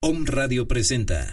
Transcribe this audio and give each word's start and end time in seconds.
Om 0.00 0.26
Radio 0.26 0.68
presenta. 0.68 1.32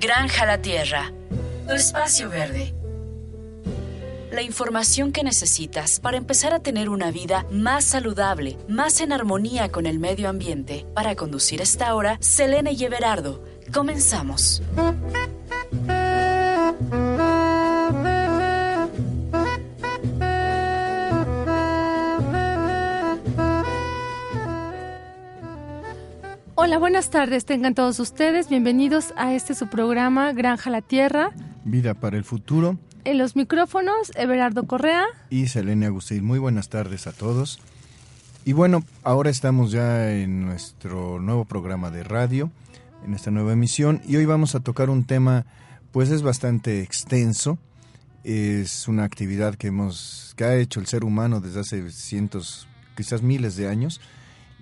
Granja 0.00 0.46
la 0.46 0.60
Tierra. 0.60 1.12
Tu 1.68 1.74
espacio 1.74 2.28
verde. 2.28 2.74
La 4.32 4.42
información 4.42 5.12
que 5.12 5.22
necesitas 5.22 6.00
para 6.00 6.16
empezar 6.16 6.52
a 6.52 6.58
tener 6.58 6.88
una 6.88 7.12
vida 7.12 7.46
más 7.52 7.84
saludable, 7.84 8.58
más 8.66 9.00
en 9.00 9.12
armonía 9.12 9.70
con 9.70 9.86
el 9.86 10.00
medio 10.00 10.28
ambiente. 10.28 10.86
Para 10.92 11.14
conducir 11.14 11.60
esta 11.60 11.94
hora, 11.94 12.18
Selene 12.20 12.72
y. 12.72 12.88
Comenzamos. 13.72 14.60
Hola, 26.54 26.76
buenas 26.76 27.08
tardes, 27.08 27.46
tengan 27.46 27.74
todos 27.74 27.98
ustedes. 27.98 28.50
Bienvenidos 28.50 29.14
a 29.16 29.32
este 29.32 29.54
su 29.54 29.68
programa 29.68 30.34
Granja 30.34 30.68
la 30.68 30.82
Tierra. 30.82 31.32
Vida 31.64 31.94
para 31.94 32.18
el 32.18 32.24
futuro. 32.24 32.76
En 33.04 33.16
los 33.16 33.36
micrófonos, 33.36 34.12
Everardo 34.16 34.66
Correa. 34.66 35.06
Y 35.30 35.46
Selene 35.46 35.86
Agustín. 35.86 36.26
Muy 36.26 36.38
buenas 36.38 36.68
tardes 36.68 37.06
a 37.06 37.12
todos. 37.12 37.58
Y 38.44 38.52
bueno, 38.52 38.84
ahora 39.02 39.30
estamos 39.30 39.72
ya 39.72 40.12
en 40.12 40.44
nuestro 40.44 41.18
nuevo 41.20 41.46
programa 41.46 41.90
de 41.90 42.04
radio, 42.04 42.50
en 43.06 43.14
esta 43.14 43.30
nueva 43.30 43.54
emisión, 43.54 44.02
y 44.06 44.16
hoy 44.16 44.26
vamos 44.26 44.54
a 44.54 44.60
tocar 44.60 44.90
un 44.90 45.04
tema, 45.04 45.46
pues 45.90 46.10
es 46.10 46.20
bastante 46.20 46.82
extenso. 46.82 47.56
Es 48.24 48.88
una 48.88 49.04
actividad 49.04 49.54
que 49.54 49.68
hemos, 49.68 50.34
que 50.36 50.44
ha 50.44 50.56
hecho 50.56 50.80
el 50.80 50.86
ser 50.86 51.02
humano 51.04 51.40
desde 51.40 51.60
hace 51.60 51.90
cientos, 51.90 52.68
quizás 52.94 53.22
miles 53.22 53.56
de 53.56 53.68
años 53.68 54.02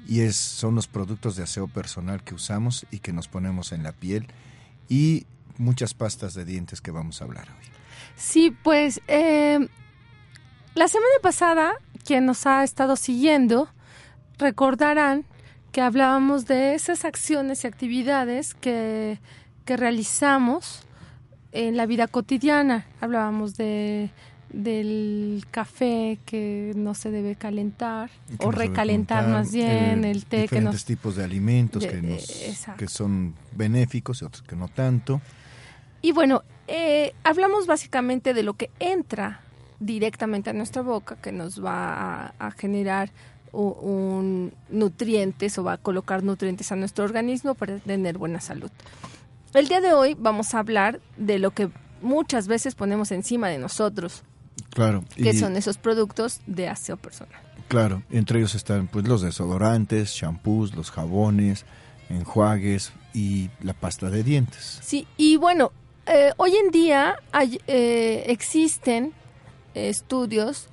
y 0.06 0.20
es, 0.20 0.36
son 0.36 0.74
los 0.74 0.86
productos 0.86 1.36
de 1.36 1.42
aseo 1.42 1.68
personal 1.68 2.22
que 2.22 2.34
usamos 2.34 2.86
y 2.90 2.98
que 2.98 3.12
nos 3.12 3.28
ponemos 3.28 3.72
en 3.72 3.82
la 3.82 3.92
piel 3.92 4.26
y 4.88 5.26
muchas 5.58 5.94
pastas 5.94 6.34
de 6.34 6.44
dientes 6.44 6.80
que 6.80 6.90
vamos 6.90 7.20
a 7.20 7.24
hablar 7.24 7.48
hoy. 7.48 7.66
Sí, 8.16 8.50
pues 8.50 9.00
eh, 9.08 9.68
la 10.74 10.88
semana 10.88 11.14
pasada, 11.22 11.72
quien 12.04 12.26
nos 12.26 12.46
ha 12.46 12.64
estado 12.64 12.96
siguiendo, 12.96 13.68
recordarán 14.38 15.24
que 15.72 15.80
hablábamos 15.80 16.46
de 16.46 16.74
esas 16.74 17.04
acciones 17.04 17.64
y 17.64 17.66
actividades 17.66 18.54
que, 18.54 19.20
que 19.64 19.76
realizamos 19.76 20.82
en 21.52 21.76
la 21.76 21.86
vida 21.86 22.08
cotidiana. 22.08 22.86
Hablábamos 23.00 23.56
de 23.56 24.10
del 24.52 25.44
café 25.50 26.18
que 26.26 26.72
no 26.76 26.94
se 26.94 27.10
debe 27.10 27.36
calentar 27.36 28.10
o 28.38 28.50
recalentar 28.50 29.28
más 29.28 29.52
bien 29.52 30.04
eh, 30.04 30.10
el 30.10 30.24
té 30.26 30.42
diferentes 30.42 30.50
que 30.50 30.60
nos 30.60 30.84
tipos 30.84 31.16
de 31.16 31.24
alimentos 31.24 31.82
de- 31.82 31.88
que, 31.88 32.02
nos, 32.02 32.66
que 32.76 32.88
son 32.88 33.34
benéficos 33.52 34.22
y 34.22 34.24
otros 34.24 34.42
que 34.42 34.56
no 34.56 34.68
tanto. 34.68 35.20
Y 36.02 36.12
bueno 36.12 36.42
eh, 36.68 37.14
hablamos 37.24 37.66
básicamente 37.66 38.34
de 38.34 38.42
lo 38.42 38.54
que 38.54 38.70
entra 38.80 39.40
directamente 39.78 40.50
a 40.50 40.52
nuestra 40.52 40.82
boca 40.82 41.16
que 41.16 41.32
nos 41.32 41.64
va 41.64 42.26
a, 42.28 42.34
a 42.38 42.50
generar 42.50 43.10
un 43.52 44.52
nutrientes 44.68 45.58
o 45.58 45.64
va 45.64 45.74
a 45.74 45.78
colocar 45.78 46.22
nutrientes 46.22 46.70
a 46.72 46.76
nuestro 46.76 47.04
organismo 47.04 47.54
para 47.54 47.78
tener 47.78 48.18
buena 48.18 48.40
salud. 48.40 48.70
El 49.54 49.66
día 49.68 49.80
de 49.80 49.92
hoy 49.92 50.14
vamos 50.18 50.54
a 50.54 50.60
hablar 50.60 51.00
de 51.16 51.38
lo 51.40 51.50
que 51.50 51.68
muchas 52.02 52.46
veces 52.46 52.74
ponemos 52.74 53.10
encima 53.10 53.48
de 53.48 53.58
nosotros 53.58 54.22
claro 54.70 55.04
que 55.16 55.30
y, 55.30 55.32
son 55.32 55.56
esos 55.56 55.78
productos 55.78 56.40
de 56.46 56.68
aseo 56.68 56.96
personal. 56.96 57.40
Claro 57.68 58.02
entre 58.10 58.38
ellos 58.40 58.54
están 58.54 58.88
pues 58.88 59.06
los 59.06 59.22
desodorantes 59.22 60.14
champús 60.14 60.74
los 60.74 60.90
jabones 60.90 61.64
enjuagues 62.08 62.92
y 63.14 63.50
la 63.62 63.72
pasta 63.74 64.10
de 64.10 64.22
dientes. 64.24 64.78
Sí, 64.82 65.06
y 65.16 65.36
bueno, 65.36 65.72
eh, 66.06 66.32
hoy 66.36 66.54
en 66.56 66.70
día 66.70 67.16
hay, 67.32 67.60
eh, 67.68 68.24
existen 68.28 69.12
estudios 69.74 70.68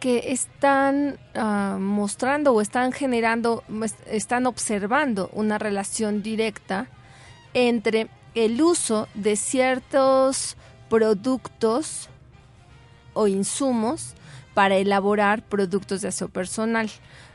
que 0.00 0.32
están 0.32 1.18
ah, 1.34 1.76
mostrando 1.80 2.52
o 2.52 2.60
están 2.60 2.90
generando, 2.92 3.62
es- 3.84 3.94
están 4.06 4.46
observando 4.46 5.28
una 5.32 5.58
relación 5.58 6.22
directa 6.22 6.88
entre 7.54 8.08
el 8.34 8.60
uso 8.62 9.08
de 9.14 9.36
ciertos 9.36 10.56
productos 10.88 12.08
o 13.20 13.26
insumos 13.28 14.14
para 14.54 14.76
elaborar 14.76 15.42
productos 15.42 16.00
de 16.00 16.08
aseo 16.08 16.28
personal. 16.28 16.88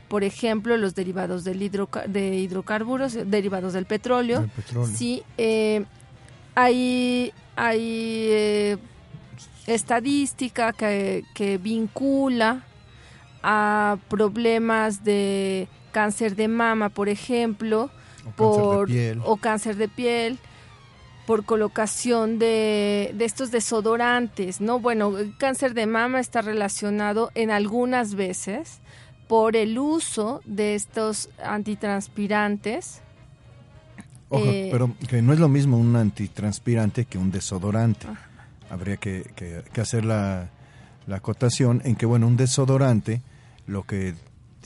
Por 0.08 0.22
ejemplo, 0.24 0.76
los 0.76 0.94
derivados 0.94 1.44
del 1.44 1.60
hidroca- 1.62 2.06
de 2.06 2.34
hidrocarburos, 2.36 3.16
derivados 3.26 3.72
del 3.72 3.86
petróleo, 3.86 4.40
Del 4.40 4.50
petróleo. 4.50 4.96
Sí, 4.96 5.22
eh, 5.38 5.84
hay, 6.54 7.32
hay 7.56 7.78
eh, 8.30 8.76
estadística 9.66 10.72
que, 10.72 11.24
que 11.34 11.58
vincula 11.58 12.64
a 13.42 13.98
problemas 14.08 15.04
de 15.04 15.68
cáncer 15.92 16.36
de 16.36 16.48
mama, 16.48 16.88
por 16.88 17.08
ejemplo, 17.08 17.90
O 18.24 18.30
cáncer 18.36 18.62
de 18.62 18.76
por, 18.76 18.86
piel. 18.86 19.20
o 19.24 19.36
cáncer 19.36 19.76
de 19.76 19.88
piel, 19.88 20.38
por 21.26 21.44
colocación 21.44 22.38
de, 22.38 23.12
de 23.14 23.24
estos 23.24 23.50
desodorantes, 23.50 24.60
¿no? 24.60 24.78
Bueno, 24.80 25.18
el 25.18 25.36
cáncer 25.36 25.74
de 25.74 25.86
mama 25.86 26.20
está 26.20 26.40
relacionado 26.42 27.30
en 27.34 27.50
algunas 27.50 28.14
veces 28.14 28.78
por 29.28 29.56
el 29.56 29.78
uso 29.78 30.40
de 30.44 30.74
estos 30.76 31.28
antitranspirantes. 31.44 33.00
Ojo, 34.28 34.44
eh, 34.46 34.68
pero 34.70 34.94
que 35.08 35.22
no 35.22 35.32
es 35.32 35.38
lo 35.38 35.48
mismo 35.48 35.78
un 35.78 35.96
antitranspirante 35.96 37.04
que 37.04 37.18
un 37.18 37.30
desodorante. 37.30 38.06
Habría 38.70 38.96
que, 38.96 39.24
que- 39.36 39.62
que 39.72 39.80
hacer 39.80 40.04
la, 40.04 40.48
la 41.06 41.16
acotación 41.16 41.80
en 41.84 41.94
que, 41.96 42.06
bueno, 42.06 42.26
un 42.26 42.36
desodorante 42.36 43.22
lo 43.66 43.82
que 43.84 44.14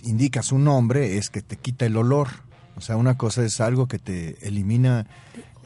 indica 0.03 0.43
su 0.43 0.59
nombre 0.59 1.19
es 1.19 1.29
que 1.31 1.43
te 1.43 1.57
quita 1.57 1.85
el 1.87 1.97
olor. 1.97 2.29
O 2.77 2.81
sea, 2.81 2.97
una 2.97 3.17
cosa 3.19 3.45
es 3.45 3.61
algo 3.61 3.87
que 3.89 3.99
te 3.99 4.37
elimina 4.47 5.07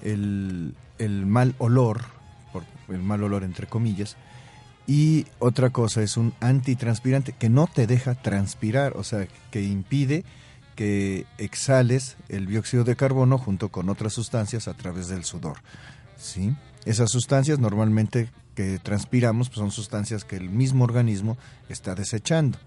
el, 0.03 0.75
el 0.99 1.27
mal 1.27 1.55
olor, 1.59 2.03
el 2.89 3.03
mal 3.03 3.23
olor 3.23 3.45
entre 3.45 3.67
comillas, 3.67 4.17
y 4.87 5.27
otra 5.39 5.71
cosa 5.71 6.03
es 6.03 6.17
un 6.17 6.35
antitranspirante 6.41 7.33
que 7.33 7.49
no 7.49 7.67
te 7.67 7.87
deja 7.87 8.15
transpirar, 8.15 8.97
o 8.97 9.03
sea, 9.05 9.27
que 9.51 9.63
impide 9.63 10.25
que 10.77 11.25
exhales 11.39 12.17
el 12.29 12.47
dióxido 12.47 12.85
de 12.85 12.97
carbono 12.97 13.39
junto 13.39 13.69
con 13.71 13.89
otras 13.89 14.13
sustancias 14.13 14.69
a 14.69 14.75
través 14.75 15.09
del 15.09 15.25
sudor. 15.25 15.59
¿sí? 16.19 16.55
Esas 16.85 17.11
sustancias 17.13 17.59
normalmente 17.61 18.29
que 18.55 18.79
transpiramos 18.79 19.49
pues, 19.49 19.59
son 19.61 19.71
sustancias 19.71 20.25
que 20.25 20.37
el 20.37 20.51
mismo 20.51 20.85
organismo 20.85 21.39
está 21.69 21.95
desechando. 21.95 22.59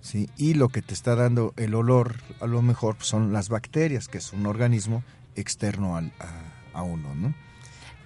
¿sí? 0.00 0.28
Y 0.38 0.54
lo 0.54 0.70
que 0.70 0.80
te 0.82 0.94
está 0.94 1.14
dando 1.14 1.52
el 1.56 1.74
olor 1.74 2.16
a 2.40 2.46
lo 2.46 2.62
mejor 2.62 2.96
pues, 2.96 3.08
son 3.08 3.32
las 3.32 3.48
bacterias, 3.50 4.08
que 4.08 4.18
es 4.18 4.32
un 4.32 4.46
organismo 4.46 5.04
externo 5.36 5.96
al- 5.96 6.12
a, 6.18 6.78
a 6.78 6.82
uno. 6.82 7.14
¿no? 7.14 7.34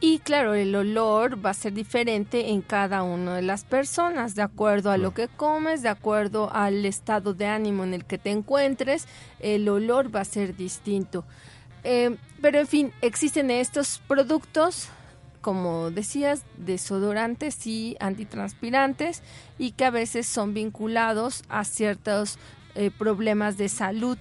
Y 0.07 0.19
claro, 0.19 0.53
el 0.53 0.77
olor 0.77 1.43
va 1.43 1.49
a 1.49 1.55
ser 1.55 1.73
diferente 1.73 2.51
en 2.51 2.61
cada 2.61 3.03
una 3.03 3.37
de 3.37 3.41
las 3.41 3.65
personas, 3.65 4.35
de 4.35 4.43
acuerdo 4.43 4.91
a 4.91 4.99
lo 4.99 5.15
que 5.15 5.29
comes, 5.29 5.81
de 5.81 5.89
acuerdo 5.89 6.53
al 6.53 6.85
estado 6.85 7.33
de 7.33 7.47
ánimo 7.47 7.85
en 7.85 7.95
el 7.95 8.05
que 8.05 8.19
te 8.19 8.31
encuentres, 8.31 9.07
el 9.41 9.67
olor 9.67 10.15
va 10.15 10.21
a 10.21 10.27
ser 10.27 10.55
distinto. 10.57 11.25
Eh, 11.85 12.19
pero 12.43 12.59
en 12.59 12.67
fin, 12.67 12.93
existen 13.01 13.51
estos 13.51 14.03
productos, 14.07 14.89
como 15.41 15.91
decías, 15.91 16.43
desodorantes 16.59 17.67
y 17.67 17.97
antitranspirantes, 17.99 19.23
y 19.59 19.71
que 19.71 19.87
a 19.87 19.91
veces 19.91 20.27
son 20.27 20.53
vinculados 20.53 21.45
a 21.49 21.65
ciertos 21.65 22.39
eh, 22.75 22.91
problemas 22.91 23.57
de 23.57 23.71
salud. 23.71 24.19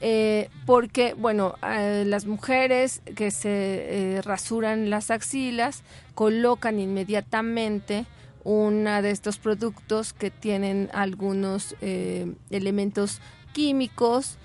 Eh, 0.00 0.48
porque, 0.64 1.14
bueno, 1.14 1.54
eh, 1.62 2.04
las 2.06 2.26
mujeres 2.26 3.02
que 3.16 3.30
se 3.30 3.48
eh, 3.50 4.22
rasuran 4.22 4.90
las 4.90 5.10
axilas 5.10 5.82
colocan 6.14 6.78
inmediatamente 6.78 8.06
una 8.44 9.02
de 9.02 9.10
estos 9.10 9.38
productos 9.38 10.12
que 10.12 10.30
tienen 10.30 10.88
algunos 10.94 11.74
elementos 11.80 13.20
químicos 13.52 14.38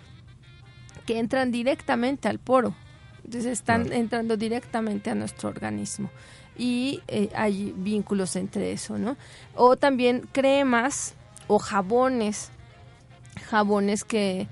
que 1.06 1.20
entran 1.20 1.52
directamente 1.52 2.28
al 2.28 2.40
poro. 2.40 2.76
Entonces 3.24 3.52
están 3.52 3.94
entrando 3.94 4.36
directamente 4.36 5.10
a 5.10 5.16
nuestro 5.16 5.48
organismo 5.48 6.10
y 6.58 7.02
hay 7.34 7.74
vínculos 7.78 8.36
entre 8.36 8.74
eso, 8.74 8.98
¿no? 8.98 9.16
O 9.56 9.78
también 9.78 10.28
cremas 10.34 11.14
o 11.48 11.60
jabones, 11.60 12.50
jabones 13.50 14.04
que, 14.04 14.48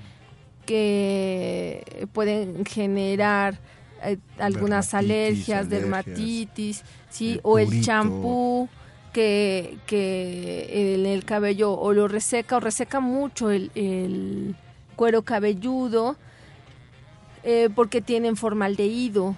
que 0.65 2.07
pueden 2.13 2.65
generar 2.65 3.59
eh, 4.03 4.17
algunas 4.39 4.93
alergias, 4.93 5.69
dermatitis, 5.69 6.83
¿sí? 7.09 7.39
o 7.43 7.59
el 7.59 7.81
champú 7.81 8.69
que, 9.13 9.77
que 9.85 10.95
en 10.95 11.05
el 11.05 11.25
cabello 11.25 11.73
o 11.73 11.93
lo 11.93 12.07
reseca 12.07 12.57
o 12.57 12.59
reseca 12.59 12.99
mucho 12.99 13.51
el, 13.51 13.71
el 13.75 14.55
cuero 14.95 15.23
cabelludo 15.23 16.15
eh, 17.43 17.69
porque 17.75 18.01
tienen 18.01 18.35
formaldehído 18.35 19.35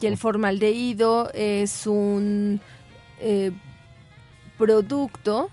y 0.00 0.06
el 0.06 0.16
formaldehído 0.16 1.30
es 1.34 1.86
un 1.86 2.60
eh, 3.20 3.52
producto 4.56 5.50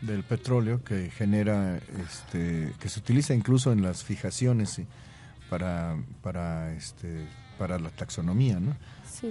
del 0.00 0.22
petróleo 0.24 0.82
que 0.82 1.10
genera 1.10 1.78
este 2.08 2.72
que 2.80 2.88
se 2.88 3.00
utiliza 3.00 3.34
incluso 3.34 3.72
en 3.72 3.82
las 3.82 4.02
fijaciones 4.04 4.80
para 5.48 5.96
para 6.22 6.72
este 6.74 7.26
para 7.58 7.78
la 7.78 7.90
taxonomía 7.90 8.58
no 8.60 8.76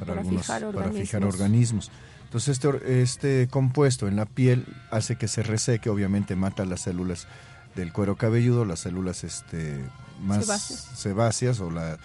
para, 0.05 0.23
fijar 0.23 0.63
organismos. 0.63 0.73
para 0.73 0.91
fijar 0.91 1.25
organismos 1.25 1.91
entonces 2.25 2.59
este 2.59 3.01
este 3.01 3.47
compuesto 3.49 4.07
en 4.07 4.15
la 4.15 4.25
piel 4.25 4.65
hace 4.91 5.15
que 5.15 5.27
se 5.27 5.41
reseque 5.41 5.89
obviamente 5.89 6.35
mata 6.35 6.65
las 6.65 6.81
células 6.81 7.27
del 7.75 7.91
cuero 7.91 8.15
cabelludo 8.15 8.65
las 8.65 8.81
células 8.81 9.23
este 9.23 9.83
más 10.21 10.45
sebáceas 10.45 11.59
o 11.61 11.71
la 11.71 11.97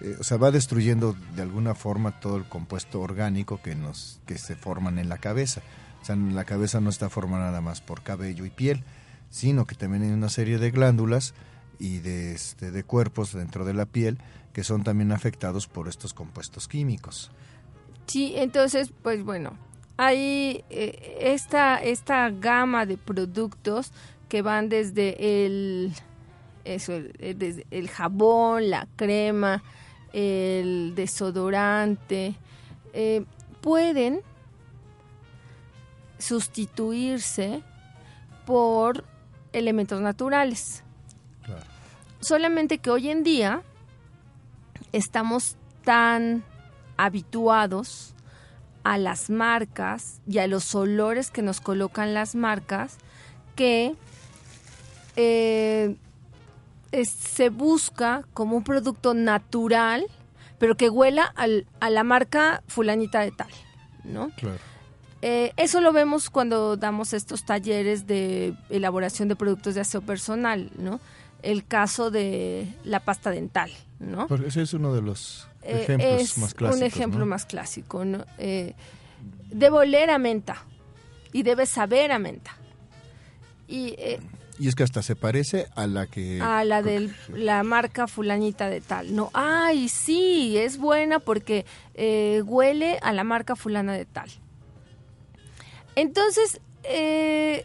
eh, 0.00 0.16
o 0.18 0.24
sea, 0.24 0.38
va 0.38 0.50
destruyendo 0.50 1.14
de 1.36 1.42
alguna 1.42 1.74
forma 1.74 2.20
todo 2.20 2.36
el 2.36 2.44
compuesto 2.44 3.00
orgánico 3.00 3.60
que 3.62 3.74
nos 3.74 4.20
que 4.26 4.38
se 4.38 4.56
forman 4.56 4.98
en 4.98 5.08
la 5.08 5.18
cabeza. 5.18 5.60
O 6.00 6.04
sea, 6.04 6.16
la 6.16 6.44
cabeza 6.44 6.80
no 6.80 6.90
está 6.90 7.08
formada 7.10 7.46
nada 7.46 7.60
más 7.60 7.80
por 7.80 8.02
cabello 8.02 8.44
y 8.44 8.50
piel, 8.50 8.84
sino 9.30 9.66
que 9.66 9.74
también 9.74 10.02
hay 10.02 10.10
una 10.10 10.28
serie 10.28 10.58
de 10.58 10.70
glándulas 10.70 11.34
y 11.78 11.98
de, 11.98 12.32
este, 12.32 12.70
de 12.70 12.84
cuerpos 12.84 13.32
dentro 13.32 13.64
de 13.64 13.74
la 13.74 13.86
piel 13.86 14.18
que 14.52 14.64
son 14.64 14.82
también 14.82 15.12
afectados 15.12 15.66
por 15.66 15.88
estos 15.88 16.14
compuestos 16.14 16.68
químicos. 16.68 17.30
Sí, 18.06 18.34
entonces, 18.36 18.92
pues 19.02 19.22
bueno, 19.22 19.56
hay 19.96 20.64
eh, 20.70 21.18
esta, 21.20 21.76
esta 21.76 22.30
gama 22.30 22.86
de 22.86 22.96
productos 22.96 23.92
que 24.28 24.42
van 24.42 24.68
desde 24.68 25.44
el, 25.44 25.92
eso, 26.64 26.94
eh, 26.94 27.34
desde 27.36 27.66
el 27.70 27.88
jabón, 27.88 28.70
la 28.70 28.88
crema, 28.96 29.62
el 30.12 30.94
desodorante, 30.96 32.34
eh, 32.92 33.24
pueden 33.60 34.22
sustituirse 36.20 37.62
por 38.46 39.04
elementos 39.52 40.00
naturales. 40.00 40.84
Solamente 42.20 42.78
que 42.78 42.90
hoy 42.90 43.08
en 43.08 43.24
día 43.24 43.62
estamos 44.92 45.56
tan 45.84 46.44
habituados 46.96 48.14
a 48.84 48.98
las 48.98 49.30
marcas 49.30 50.20
y 50.26 50.38
a 50.38 50.46
los 50.46 50.74
olores 50.74 51.30
que 51.30 51.42
nos 51.42 51.60
colocan 51.60 52.14
las 52.14 52.34
marcas 52.34 52.98
que 53.56 53.94
eh, 55.16 55.96
se 57.04 57.48
busca 57.48 58.24
como 58.34 58.56
un 58.56 58.64
producto 58.64 59.14
natural, 59.14 60.06
pero 60.58 60.76
que 60.76 60.90
huela 60.90 61.32
a 61.80 61.90
la 61.90 62.04
marca 62.04 62.62
fulanita 62.68 63.20
de 63.20 63.30
tal, 63.30 63.50
¿no? 64.04 64.30
Claro. 64.36 64.69
Eh, 65.22 65.52
eso 65.56 65.80
lo 65.80 65.92
vemos 65.92 66.30
cuando 66.30 66.76
damos 66.76 67.12
estos 67.12 67.44
talleres 67.44 68.06
de 68.06 68.54
elaboración 68.70 69.28
de 69.28 69.36
productos 69.36 69.74
de 69.74 69.82
aseo 69.82 70.00
personal, 70.00 70.70
¿no? 70.78 71.00
El 71.42 71.66
caso 71.66 72.10
de 72.10 72.68
la 72.84 73.00
pasta 73.00 73.30
dental, 73.30 73.70
¿no? 73.98 74.26
ese 74.46 74.62
es 74.62 74.74
uno 74.74 74.94
de 74.94 75.02
los 75.02 75.48
eh, 75.62 75.82
ejemplos 75.82 76.38
más 76.38 76.54
clásicos. 76.54 76.80
Un 76.80 76.86
ejemplo 76.86 77.26
más 77.26 77.46
clásico, 77.46 78.04
¿no? 78.04 78.24
Eh, 78.38 78.74
debe 79.50 79.78
oler 79.78 80.10
a 80.10 80.18
menta 80.18 80.64
y 81.32 81.42
debe 81.42 81.66
saber 81.66 82.12
a 82.12 82.18
menta. 82.18 82.56
Y 83.68 83.96
y 84.60 84.68
es 84.68 84.74
que 84.74 84.82
hasta 84.82 85.00
se 85.00 85.16
parece 85.16 85.68
a 85.74 85.86
la 85.86 86.06
que... 86.06 86.38
A 86.42 86.64
la 86.64 86.82
de 86.82 87.10
la 87.32 87.62
marca 87.62 88.06
fulanita 88.06 88.68
de 88.68 88.82
tal. 88.82 89.16
No, 89.16 89.30
ay, 89.32 89.88
sí, 89.88 90.58
es 90.58 90.76
buena 90.76 91.18
porque 91.18 91.64
eh, 91.94 92.42
huele 92.44 92.98
a 93.00 93.14
la 93.14 93.24
marca 93.24 93.56
fulana 93.56 93.94
de 93.94 94.04
tal. 94.04 94.28
Entonces, 95.96 96.60
eh, 96.84 97.64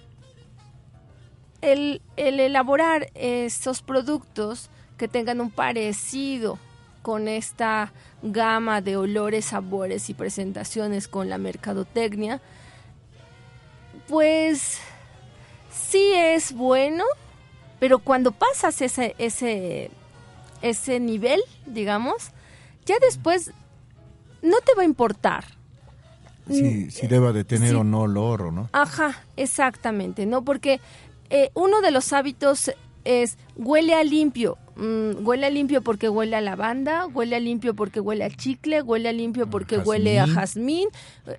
el, 1.62 2.02
el 2.18 2.40
elaborar 2.40 3.10
estos 3.14 3.82
productos 3.82 4.70
que 4.98 5.08
tengan 5.08 5.42
un 5.42 5.52
parecido 5.52 6.58
con 7.02 7.28
esta 7.28 7.94
gama 8.24 8.82
de 8.82 8.98
olores, 8.98 9.46
sabores 9.46 10.10
y 10.10 10.14
presentaciones 10.14 11.08
con 11.08 11.30
la 11.30 11.38
mercadotecnia, 11.38 12.42
pues 14.08 14.80
sí 15.72 16.14
es 16.14 16.54
bueno, 16.54 17.04
pero 17.80 18.00
cuando 18.00 18.32
pasas 18.32 18.82
ese, 18.82 19.16
ese, 19.18 19.92
ese 20.62 21.00
nivel, 21.00 21.42
digamos, 21.66 22.32
ya 22.86 22.96
después 23.00 23.52
no 24.42 24.58
te 24.62 24.74
va 24.76 24.84
a 24.84 24.86
importar. 24.86 25.46
Si, 26.48 26.92
si 26.92 27.08
deba 27.08 27.34
de 27.34 27.44
tener 27.44 27.76
o 27.76 27.84
no 27.84 28.02
olor 28.02 28.44
o 28.44 28.52
no. 28.52 28.70
Ajá, 28.72 29.24
exactamente, 29.36 30.26
¿no? 30.26 30.44
Porque 30.44 30.80
eh, 31.30 31.50
uno 31.56 31.82
de 31.82 31.92
los 31.92 32.14
hábitos 32.14 32.72
es 33.04 33.38
huele 33.56 33.96
a 33.96 34.04
limpio. 34.04 34.58
Mm, 34.76 35.26
huele 35.26 35.46
a 35.46 35.50
limpio 35.50 35.82
porque 35.82 36.10
huele 36.10 36.36
a 36.36 36.42
lavanda, 36.42 37.06
huele 37.08 37.38
a 37.38 37.40
limpio 37.40 37.74
porque 37.76 38.02
huele 38.02 38.26
a 38.26 38.30
chicle, 38.30 38.82
huele 38.82 39.08
a 39.08 39.14
limpio 39.14 39.50
porque 39.50 39.78
huele 39.78 40.20
a 40.20 40.28
jazmín, 40.28 40.90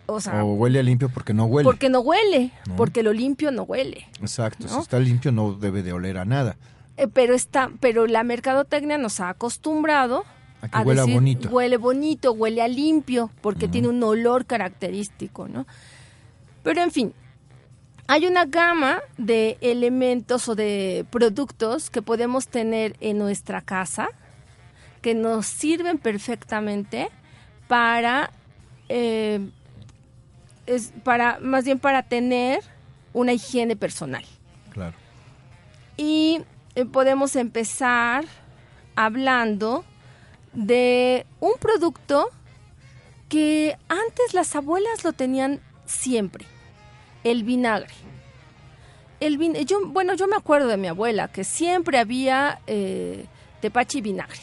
o 0.07 0.21
sea, 0.21 0.43
huele 0.43 0.79
a 0.79 0.83
limpio 0.83 1.11
porque 1.11 1.35
no 1.35 1.45
huele. 1.45 1.65
Porque 1.65 1.91
no 1.91 2.01
huele, 2.01 2.51
porque 2.79 3.03
lo 3.03 3.13
limpio 3.13 3.51
no 3.51 3.65
huele. 3.65 4.07
Exacto, 4.23 4.67
si 4.67 4.79
está 4.79 4.99
limpio 4.99 5.33
no 5.33 5.53
debe 5.53 5.83
de 5.83 5.93
oler 5.93 6.17
a 6.17 6.25
nada. 6.25 6.57
Eh, 6.97 7.09
pero 7.09 7.35
está, 7.35 7.71
pero 7.79 8.07
la 8.07 8.23
mercadotecnia 8.23 8.97
nos 8.97 9.21
ha 9.21 9.29
acostumbrado 9.29 10.25
a 10.63 10.69
que 10.69 10.79
huele 10.89 11.03
bonito. 11.03 11.49
Huele 11.49 11.77
bonito, 11.77 12.33
huele 12.33 12.63
a 12.63 12.69
limpio, 12.69 13.31
porque 13.41 13.69
tiene 13.69 13.89
un 13.89 14.03
olor 14.03 14.47
característico, 14.47 15.49
¿no? 15.49 15.67
Pero 16.63 16.83
en 16.83 16.91
fin, 16.91 17.15
hay 18.09 18.27
una 18.27 18.45
gama 18.45 19.01
de 19.19 19.59
elementos 19.61 20.49
o 20.49 20.55
de 20.55 21.05
productos 21.11 21.91
que 21.91 22.03
podemos 22.03 22.49
tener 22.49 22.97
en 23.01 23.19
nuestra 23.19 23.61
casa 23.61 24.09
que 25.03 25.15
nos 25.15 25.47
sirven 25.47 25.99
perfectamente 25.99 27.09
para, 27.69 28.31
eh, 28.89 29.41
es 30.67 30.93
para, 31.05 31.39
más 31.41 31.65
bien 31.65 31.79
para 31.79 32.03
tener 32.03 32.61
una 33.13 33.33
higiene 33.33 33.77
personal. 33.77 34.25
Claro. 34.71 34.97
Y 35.97 36.43
eh, 36.75 36.85
podemos 36.85 37.37
empezar 37.37 38.25
hablando 38.95 39.85
de 40.57 41.27
un 41.39 41.53
producto 41.61 42.31
que 43.29 43.77
antes 43.89 44.35
las 44.35 44.57
abuelas 44.57 45.05
lo 45.05 45.13
tenían 45.13 45.61
siempre 45.85 46.47
el 47.23 47.45
vinagre. 47.45 47.93
El 49.21 49.39
vin 49.39 49.55
yo, 49.67 49.87
bueno, 49.87 50.15
yo 50.15 50.27
me 50.27 50.37
acuerdo 50.37 50.69
de 50.69 50.77
mi 50.77 50.89
abuela 50.89 51.29
que 51.29 51.45
siempre 51.45 51.99
había 51.99 52.61
eh, 52.67 53.27
tepache 53.61 53.99
y 53.99 54.01
vinagre. 54.01 54.41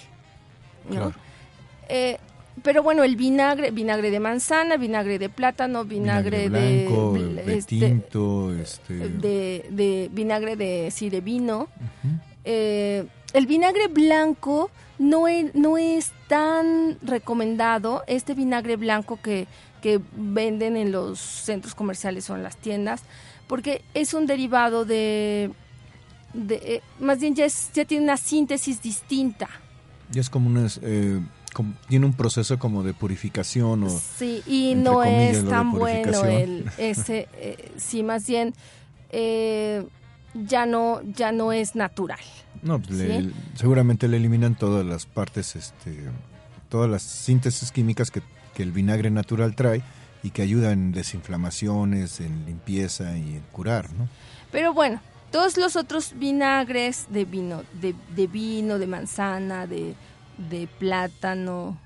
Eh, 1.90 2.18
pero 2.62 2.84
bueno, 2.84 3.04
el 3.04 3.16
vinagre, 3.16 3.72
vinagre 3.72 4.12
de 4.12 4.20
manzana, 4.20 4.78
vinagre 4.78 5.18
de 5.18 5.30
plátano, 5.30 5.86
vinagre, 5.86 6.50
de, 6.50 6.86
este, 7.48 7.80
tinto, 7.80 8.54
este... 8.54 8.94
de, 8.94 10.10
vinagre 10.12 10.56
de 10.56 10.90
sí, 10.92 11.10
de 11.10 11.22
vino. 11.22 11.68
Eh, 12.46 13.06
el 13.34 13.48
vinagre 13.48 13.88
blanco 13.88 14.70
no 15.00 15.28
es, 15.28 15.54
no 15.56 15.78
es 15.78 16.12
tan 16.28 16.98
recomendado. 17.02 18.04
Este 18.08 18.34
vinagre 18.34 18.76
blanco 18.76 19.20
que 19.22 19.48
que 19.84 20.00
venden 20.16 20.78
en 20.78 20.94
los 20.94 21.20
centros 21.20 21.76
comerciales 21.76 22.30
o 22.30 22.36
en 22.36 22.42
las 22.42 22.56
tiendas, 22.56 23.02
porque 23.48 23.84
es 23.94 24.14
un 24.14 24.26
derivado 24.28 24.86
de, 24.86 25.52
eh, 26.34 26.82
más 27.02 27.20
bien 27.20 27.36
ya, 27.36 27.46
ya 27.74 27.84
tiene 27.84 28.06
una 28.06 28.16
síntesis 28.16 28.82
distinta. 28.82 29.50
Ya 30.10 30.22
es 30.22 30.30
como 30.30 30.48
una... 30.48 30.68
Eh, 30.82 31.20
tiene 31.88 32.06
un 32.08 32.14
proceso 32.14 32.58
como 32.58 32.82
de 32.82 32.96
purificación 32.96 33.84
o 33.84 33.90
sí 33.90 34.42
y 34.48 34.74
no 34.74 35.04
es 35.04 35.48
tan 35.48 35.72
bueno 35.72 36.24
el 36.24 36.66
ese 36.80 37.28
eh, 37.36 37.72
sí 37.78 38.02
más 38.02 38.26
bien 38.26 38.56
ya 40.34 40.66
no 40.66 41.02
ya 41.04 41.32
no 41.32 41.54
es 41.54 41.76
natural 41.76 42.20
No, 42.62 42.80
pues 42.80 43.26
seguramente 43.56 44.08
le 44.08 44.18
eliminan 44.18 44.56
todas 44.56 44.86
las 44.86 45.06
partes, 45.06 45.56
este, 45.56 46.10
todas 46.70 46.90
las 46.90 47.04
síntesis 47.04 47.72
químicas 47.72 48.10
que, 48.10 48.22
que 48.54 48.64
el 48.64 48.72
vinagre 48.72 49.12
natural 49.12 49.56
trae 49.56 49.84
y 50.24 50.30
que 50.30 50.42
ayudan 50.42 50.72
en 50.72 50.92
desinflamaciones, 50.94 52.22
en 52.22 52.46
limpieza 52.46 53.18
y 53.18 53.36
en 53.36 53.44
curar, 53.52 53.92
¿no? 53.94 54.08
Pero 54.52 54.74
bueno, 54.74 55.02
todos 55.32 55.58
los 55.58 55.76
otros 55.76 56.14
vinagres 56.16 57.08
de 57.10 57.26
vino, 57.26 57.64
de, 57.82 57.94
de 58.16 58.28
vino, 58.28 58.80
de 58.80 58.88
manzana, 58.88 59.68
de, 59.68 59.96
de 60.50 60.68
plátano, 60.80 61.78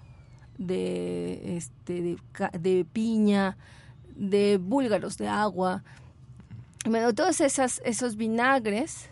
de, 0.58 1.58
este, 1.58 2.02
de, 2.02 2.18
de, 2.60 2.86
piña, 2.86 3.58
de 4.16 4.58
búlgaros 4.58 5.18
de 5.18 5.28
agua, 5.28 5.84
bueno, 6.90 7.14
todos 7.14 7.42
esas, 7.42 7.82
esos 7.86 8.16
vinagres, 8.16 9.10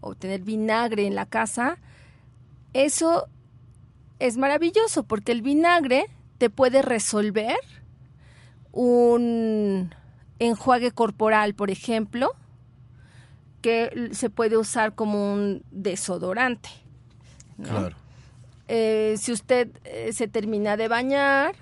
o 0.00 0.14
tener 0.14 0.42
vinagre 0.42 1.06
en 1.06 1.14
la 1.14 1.26
casa, 1.26 1.78
eso 2.72 3.28
es 4.18 4.36
maravilloso 4.36 5.04
porque 5.04 5.32
el 5.32 5.42
vinagre 5.42 6.06
te 6.38 6.50
puede 6.50 6.82
resolver 6.82 7.56
un 8.72 9.94
enjuague 10.38 10.90
corporal, 10.90 11.54
por 11.54 11.70
ejemplo, 11.70 12.32
que 13.62 14.10
se 14.12 14.28
puede 14.30 14.56
usar 14.56 14.94
como 14.94 15.32
un 15.32 15.62
desodorante. 15.70 16.68
Claro. 17.62 17.96
Eh, 18.68 19.14
si 19.18 19.32
usted 19.32 19.70
eh, 19.84 20.12
se 20.12 20.26
termina 20.28 20.76
de 20.76 20.88
bañar, 20.88 21.54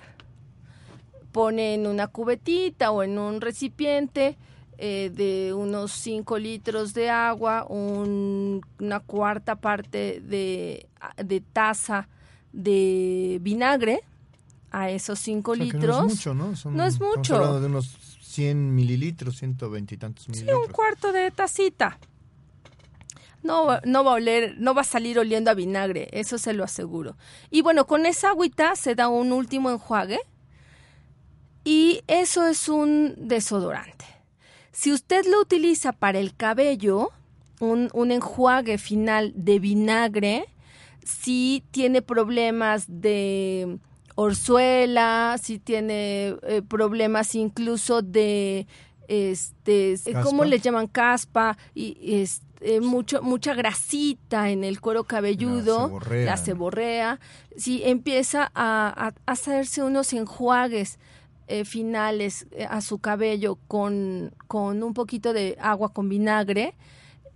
pone 1.33 1.75
en 1.75 1.87
una 1.87 2.09
cubetita 2.09 2.91
o 2.91 3.02
en 3.02 3.19
un 3.19 3.41
recipiente 3.41 4.37
eh, 4.85 5.11
de 5.15 5.55
unos 5.55 5.93
5 5.93 6.39
litros 6.39 6.93
de 6.93 7.09
agua, 7.09 7.65
una 7.69 8.99
cuarta 8.99 9.55
parte 9.55 10.21
de, 10.21 10.89
de 11.25 11.41
taza 11.41 12.09
de 12.53 13.39
vinagre 13.41 14.01
a 14.73 14.91
esos 14.91 15.21
5 15.21 15.55
litros. 15.55 15.85
no 15.85 16.07
es 16.09 16.15
mucho, 16.15 16.35
¿no? 16.35 16.53
no 16.73 16.85
es 16.85 17.01
mucho. 17.01 17.37
Hablando 17.37 17.61
de 17.61 17.67
unos 17.67 17.97
100 18.23 18.75
mililitros, 18.75 19.37
120 19.37 19.95
y 19.95 19.99
tantos 19.99 20.29
mililitros. 20.29 20.59
Sí, 20.61 20.67
un 20.67 20.73
cuarto 20.73 21.12
de 21.12 21.31
tacita. 21.31 21.97
No, 23.45 23.79
no 23.85 24.03
va 24.03 24.11
a 24.11 24.15
oler, 24.15 24.57
no 24.59 24.75
va 24.75 24.81
a 24.81 24.85
salir 24.85 25.17
oliendo 25.17 25.53
a 25.53 25.55
vinagre, 25.55 26.09
eso 26.11 26.39
se 26.39 26.55
lo 26.55 26.65
aseguro. 26.65 27.17
Y 27.53 27.62
bueno, 27.62 27.87
con 27.87 28.05
esa 28.05 28.31
agüita 28.31 28.75
se 28.75 28.97
da 28.97 29.07
un 29.07 29.31
último 29.31 29.71
enjuague 29.71 30.19
y 31.62 32.03
eso 32.09 32.49
es 32.49 32.69
un 32.69 33.15
desodorante. 33.17 34.01
Si 34.73 34.93
usted 34.93 35.25
lo 35.26 35.41
utiliza 35.41 35.93
para 35.93 36.19
el 36.19 36.35
cabello, 36.35 37.11
un, 37.61 37.91
un 37.93 38.11
enjuague 38.11 38.79
final 38.79 39.33
de 39.37 39.59
vinagre, 39.59 40.47
si 41.05 41.64
tiene 41.71 42.02
problemas 42.02 42.85
de 42.88 43.79
orzuela, 44.14 45.37
si 45.41 45.59
tiene 45.59 46.37
eh, 46.43 46.62
problemas 46.67 47.35
incluso 47.35 48.02
de 48.02 48.67
este 49.09 49.97
cómo 50.23 50.45
le 50.45 50.59
llaman 50.59 50.87
caspa 50.87 51.59
y 51.75 51.99
este, 52.23 52.81
mucho 52.81 53.23
mucha 53.23 53.52
grasita 53.52 54.50
en 54.50 54.64
el 54.64 54.81
cuero 54.81 55.05
cabelludo 55.05 56.00
la 56.11 56.37
ceborrea, 56.37 57.21
si 57.57 57.83
empieza 57.85 58.50
a, 58.55 59.12
hacerse 59.26 59.83
unos 59.83 60.12
enjuagues 60.12 60.99
eh, 61.61 61.64
finales 61.64 62.47
eh, 62.52 62.66
a 62.68 62.80
su 62.80 62.99
cabello 62.99 63.59
con, 63.68 64.35
con 64.47 64.82
un 64.82 64.94
poquito 64.94 65.32
de 65.32 65.56
agua 65.61 65.92
con 65.92 66.09
vinagre 66.09 66.75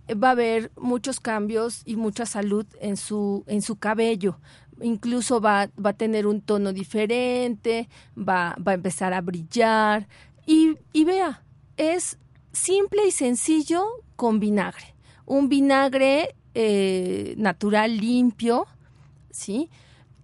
va 0.09 0.29
a 0.29 0.31
haber 0.31 0.71
muchos 0.77 1.19
cambios 1.19 1.81
y 1.85 1.97
mucha 1.97 2.25
salud 2.25 2.65
en 2.79 2.95
su 2.95 3.43
en 3.47 3.61
su 3.61 3.75
cabello 3.75 4.39
incluso 4.81 5.41
va, 5.41 5.69
va 5.83 5.91
a 5.91 5.97
tener 5.97 6.27
un 6.27 6.41
tono 6.41 6.73
diferente, 6.73 7.89
va, 8.17 8.55
va 8.65 8.73
a 8.73 8.75
empezar 8.75 9.13
a 9.13 9.21
brillar. 9.21 10.07
Y, 10.45 10.77
y 10.93 11.03
vea, 11.03 11.43
es 11.77 12.17
simple 12.51 13.07
y 13.07 13.11
sencillo 13.11 13.85
con 14.15 14.39
vinagre. 14.39 14.95
Un 15.25 15.49
vinagre 15.49 16.35
eh, 16.53 17.35
natural, 17.37 17.97
limpio, 17.97 18.67
¿sí? 19.29 19.69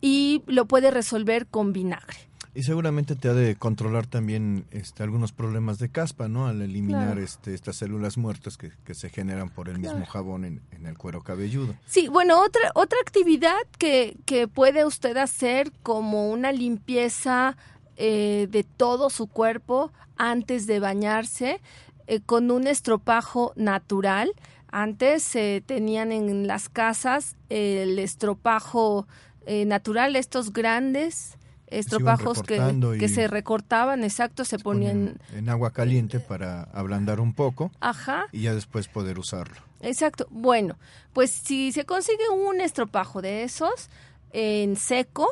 Y 0.01 0.43
lo 0.47 0.65
puede 0.65 0.91
resolver 0.91 1.47
con 1.47 1.73
vinagre. 1.73 2.17
Y 2.55 2.63
seguramente 2.63 3.15
te 3.15 3.29
ha 3.29 3.33
de 3.33 3.55
controlar 3.55 4.05
también 4.05 4.65
este, 4.69 5.01
algunos 5.01 5.31
problemas 5.31 5.79
de 5.79 5.89
caspa, 5.89 6.27
¿no? 6.27 6.45
Al 6.45 6.61
eliminar 6.61 7.17
este, 7.17 7.55
estas 7.55 7.77
células 7.77 8.17
muertas 8.17 8.57
que, 8.57 8.71
se 8.93 9.09
generan 9.09 9.49
por 9.49 9.69
el 9.69 9.79
mismo 9.79 10.05
jabón 10.05 10.45
en, 10.45 10.61
el 10.85 10.97
cuero 10.97 11.23
cabelludo. 11.23 11.73
Sí, 11.87 12.09
bueno, 12.09 12.39
otra, 12.39 12.71
otra 12.75 12.99
actividad 13.01 13.57
que, 13.79 14.17
que 14.25 14.47
puede 14.47 14.85
usted 14.85 15.17
hacer 15.17 15.71
como 15.81 16.29
una 16.29 16.51
limpieza 16.51 17.57
eh, 17.95 18.47
de 18.49 18.63
todo 18.63 19.11
su 19.11 19.27
cuerpo 19.27 19.91
antes 20.17 20.65
de 20.65 20.79
bañarse 20.79 21.61
eh, 22.07 22.21
con 22.21 22.51
un 22.51 22.67
estropajo 22.67 23.53
natural. 23.55 24.31
Antes 24.71 25.21
se 25.21 25.63
tenían 25.65 26.11
en 26.11 26.47
las 26.47 26.69
casas 26.69 27.35
el 27.49 27.99
estropajo 27.99 29.07
eh, 29.45 29.65
natural, 29.65 30.15
estos 30.15 30.53
grandes 30.53 31.37
estropajos 31.77 32.43
que, 32.43 32.59
que, 32.99 33.09
se 33.09 33.27
recortaban, 33.27 34.03
exacto, 34.03 34.45
se, 34.45 34.59
ponían 34.59 35.19
en 35.33 35.49
agua 35.49 35.71
caliente 35.71 36.19
para 36.19 36.63
ablandar 36.63 37.19
un 37.19 37.33
poco. 37.33 37.71
Ajá. 37.79 38.25
Y 38.31 38.41
ya 38.41 38.53
después 38.53 38.87
poder 38.87 39.19
usarlo. 39.19 39.55
Exacto. 39.81 40.27
Bueno, 40.29 40.77
pues 41.13 41.31
si 41.31 41.71
se 41.71 41.85
consigue 41.85 42.29
un 42.29 42.61
estropajo 42.61 43.21
de 43.21 43.43
esos 43.43 43.89
en 44.31 44.75
seco, 44.75 45.27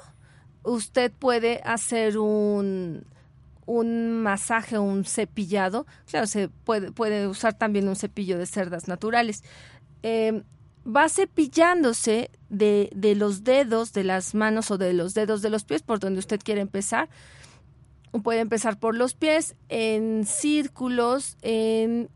usted 0.64 1.12
puede 1.12 1.62
hacer 1.64 2.18
un 2.18 3.06
un 3.66 4.22
masaje 4.22 4.78
o 4.78 4.82
un 4.82 5.06
cepillado. 5.06 5.86
Claro, 6.10 6.28
se 6.28 6.50
puede, 6.50 6.92
puede 6.92 7.28
usar 7.28 7.54
también 7.54 7.88
un 7.88 7.96
cepillo 7.96 8.38
de 8.38 8.46
cerdas 8.46 8.88
naturales. 8.88 9.44
Eh, 10.04 10.44
va 10.86 11.10
cepillándose 11.10 12.32
de, 12.50 12.90
de, 12.96 13.16
los 13.16 13.44
dedos 13.44 13.94
de 13.94 14.04
las 14.04 14.34
manos 14.36 14.72
o 14.72 14.78
de 14.78 14.94
los 14.94 15.14
dedos 15.14 15.42
de 15.42 15.50
los 15.50 15.64
pies, 15.64 15.84
por 15.84 16.00
donde 16.00 16.20
usted 16.20 16.40
quiere 16.44 16.62
empezar. 16.62 17.10
Puede 18.24 18.42
empezar 18.42 18.78
por 18.80 18.96
los 18.96 19.14
pies, 19.14 19.56
en 19.70 20.26
círculos, 20.26 21.38
en 21.42 22.10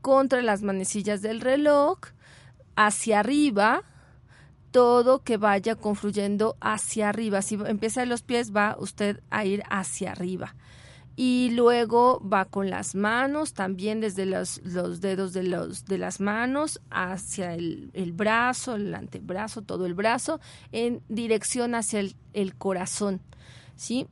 contra 0.00 0.40
las 0.42 0.62
manecillas 0.62 1.20
del 1.20 1.40
reloj, 1.40 1.98
hacia 2.76 3.20
arriba, 3.20 3.82
todo 4.70 5.22
que 5.22 5.36
vaya 5.36 5.76
confluyendo 5.76 6.56
hacia 6.60 7.10
arriba. 7.10 7.42
Si 7.42 7.56
empieza 7.66 8.02
en 8.02 8.08
los 8.08 8.22
pies, 8.22 8.54
va 8.54 8.76
usted 8.78 9.20
a 9.30 9.44
ir 9.44 9.62
hacia 9.68 10.12
arriba 10.12 10.54
y 11.16 11.50
luego 11.50 12.20
va 12.20 12.44
con 12.44 12.70
las 12.70 12.94
manos, 12.94 13.54
también 13.54 14.00
desde 14.00 14.26
los, 14.26 14.60
los 14.64 15.00
dedos 15.00 15.32
de, 15.32 15.44
los, 15.44 15.84
de 15.84 15.98
las 15.98 16.20
manos 16.20 16.80
hacia 16.90 17.54
el, 17.54 17.90
el, 17.92 18.12
brazo, 18.12 18.74
el 18.74 18.94
antebrazo, 18.94 19.62
todo 19.62 19.86
el 19.86 19.94
brazo, 19.94 20.40
en 20.72 21.02
dirección 21.08 21.74
hacia 21.74 22.00
el, 22.00 22.16
el 22.32 22.56
corazón, 22.56 23.20
¿sí? 23.76 24.08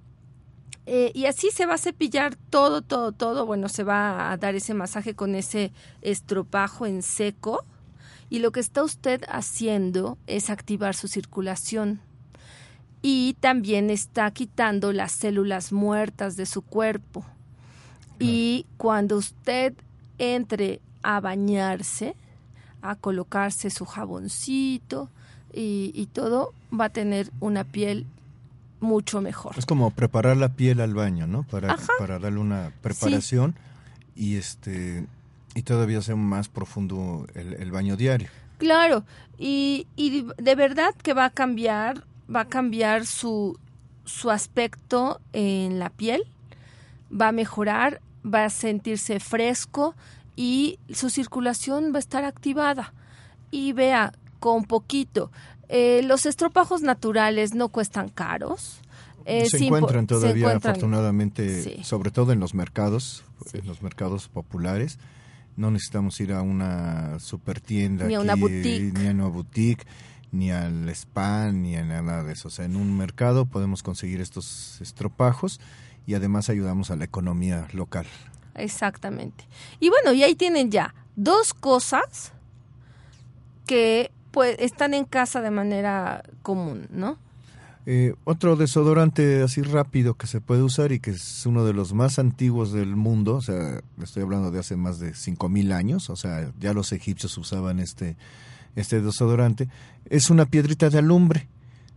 Eh, 0.86 1.12
y 1.14 1.26
así 1.26 1.50
se 1.50 1.66
va 1.66 1.74
a 1.74 1.78
cepillar 1.78 2.36
todo, 2.50 2.82
todo, 2.82 3.12
todo, 3.12 3.46
bueno, 3.46 3.68
se 3.68 3.84
va 3.84 4.32
a 4.32 4.36
dar 4.36 4.54
ese 4.54 4.74
masaje 4.74 5.14
con 5.14 5.34
ese 5.34 5.72
estropajo 6.00 6.86
en 6.86 7.02
seco. 7.02 7.64
Y 8.30 8.38
lo 8.38 8.50
que 8.50 8.60
está 8.60 8.82
usted 8.82 9.22
haciendo 9.28 10.18
es 10.26 10.50
activar 10.50 10.94
su 10.94 11.06
circulación 11.06 12.00
y 13.02 13.34
también 13.40 13.90
está 13.90 14.30
quitando 14.30 14.92
las 14.92 15.12
células 15.12 15.72
muertas 15.72 16.36
de 16.36 16.46
su 16.46 16.62
cuerpo. 16.62 17.24
Y 18.20 18.66
cuando 18.76 19.16
usted 19.16 19.74
entre 20.18 20.80
a 21.02 21.18
bañarse, 21.20 22.14
a 22.80 22.94
colocarse 22.94 23.68
su 23.70 23.84
jaboncito 23.84 25.08
y, 25.52 26.08
todo, 26.12 26.54
va 26.72 26.86
a 26.86 26.88
tener 26.90 27.30
una 27.40 27.64
piel 27.64 28.06
mucho 28.80 29.20
mejor. 29.20 29.58
Es 29.58 29.66
como 29.66 29.90
preparar 29.90 30.36
la 30.36 30.50
piel 30.50 30.80
al 30.80 30.94
baño, 30.94 31.26
¿no? 31.26 31.42
Para, 31.42 31.76
para 31.98 32.20
darle 32.20 32.38
una 32.38 32.72
preparación 32.80 33.56
y 34.14 34.36
este 34.36 35.06
y 35.54 35.62
todavía 35.62 36.00
sea 36.00 36.16
más 36.16 36.48
profundo 36.48 37.26
el, 37.34 37.54
el 37.54 37.70
baño 37.70 37.96
diario. 37.96 38.28
Claro, 38.56 39.04
y, 39.38 39.86
y 39.96 40.26
de 40.38 40.54
verdad 40.54 40.94
que 40.94 41.12
va 41.12 41.26
a 41.26 41.30
cambiar 41.30 42.04
va 42.34 42.40
a 42.40 42.48
cambiar 42.48 43.06
su, 43.06 43.58
su 44.04 44.30
aspecto 44.30 45.20
en 45.32 45.78
la 45.78 45.90
piel, 45.90 46.24
va 47.10 47.28
a 47.28 47.32
mejorar, 47.32 48.00
va 48.24 48.44
a 48.44 48.50
sentirse 48.50 49.20
fresco 49.20 49.94
y 50.36 50.78
su 50.92 51.10
circulación 51.10 51.92
va 51.92 51.96
a 51.96 52.00
estar 52.00 52.24
activada. 52.24 52.92
Y 53.50 53.72
vea, 53.72 54.12
con 54.38 54.64
poquito. 54.64 55.30
Eh, 55.68 56.02
los 56.04 56.26
estropajos 56.26 56.82
naturales 56.82 57.54
no 57.54 57.68
cuestan 57.68 58.08
caros. 58.08 58.80
Eh, 59.24 59.46
se, 59.48 59.64
encuentran 59.64 60.06
todavía, 60.06 60.50
afortunadamente, 60.50 61.82
sobre 61.84 62.10
todo 62.10 62.32
en 62.32 62.40
los 62.40 62.54
mercados, 62.54 63.24
en 63.52 63.66
los 63.66 63.82
mercados 63.82 64.28
populares. 64.28 64.98
No 65.56 65.70
necesitamos 65.70 66.18
ir 66.20 66.32
a 66.32 66.42
una 66.42 67.18
super 67.20 67.60
tienda. 67.60 68.06
Ni 68.06 68.14
a 68.14 68.20
una 68.20 68.34
boutique. 68.34 68.98
Ni 68.98 69.06
a 69.06 69.10
una 69.12 69.26
boutique, 69.26 69.86
ni 70.32 70.50
al 70.50 70.88
spa, 70.88 71.52
ni 71.52 71.76
a 71.76 71.84
nada 71.84 72.24
de 72.24 72.32
eso. 72.32 72.48
O 72.48 72.50
sea, 72.50 72.64
en 72.64 72.76
un 72.76 72.96
mercado 72.96 73.44
podemos 73.44 73.82
conseguir 73.82 74.20
estos 74.20 74.80
estropajos 74.80 75.60
y 76.06 76.14
además 76.14 76.48
ayudamos 76.48 76.90
a 76.90 76.96
la 76.96 77.04
economía 77.04 77.68
local. 77.72 78.06
Exactamente. 78.54 79.46
Y 79.78 79.90
bueno, 79.90 80.12
y 80.12 80.22
ahí 80.24 80.34
tienen 80.34 80.70
ya 80.70 80.94
dos 81.16 81.54
cosas 81.54 82.32
que 83.66 84.10
pues 84.30 84.56
están 84.58 84.94
en 84.94 85.04
casa 85.04 85.42
de 85.42 85.50
manera 85.50 86.24
común, 86.42 86.88
¿no? 86.90 87.18
Eh, 87.84 88.14
otro 88.24 88.54
desodorante 88.54 89.42
así 89.42 89.60
rápido 89.60 90.14
que 90.14 90.28
se 90.28 90.40
puede 90.40 90.62
usar 90.62 90.92
y 90.92 91.00
que 91.00 91.10
es 91.10 91.44
uno 91.46 91.64
de 91.64 91.72
los 91.72 91.92
más 91.94 92.20
antiguos 92.20 92.72
del 92.72 92.94
mundo, 92.94 93.34
o 93.34 93.42
sea, 93.42 93.80
estoy 94.00 94.22
hablando 94.22 94.52
de 94.52 94.60
hace 94.60 94.76
más 94.76 95.00
de 95.00 95.14
5000 95.14 95.72
años, 95.72 96.08
o 96.08 96.14
sea, 96.14 96.52
ya 96.60 96.74
los 96.74 96.92
egipcios 96.92 97.36
usaban 97.38 97.80
este, 97.80 98.16
este 98.76 99.00
desodorante, 99.00 99.68
es 100.08 100.30
una 100.30 100.46
piedrita 100.46 100.90
de 100.90 100.98
alumbre, 100.98 101.48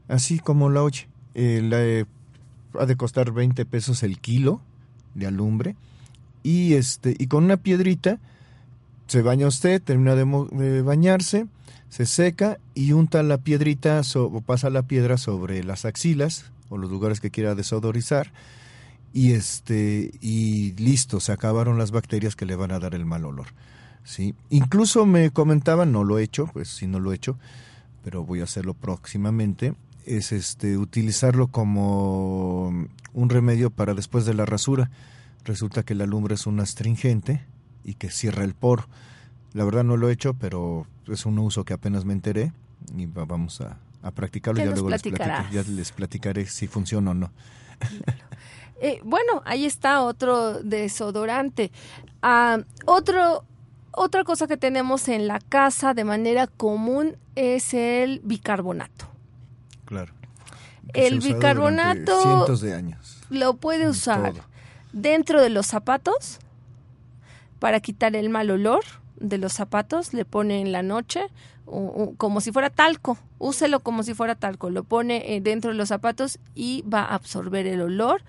así 0.07 0.39
como 0.39 0.69
la 0.69 0.83
oye. 0.83 1.07
Eh, 1.33 1.61
la, 1.63 2.05
ha 2.81 2.85
de 2.85 2.95
costar 2.95 3.31
20 3.31 3.65
pesos 3.65 4.03
el 4.03 4.19
kilo 4.19 4.61
de 5.13 5.27
alumbre 5.27 5.75
y, 6.43 6.73
este, 6.73 7.15
y 7.17 7.27
con 7.27 7.43
una 7.43 7.57
piedrita 7.57 8.19
se 9.07 9.21
baña 9.21 9.47
usted, 9.47 9.81
termina 9.81 10.15
de 10.15 10.81
bañarse, 10.81 11.47
se 11.89 12.05
seca 12.05 12.57
y 12.73 12.91
unta 12.91 13.23
la 13.23 13.37
piedrita 13.37 14.01
o 14.15 14.41
pasa 14.41 14.69
la 14.69 14.83
piedra 14.83 15.17
sobre 15.17 15.63
las 15.63 15.85
axilas 15.85 16.51
o 16.69 16.77
los 16.77 16.89
lugares 16.89 17.19
que 17.19 17.31
quiera 17.31 17.55
desodorizar 17.55 18.31
y 19.13 19.31
este 19.31 20.11
y 20.19 20.73
listo, 20.73 21.19
se 21.19 21.31
acabaron 21.31 21.77
las 21.77 21.91
bacterias 21.91 22.35
que 22.35 22.45
le 22.45 22.55
van 22.55 22.71
a 22.71 22.79
dar 22.79 22.95
el 22.95 23.05
mal 23.05 23.23
olor. 23.23 23.47
¿Sí? 24.05 24.33
Incluso 24.49 25.05
me 25.05 25.31
comentaban, 25.31 25.91
no 25.91 26.05
lo 26.05 26.17
he 26.17 26.23
hecho, 26.23 26.47
pues 26.53 26.69
sí 26.69 26.87
no 26.87 27.01
lo 27.01 27.11
he 27.11 27.15
hecho, 27.15 27.37
pero 28.03 28.23
voy 28.23 28.39
a 28.39 28.45
hacerlo 28.45 28.73
próximamente, 28.73 29.75
es 30.05 30.31
este 30.31 30.77
utilizarlo 30.77 31.47
como 31.47 32.87
un 33.13 33.29
remedio 33.29 33.71
para 33.71 33.93
después 33.93 34.25
de 34.25 34.33
la 34.33 34.45
rasura. 34.45 34.89
Resulta 35.43 35.83
que 35.83 35.95
la 35.95 36.05
lumbre 36.05 36.35
es 36.35 36.47
un 36.47 36.59
astringente 36.59 37.43
y 37.83 37.95
que 37.95 38.09
cierra 38.09 38.43
el 38.43 38.53
poro. 38.53 38.87
La 39.53 39.63
verdad 39.65 39.83
no 39.83 39.97
lo 39.97 40.09
he 40.09 40.13
hecho, 40.13 40.33
pero 40.33 40.85
es 41.07 41.25
un 41.25 41.39
uso 41.39 41.65
que 41.65 41.73
apenas 41.73 42.05
me 42.05 42.13
enteré 42.13 42.51
y 42.95 43.05
vamos 43.07 43.61
a, 43.61 43.77
practicarlo. 44.13 44.63
Ya, 44.63 44.71
luego 44.71 44.89
les, 44.89 45.01
ya 45.01 45.63
les 45.67 45.91
platicaré 45.91 46.45
si 46.45 46.67
funciona 46.67 47.11
o 47.11 47.13
no. 47.13 47.31
Eh, 48.81 48.99
bueno, 49.05 49.41
ahí 49.45 49.65
está 49.65 50.03
otro 50.03 50.61
desodorante. 50.61 51.71
Ah, 52.21 52.59
otro, 52.85 53.45
otra 53.95 54.23
cosa 54.23 54.47
que 54.47 54.57
tenemos 54.57 55.07
en 55.07 55.27
la 55.27 55.39
casa 55.39 55.93
de 55.93 56.03
manera 56.03 56.47
común 56.47 57.17
es 57.35 57.73
el 57.73 58.21
bicarbonato. 58.23 59.07
Claro. 59.85 60.13
El 60.93 61.19
bicarbonato 61.19 62.21
cientos 62.21 62.61
de 62.61 62.73
años. 62.73 63.21
Lo 63.29 63.55
puede 63.55 63.87
usar 63.89 64.33
dentro 64.93 65.41
de 65.41 65.49
los 65.49 65.67
zapatos 65.67 66.39
para 67.59 67.79
quitar 67.79 68.15
el 68.15 68.29
mal 68.29 68.49
olor 68.51 68.83
de 69.17 69.37
los 69.37 69.53
zapatos, 69.53 70.13
le 70.13 70.25
pone 70.25 70.61
en 70.61 70.71
la 70.71 70.83
noche 70.83 71.27
como 72.17 72.41
si 72.41 72.51
fuera 72.51 72.69
talco, 72.69 73.17
úselo 73.39 73.79
como 73.79 74.03
si 74.03 74.13
fuera 74.13 74.35
talco, 74.35 74.69
lo 74.69 74.83
pone 74.83 75.35
eh, 75.35 75.41
dentro 75.41 75.71
de 75.71 75.77
los 75.77 75.89
zapatos 75.89 76.37
y 76.53 76.83
va 76.83 77.01
a 77.01 77.15
absorber 77.15 77.65
el 77.65 77.81
olor. 77.81 78.21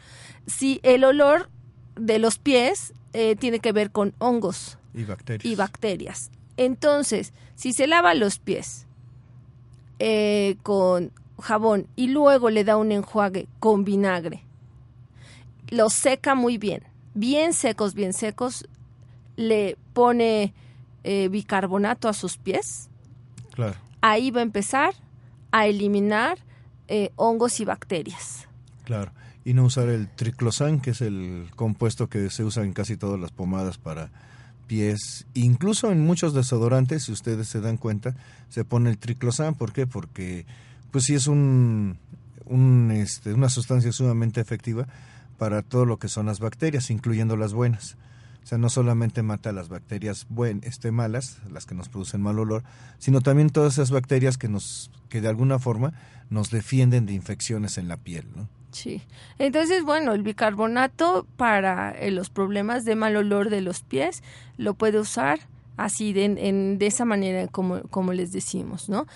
Si 0.47 0.81
el 0.83 1.05
olor 1.05 1.51
de 1.97 2.19
los 2.19 2.39
pies 2.39 2.95
eh, 3.13 3.37
tiene 3.37 3.59
que 3.59 3.73
ver 3.73 3.91
con 3.91 4.15
hongos 4.19 4.79
y 4.97 5.05
bacterias. 5.05 5.53
y 5.53 5.55
bacterias. 5.55 6.31
Entonces, 6.57 7.33
si 7.55 7.73
se 7.73 7.87
lava 7.87 8.15
los 8.15 8.39
pies 8.39 8.87
eh, 9.99 10.57
con 10.63 11.13
jabón 11.39 11.87
y 11.95 12.09
luego 12.09 12.51
le 12.51 12.65
da 12.65 12.77
un 12.77 12.91
enjuague 12.91 13.47
con 13.61 13.85
vinagre, 13.85 14.43
lo 15.69 15.91
seca 15.91 16.35
muy 16.35 16.59
bien, 16.59 16.83
bien 17.15 17.53
secos, 17.53 17.95
bien 17.95 18.13
secos, 18.13 18.67
le 19.37 19.77
pone 19.93 20.55
eh, 21.05 21.29
bicarbonato 21.29 22.09
a 22.09 22.15
sus 22.15 22.39
pies, 22.39 22.89
claro. 23.53 23.77
ahí 24.01 24.31
va 24.31 24.41
a 24.41 24.45
empezar 24.45 24.95
a 25.53 25.67
eliminar 25.67 26.39
eh, 26.89 27.11
hongos 27.17 27.61
y 27.61 27.65
bacterias. 27.65 28.49
Claro. 28.85 29.13
Y 29.45 29.55
no 29.55 29.65
usar 29.65 29.89
el 29.89 30.09
triclosan, 30.09 30.81
que 30.81 30.91
es 30.91 31.01
el 31.01 31.49
compuesto 31.55 32.09
que 32.09 32.31
se 32.31 32.45
usa 32.45 32.65
en 32.65 32.73
casi 32.73 32.97
todas 32.97 33.21
las 33.21 33.31
pomadas 33.31 33.79
para 33.79 34.11
pies. 34.67 35.27
Incluso 35.35 35.91
en 35.91 36.05
muchos 36.05 36.35
desodorantes, 36.35 37.05
si 37.05 37.13
ustedes 37.13 37.49
se 37.49 37.61
dan 37.61 37.77
cuenta, 37.77 38.15
se 38.49 38.65
pone 38.65 38.91
el 38.91 38.99
triclosan. 38.99 39.55
¿Por 39.55 39.73
qué? 39.73 39.87
Porque 39.87 40.47
pues 40.91 41.05
sí 41.05 41.15
es 41.15 41.27
un, 41.27 41.99
un 42.45 42.91
este, 42.93 43.33
una 43.33 43.49
sustancia 43.49 43.93
sumamente 43.93 44.41
efectiva 44.41 44.87
para 45.39 45.63
todo 45.63 45.85
lo 45.85 45.99
que 45.99 46.09
son 46.09 46.27
las 46.27 46.41
bacterias, 46.41 46.91
incluyendo 46.91 47.37
las 47.37 47.53
buenas. 47.53 47.97
O 48.47 48.49
sea, 48.49 48.59
no 48.59 48.71
solamente 48.71 49.25
mata 49.25 49.51
las 49.51 49.69
bacterias 49.69 50.25
buen, 50.29 50.61
este, 50.63 50.93
malas, 50.93 51.39
las 51.51 51.67
que 51.67 51.75
nos 51.75 51.89
producen 51.89 52.23
mal 52.23 52.39
olor, 52.39 52.63
sino 53.01 53.21
también 53.21 53.51
todas 53.51 53.73
esas 53.73 53.91
bacterias 53.91 54.39
que 54.39 54.47
nos, 54.47 54.93
que 55.09 55.21
de 55.21 55.27
alguna 55.27 55.59
forma 55.59 55.95
nos 56.31 56.53
defienden 56.53 57.07
de 57.07 57.13
infecciones 57.13 57.77
en 57.77 57.89
la 57.89 57.97
piel, 57.97 58.25
¿no? 58.37 58.49
Sí. 58.71 59.03
Entonces, 59.41 59.83
bueno, 59.83 60.13
el 60.13 60.23
bicarbonato 60.23 61.27
para 61.37 61.91
eh, 61.91 62.13
los 62.13 62.31
problemas 62.31 62.85
de 62.85 62.95
mal 62.95 63.17
olor 63.17 63.51
de 63.51 63.63
los 63.63 63.81
pies 63.81 64.23
lo 64.59 64.75
puede 64.75 65.01
usar 65.01 65.41
así 65.77 66.13
de, 66.13 66.27
en, 66.27 66.79
de 66.79 66.87
esa 66.87 67.05
manera 67.05 67.49
como, 67.49 67.83
como 67.91 68.13
les 68.13 68.31
decimos, 68.31 68.89
¿no? 68.89 69.09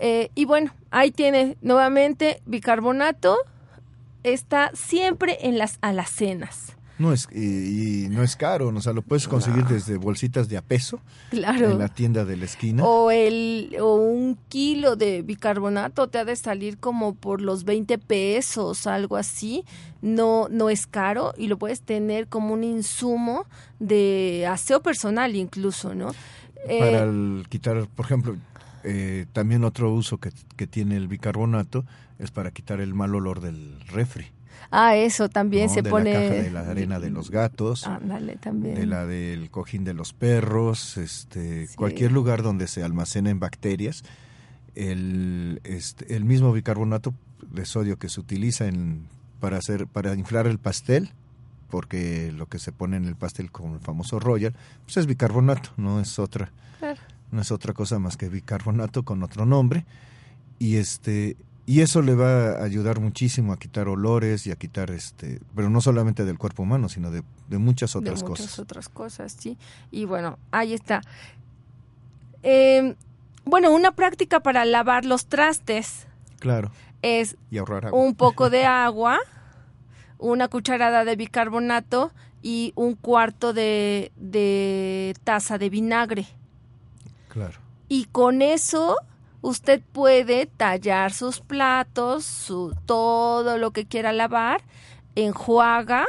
Eh, 0.00 0.32
y 0.34 0.44
bueno, 0.44 0.72
ahí 0.90 1.12
tiene 1.12 1.56
nuevamente 1.62 2.42
bicarbonato, 2.46 3.36
está 4.24 4.72
siempre 4.74 5.38
en 5.42 5.56
las 5.56 5.78
alacenas. 5.82 6.76
No 7.02 7.12
es, 7.12 7.26
y, 7.32 8.06
no 8.10 8.22
es 8.22 8.36
caro, 8.36 8.68
o 8.68 8.80
sea, 8.80 8.92
lo 8.92 9.02
puedes 9.02 9.26
conseguir 9.26 9.64
desde 9.64 9.96
bolsitas 9.96 10.48
de 10.48 10.56
a 10.56 10.62
peso 10.62 11.00
claro. 11.30 11.72
en 11.72 11.80
la 11.80 11.88
tienda 11.88 12.24
de 12.24 12.36
la 12.36 12.44
esquina. 12.44 12.84
O, 12.84 13.10
el, 13.10 13.74
o 13.80 13.96
un 13.96 14.38
kilo 14.48 14.94
de 14.94 15.22
bicarbonato 15.22 16.06
te 16.06 16.18
ha 16.18 16.24
de 16.24 16.36
salir 16.36 16.78
como 16.78 17.16
por 17.16 17.40
los 17.40 17.64
20 17.64 17.98
pesos, 17.98 18.86
algo 18.86 19.16
así. 19.16 19.64
No, 20.00 20.46
no 20.48 20.70
es 20.70 20.86
caro 20.86 21.34
y 21.36 21.48
lo 21.48 21.58
puedes 21.58 21.80
tener 21.80 22.28
como 22.28 22.54
un 22.54 22.62
insumo 22.62 23.46
de 23.80 24.46
aseo 24.48 24.80
personal 24.80 25.34
incluso, 25.34 25.96
¿no? 25.96 26.14
Para 26.68 27.04
eh, 27.04 27.42
quitar, 27.48 27.88
por 27.88 28.06
ejemplo, 28.06 28.36
eh, 28.84 29.26
también 29.32 29.64
otro 29.64 29.92
uso 29.92 30.18
que, 30.18 30.30
que 30.54 30.68
tiene 30.68 30.96
el 30.96 31.08
bicarbonato 31.08 31.84
es 32.20 32.30
para 32.30 32.52
quitar 32.52 32.80
el 32.80 32.94
mal 32.94 33.12
olor 33.16 33.40
del 33.40 33.80
refri. 33.88 34.30
Ah, 34.70 34.96
eso 34.96 35.28
también 35.28 35.68
se 35.68 35.82
de 35.82 35.90
pone. 35.90 36.12
La 36.12 36.20
caja 36.20 36.42
de 36.42 36.50
la 36.50 36.60
arena 36.60 37.00
de 37.00 37.10
los 37.10 37.30
gatos. 37.30 37.88
también. 38.40 38.74
De 38.74 38.86
la 38.86 39.06
del 39.06 39.50
cojín 39.50 39.84
de 39.84 39.94
los 39.94 40.12
perros, 40.12 40.96
este, 40.96 41.68
cualquier 41.76 42.12
lugar 42.12 42.42
donde 42.42 42.68
se 42.68 42.82
almacenen 42.82 43.40
bacterias. 43.40 44.04
El, 44.74 45.60
este, 45.64 46.16
el 46.16 46.24
mismo 46.24 46.52
bicarbonato 46.52 47.12
de 47.50 47.66
sodio 47.66 47.98
que 47.98 48.08
se 48.08 48.20
utiliza 48.20 48.66
en, 48.66 49.06
para 49.40 49.58
hacer, 49.58 49.86
para 49.86 50.14
inflar 50.14 50.46
el 50.46 50.58
pastel, 50.58 51.10
porque 51.68 52.32
lo 52.32 52.46
que 52.46 52.58
se 52.58 52.72
pone 52.72 52.96
en 52.96 53.04
el 53.06 53.16
pastel 53.16 53.50
con 53.50 53.72
el 53.72 53.80
famoso 53.80 54.20
Royal, 54.20 54.54
pues 54.84 54.96
es 54.98 55.06
bicarbonato, 55.06 55.70
no 55.76 56.00
es 56.00 56.18
otra, 56.18 56.52
no 57.30 57.40
es 57.40 57.50
otra 57.50 57.72
cosa 57.72 57.98
más 57.98 58.16
que 58.16 58.28
bicarbonato 58.28 59.02
con 59.04 59.22
otro 59.22 59.44
nombre. 59.44 59.84
Y 60.58 60.76
este, 60.76 61.36
y 61.72 61.80
eso 61.80 62.02
le 62.02 62.14
va 62.14 62.50
a 62.50 62.64
ayudar 62.64 63.00
muchísimo 63.00 63.54
a 63.54 63.58
quitar 63.58 63.88
olores 63.88 64.46
y 64.46 64.50
a 64.50 64.56
quitar 64.56 64.90
este 64.90 65.40
pero 65.56 65.70
no 65.70 65.80
solamente 65.80 66.26
del 66.26 66.36
cuerpo 66.36 66.64
humano 66.64 66.90
sino 66.90 67.10
de, 67.10 67.22
muchas 67.56 67.96
otras 67.96 68.20
de 68.20 68.28
muchas 68.28 68.46
cosas. 68.46 68.58
otras 68.58 68.88
cosas 68.90 69.32
sí. 69.38 69.56
Y 69.90 70.04
bueno 70.04 70.38
ahí 70.50 70.74
está. 70.74 71.00
Em, 72.42 72.94
bueno 73.46 73.70
una 73.70 73.92
práctica 73.92 74.40
para 74.40 74.66
lavar 74.66 75.06
los 75.06 75.24
trastes 75.26 76.06
claro. 76.40 76.70
es 77.00 77.38
y 77.50 77.56
ahorrar 77.56 77.86
agua. 77.86 78.02
un 78.02 78.16
poco 78.16 78.50
de 78.50 78.66
agua 78.66 79.18
una 80.18 80.48
cucharada 80.48 81.06
de 81.06 81.16
bicarbonato 81.16 82.12
y 82.42 82.74
un 82.76 82.96
cuarto 82.96 83.54
de, 83.54 84.12
de 84.16 85.14
taza 85.24 85.56
de 85.56 85.70
vinagre. 85.70 86.26
Claro. 87.28 87.60
Y 87.88 88.04
con 88.06 88.42
eso 88.42 88.98
usted 89.42 89.82
puede 89.92 90.46
tallar 90.46 91.12
sus 91.12 91.40
platos, 91.40 92.24
su, 92.24 92.74
todo 92.86 93.58
lo 93.58 93.72
que 93.72 93.84
quiera 93.84 94.12
lavar, 94.12 94.62
enjuaga 95.14 96.06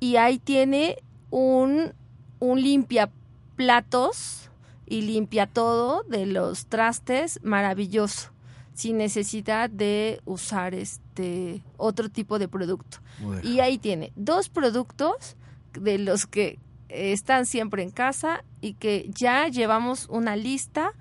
y 0.00 0.16
ahí 0.16 0.38
tiene 0.38 1.02
un, 1.30 1.92
un 2.38 2.62
limpia 2.62 3.10
platos 3.56 4.50
y 4.86 5.02
limpia 5.02 5.46
todo 5.46 6.02
de 6.04 6.26
los 6.26 6.66
trastes 6.66 7.40
maravilloso 7.42 8.32
sin 8.74 8.96
necesidad 8.96 9.68
de 9.68 10.20
usar 10.24 10.74
este 10.74 11.62
otro 11.76 12.08
tipo 12.08 12.38
de 12.38 12.48
producto. 12.48 12.98
Y 13.42 13.60
ahí 13.60 13.78
tiene 13.78 14.12
dos 14.16 14.48
productos 14.48 15.36
de 15.74 15.98
los 15.98 16.26
que 16.26 16.58
están 16.88 17.46
siempre 17.46 17.82
en 17.82 17.90
casa 17.90 18.44
y 18.60 18.74
que 18.74 19.10
ya 19.14 19.48
llevamos 19.48 20.08
una 20.08 20.36
lista 20.36 20.94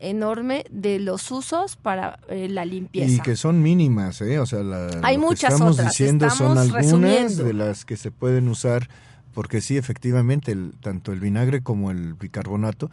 enorme 0.00 0.64
de 0.70 0.98
los 1.00 1.30
usos 1.30 1.76
para 1.76 2.18
eh, 2.28 2.48
la 2.48 2.64
limpieza. 2.64 3.12
Y 3.12 3.20
que 3.20 3.36
son 3.36 3.62
mínimas, 3.62 4.20
¿eh? 4.20 4.38
O 4.38 4.46
sea, 4.46 4.60
Hay 5.02 5.16
lo 5.16 5.22
muchas 5.22 5.50
que 5.50 5.54
estamos 5.54 5.74
otras. 5.78 5.90
diciendo 5.90 6.28
son 6.30 6.56
Estamos 6.56 6.58
algunas 6.58 6.84
resumiendo. 6.84 7.44
de 7.44 7.52
las 7.52 7.84
que 7.84 7.96
se 7.96 8.10
pueden 8.10 8.48
usar, 8.48 8.88
porque 9.34 9.60
sí, 9.60 9.76
efectivamente, 9.76 10.52
el- 10.52 10.74
tanto 10.80 11.12
el 11.12 11.20
vinagre 11.20 11.62
como 11.62 11.90
el 11.90 12.14
bicarbonato 12.14 12.90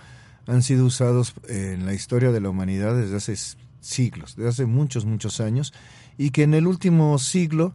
han 0.48 0.62
sido 0.64 0.86
usados 0.86 1.34
en 1.50 1.86
la 1.86 1.94
historia 1.94 2.32
de 2.32 2.40
la 2.42 2.50
humanidad 2.50 2.96
desde 2.96 3.18
hace 3.18 3.36
siglos, 3.82 4.36
desde 4.36 4.50
hace 4.50 4.66
muchos, 4.66 5.06
muchos 5.06 5.40
años, 5.40 5.74
y 6.18 6.32
que 6.32 6.44
en 6.44 6.54
el 6.54 6.68
último 6.68 7.18
siglo 7.20 7.74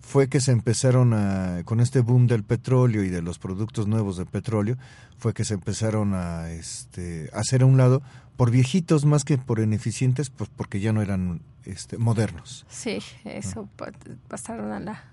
fue 0.00 0.28
que 0.28 0.40
se 0.40 0.52
empezaron 0.52 1.14
a, 1.14 1.62
con 1.64 1.80
este 1.80 2.00
boom 2.00 2.26
del 2.26 2.44
petróleo 2.44 3.02
y 3.04 3.08
de 3.08 3.22
los 3.22 3.38
productos 3.38 3.86
nuevos 3.88 4.16
de 4.16 4.26
petróleo, 4.26 4.76
fue 5.16 5.32
que 5.32 5.44
se 5.44 5.54
empezaron 5.54 6.12
a 6.14 6.50
este, 6.50 7.30
a 7.32 7.38
hacer 7.40 7.62
a 7.62 7.66
un 7.66 7.78
lado 7.78 8.02
por 8.36 8.50
viejitos 8.50 9.04
más 9.04 9.24
que 9.24 9.38
por 9.38 9.60
ineficientes, 9.60 10.30
pues 10.30 10.50
porque 10.56 10.80
ya 10.80 10.92
no 10.92 11.02
eran 11.02 11.40
este, 11.64 11.98
modernos. 11.98 12.66
Sí, 12.68 12.98
eso 13.24 13.68
pa- 13.76 13.92
pasaron 14.28 14.72
a 14.72 14.80
la, 14.80 15.04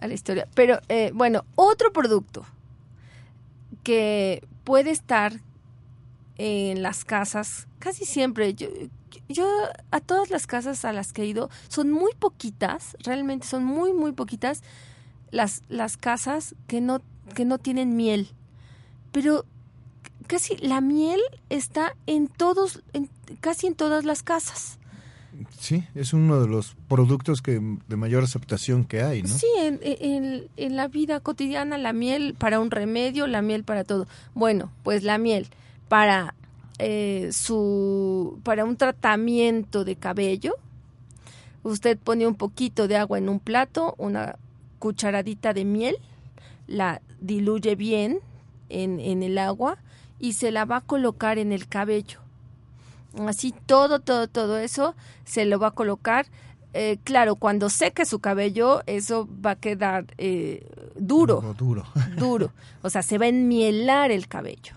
a 0.00 0.06
la 0.06 0.14
historia. 0.14 0.48
Pero 0.54 0.80
eh, 0.88 1.10
bueno, 1.14 1.44
otro 1.56 1.92
producto 1.92 2.44
que 3.82 4.42
puede 4.64 4.90
estar 4.90 5.40
en 6.36 6.82
las 6.82 7.04
casas, 7.04 7.68
casi 7.78 8.04
siempre, 8.04 8.54
yo, 8.54 8.68
yo 9.28 9.46
a 9.90 10.00
todas 10.00 10.30
las 10.30 10.46
casas 10.46 10.84
a 10.84 10.92
las 10.92 11.12
que 11.12 11.22
he 11.22 11.26
ido, 11.26 11.50
son 11.68 11.90
muy 11.90 12.12
poquitas, 12.18 12.96
realmente 13.04 13.46
son 13.46 13.64
muy, 13.64 13.92
muy 13.92 14.12
poquitas 14.12 14.62
las, 15.30 15.62
las 15.68 15.96
casas 15.96 16.54
que 16.66 16.80
no, 16.80 17.02
que 17.34 17.44
no 17.44 17.58
tienen 17.58 17.96
miel. 17.96 18.28
Pero 19.12 19.44
casi 20.26 20.56
la 20.58 20.80
miel 20.80 21.20
está 21.50 21.94
en 22.06 22.28
todos, 22.28 22.82
en, 22.92 23.08
casi 23.40 23.66
en 23.66 23.74
todas 23.74 24.04
las 24.04 24.22
casas. 24.22 24.78
Sí, 25.58 25.82
es 25.96 26.12
uno 26.12 26.40
de 26.40 26.46
los 26.46 26.76
productos 26.88 27.42
que 27.42 27.60
de 27.88 27.96
mayor 27.96 28.22
aceptación 28.22 28.84
que 28.84 29.02
hay, 29.02 29.22
¿no? 29.22 29.28
Sí, 29.28 29.48
en, 29.60 29.80
en- 29.82 30.48
en 30.56 30.76
la 30.76 30.86
vida 30.86 31.18
cotidiana 31.20 31.76
la 31.76 31.92
miel 31.92 32.34
para 32.38 32.60
un 32.60 32.70
remedio, 32.70 33.26
la 33.26 33.42
miel 33.42 33.64
para 33.64 33.82
todo. 33.82 34.06
Bueno, 34.34 34.70
pues 34.84 35.02
la 35.02 35.18
miel 35.18 35.48
para 35.88 36.34
eh, 36.78 37.30
su 37.32 38.38
para 38.44 38.64
un 38.64 38.76
tratamiento 38.76 39.84
de 39.84 39.96
cabello. 39.96 40.54
Usted 41.64 41.98
pone 41.98 42.26
un 42.26 42.34
poquito 42.36 42.86
de 42.88 42.96
agua 42.96 43.18
en 43.18 43.28
un 43.28 43.40
plato, 43.40 43.94
una 43.98 44.36
cucharadita 44.78 45.52
de 45.54 45.64
miel, 45.64 45.96
la 46.66 47.00
diluye 47.20 47.74
bien 47.74 48.20
en, 48.68 49.00
en 49.00 49.22
el 49.22 49.38
agua 49.38 49.78
y 50.18 50.34
se 50.34 50.50
la 50.50 50.64
va 50.64 50.76
a 50.76 50.80
colocar 50.80 51.38
en 51.38 51.52
el 51.52 51.68
cabello. 51.68 52.20
Así 53.26 53.54
todo, 53.66 54.00
todo, 54.00 54.28
todo 54.28 54.58
eso 54.58 54.94
se 55.24 55.44
lo 55.44 55.58
va 55.58 55.68
a 55.68 55.70
colocar. 55.72 56.26
Eh, 56.72 56.98
claro, 57.04 57.36
cuando 57.36 57.70
seque 57.70 58.04
su 58.04 58.18
cabello, 58.18 58.82
eso 58.86 59.28
va 59.44 59.52
a 59.52 59.56
quedar 59.56 60.06
eh, 60.18 60.66
duro, 60.96 61.38
Algo 61.38 61.54
duro. 61.54 61.84
duro. 62.16 62.52
O 62.82 62.90
sea, 62.90 63.02
se 63.02 63.18
va 63.18 63.26
a 63.26 63.28
enmielar 63.28 64.10
el 64.10 64.26
cabello. 64.26 64.74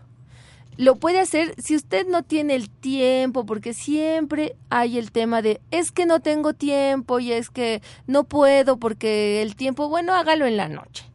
Lo 0.77 0.95
puede 0.97 1.19
hacer 1.19 1.55
si 1.57 1.75
usted 1.75 2.07
no 2.07 2.21
tiene 2.21 2.53
el 2.53 2.69
tiempo, 2.69 3.47
porque 3.47 3.73
siempre 3.73 4.55
hay 4.69 4.99
el 4.99 5.11
tema 5.11 5.41
de 5.41 5.59
es 5.71 5.91
que 5.91 6.05
no 6.05 6.19
tengo 6.19 6.53
tiempo 6.53 7.19
y 7.19 7.31
es 7.31 7.49
que 7.49 7.81
no 8.05 8.25
puedo 8.25 8.77
porque 8.77 9.41
el 9.41 9.55
tiempo, 9.55 9.89
bueno, 9.89 10.13
hágalo 10.13 10.45
en 10.45 10.55
la 10.55 10.69
noche. 10.69 11.05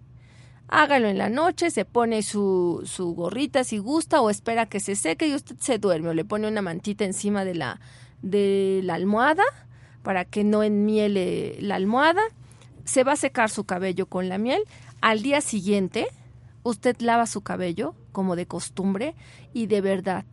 Hágalo 0.74 1.08
en 1.08 1.18
la 1.18 1.28
noche, 1.28 1.70
se 1.70 1.84
pone 1.84 2.22
su, 2.22 2.80
su 2.86 3.14
gorrita 3.14 3.62
si 3.62 3.76
gusta 3.76 4.22
o 4.22 4.30
espera 4.30 4.64
que 4.64 4.80
se 4.80 4.96
seque 4.96 5.28
y 5.28 5.34
usted 5.34 5.56
se 5.58 5.76
duerme 5.76 6.08
o 6.08 6.14
le 6.14 6.24
pone 6.24 6.48
una 6.48 6.62
mantita 6.62 7.04
encima 7.04 7.44
de 7.44 7.54
la, 7.54 7.78
de 8.22 8.80
la 8.82 8.94
almohada 8.94 9.44
para 10.02 10.24
que 10.24 10.44
no 10.44 10.62
enmiele 10.62 11.58
la 11.60 11.74
almohada. 11.74 12.22
Se 12.86 13.04
va 13.04 13.12
a 13.12 13.16
secar 13.16 13.50
su 13.50 13.64
cabello 13.64 14.06
con 14.06 14.30
la 14.30 14.38
miel. 14.38 14.62
Al 15.02 15.20
día 15.20 15.42
siguiente, 15.42 16.06
usted 16.62 16.96
lava 17.00 17.26
su 17.26 17.42
cabello 17.42 17.94
como 18.10 18.34
de 18.34 18.46
costumbre 18.46 19.14
y 19.52 19.66
de 19.66 19.82
verdad 19.82 20.24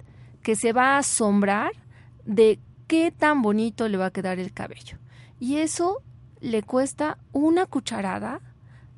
que 0.41 0.55
se 0.55 0.71
va 0.71 0.95
a 0.95 0.99
asombrar 0.99 1.73
de 2.23 2.59
qué 2.87 3.11
tan 3.11 3.41
bonito 3.41 3.89
le 3.89 3.97
va 3.97 4.05
a 4.05 4.11
quedar 4.11 4.39
el 4.39 4.53
cabello. 4.53 4.99
Y 5.37 5.57
eso 5.57 6.01
le 6.39 6.63
cuesta 6.63 7.17
una 7.33 7.65
cucharada 7.65 8.39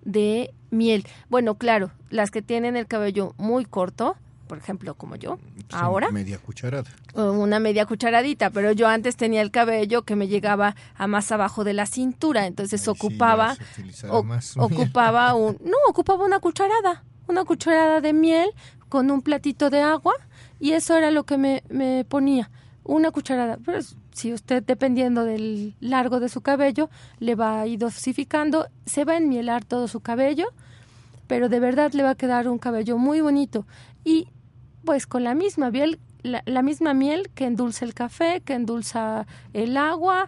de 0.04 0.54
miel. 0.70 1.06
Bueno, 1.30 1.56
claro, 1.56 1.92
las 2.10 2.32
que 2.32 2.42
tienen 2.42 2.76
el 2.76 2.88
cabello 2.88 3.34
muy 3.38 3.66
corto, 3.66 4.16
por 4.48 4.58
ejemplo, 4.58 4.96
como 4.96 5.16
yo, 5.16 5.38
Sí, 5.58 5.66
ahora, 5.72 6.12
Media 6.12 6.38
cucharada. 6.38 6.90
una 7.14 7.60
media 7.60 7.86
cucharadita, 7.86 8.50
pero 8.50 8.74
yo 8.74 8.88
antes 8.90 9.16
tenía 9.16 9.42
el 9.42 9.50
cabello 9.52 10.02
que 10.04 10.18
me 10.18 10.28
llegaba 10.28 10.76
a 10.98 11.08
más 11.08 11.32
abajo 11.32 11.64
de 11.64 11.74
la 11.74 11.86
cintura, 11.86 12.46
entonces 12.48 12.82
Ahí 12.86 12.92
ocupaba 12.92 13.56
o- 14.10 14.24
más 14.24 14.58
ocupaba 14.58 15.34
un 15.36 15.58
no, 15.64 15.78
ocupaba 15.88 16.26
una 16.26 16.40
cucharada, 16.40 17.04
una 17.28 17.46
cucharada 17.46 18.02
de 18.02 18.12
miel 18.12 18.50
con 18.90 19.10
un 19.12 19.22
platito 19.22 19.70
de 19.70 19.80
agua 19.82 20.14
y 20.60 20.74
eso 20.74 20.98
era 20.98 21.12
lo 21.12 21.24
que 21.24 21.38
me, 21.38 21.64
me 21.70 22.04
ponía, 22.04 22.52
una 22.84 23.12
cucharada. 23.12 23.58
Pero 23.66 23.78
es- 23.78 23.96
si 24.14 24.34
usted 24.34 24.64
dependiendo 24.64 25.24
del 25.24 25.76
largo 25.80 26.20
de 26.20 26.30
su 26.30 26.42
cabello 26.42 26.90
le 27.20 27.36
va 27.36 27.62
a 27.62 27.68
ir 27.68 27.80
dosificando, 27.80 28.68
se 28.86 29.06
va 29.06 29.14
a 29.14 29.18
enmielar 29.18 29.64
todo 29.66 29.88
su 29.88 30.00
cabello, 30.02 30.48
pero 31.28 31.50
de 31.50 31.60
verdad 31.60 31.94
le 31.94 32.04
va 32.04 32.12
a 32.12 32.16
quedar 32.16 32.48
un 32.48 32.58
cabello 32.60 32.98
muy 32.98 33.22
bonito 33.22 33.66
y 34.04 34.28
pues 34.86 35.08
con 35.08 35.24
la 35.24 35.36
misma 35.36 35.72
miel, 35.72 36.00
la, 36.24 36.44
la 36.46 36.62
misma 36.62 36.94
miel 36.94 37.30
que 37.36 37.46
endulza 37.46 37.86
el 37.86 37.94
café, 37.94 38.42
que 38.44 38.54
endulza 38.54 39.26
el 39.54 39.78
agua, 39.78 40.28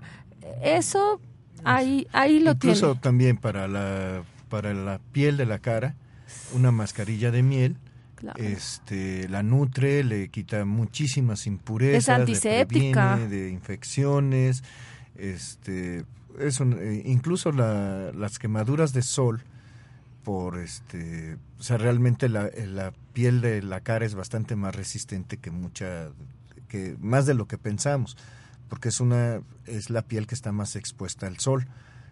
eso 0.64 1.20
ahí 1.64 2.08
ahí 2.14 2.40
lo 2.40 2.52
Incluso 2.52 2.88
tiene. 2.88 3.02
también 3.02 3.38
para 3.38 3.68
la 3.68 4.24
para 4.50 4.74
la 4.74 5.00
piel 5.12 5.38
de 5.38 5.46
la 5.46 5.60
cara, 5.60 5.96
una 6.54 6.72
mascarilla 6.72 7.32
de 7.32 7.42
miel 7.44 7.78
Claro. 8.24 8.42
este 8.44 9.28
la 9.30 9.44
nutre, 9.44 10.04
le 10.04 10.30
quita 10.30 10.64
muchísimas 10.66 11.46
impurezas, 11.46 12.04
Es 12.04 12.10
antiséptica. 12.10 13.18
le 13.18 13.28
de 13.28 13.50
infecciones, 13.50 14.64
este 15.16 16.06
es 16.40 16.60
un- 16.60 16.78
eh, 16.80 17.04
incluso 17.06 17.52
la- 17.52 18.12
las 18.14 18.40
quemaduras 18.40 18.94
de 18.94 19.02
sol 19.04 19.44
por 20.24 20.58
este 20.58 21.38
o 21.60 21.64
sea 21.64 21.78
realmente 21.78 22.30
la, 22.30 22.50
la 22.66 22.94
piel 23.14 23.42
de 23.42 23.62
la 23.62 23.82
cara 23.82 24.06
es 24.06 24.16
bastante 24.16 24.56
más 24.56 24.74
resistente 24.76 25.38
que 25.38 25.52
mucha 25.52 26.10
que 26.70 26.96
más 27.02 27.26
de 27.26 27.34
lo 27.34 27.46
que 27.48 27.58
pensamos 27.58 28.16
porque 28.70 28.90
es 28.90 29.00
una 29.02 29.42
es 29.68 29.90
la 29.90 30.02
piel 30.02 30.26
que 30.26 30.34
está 30.34 30.52
más 30.54 30.76
expuesta 30.78 31.28
al 31.28 31.40
sol 31.40 31.68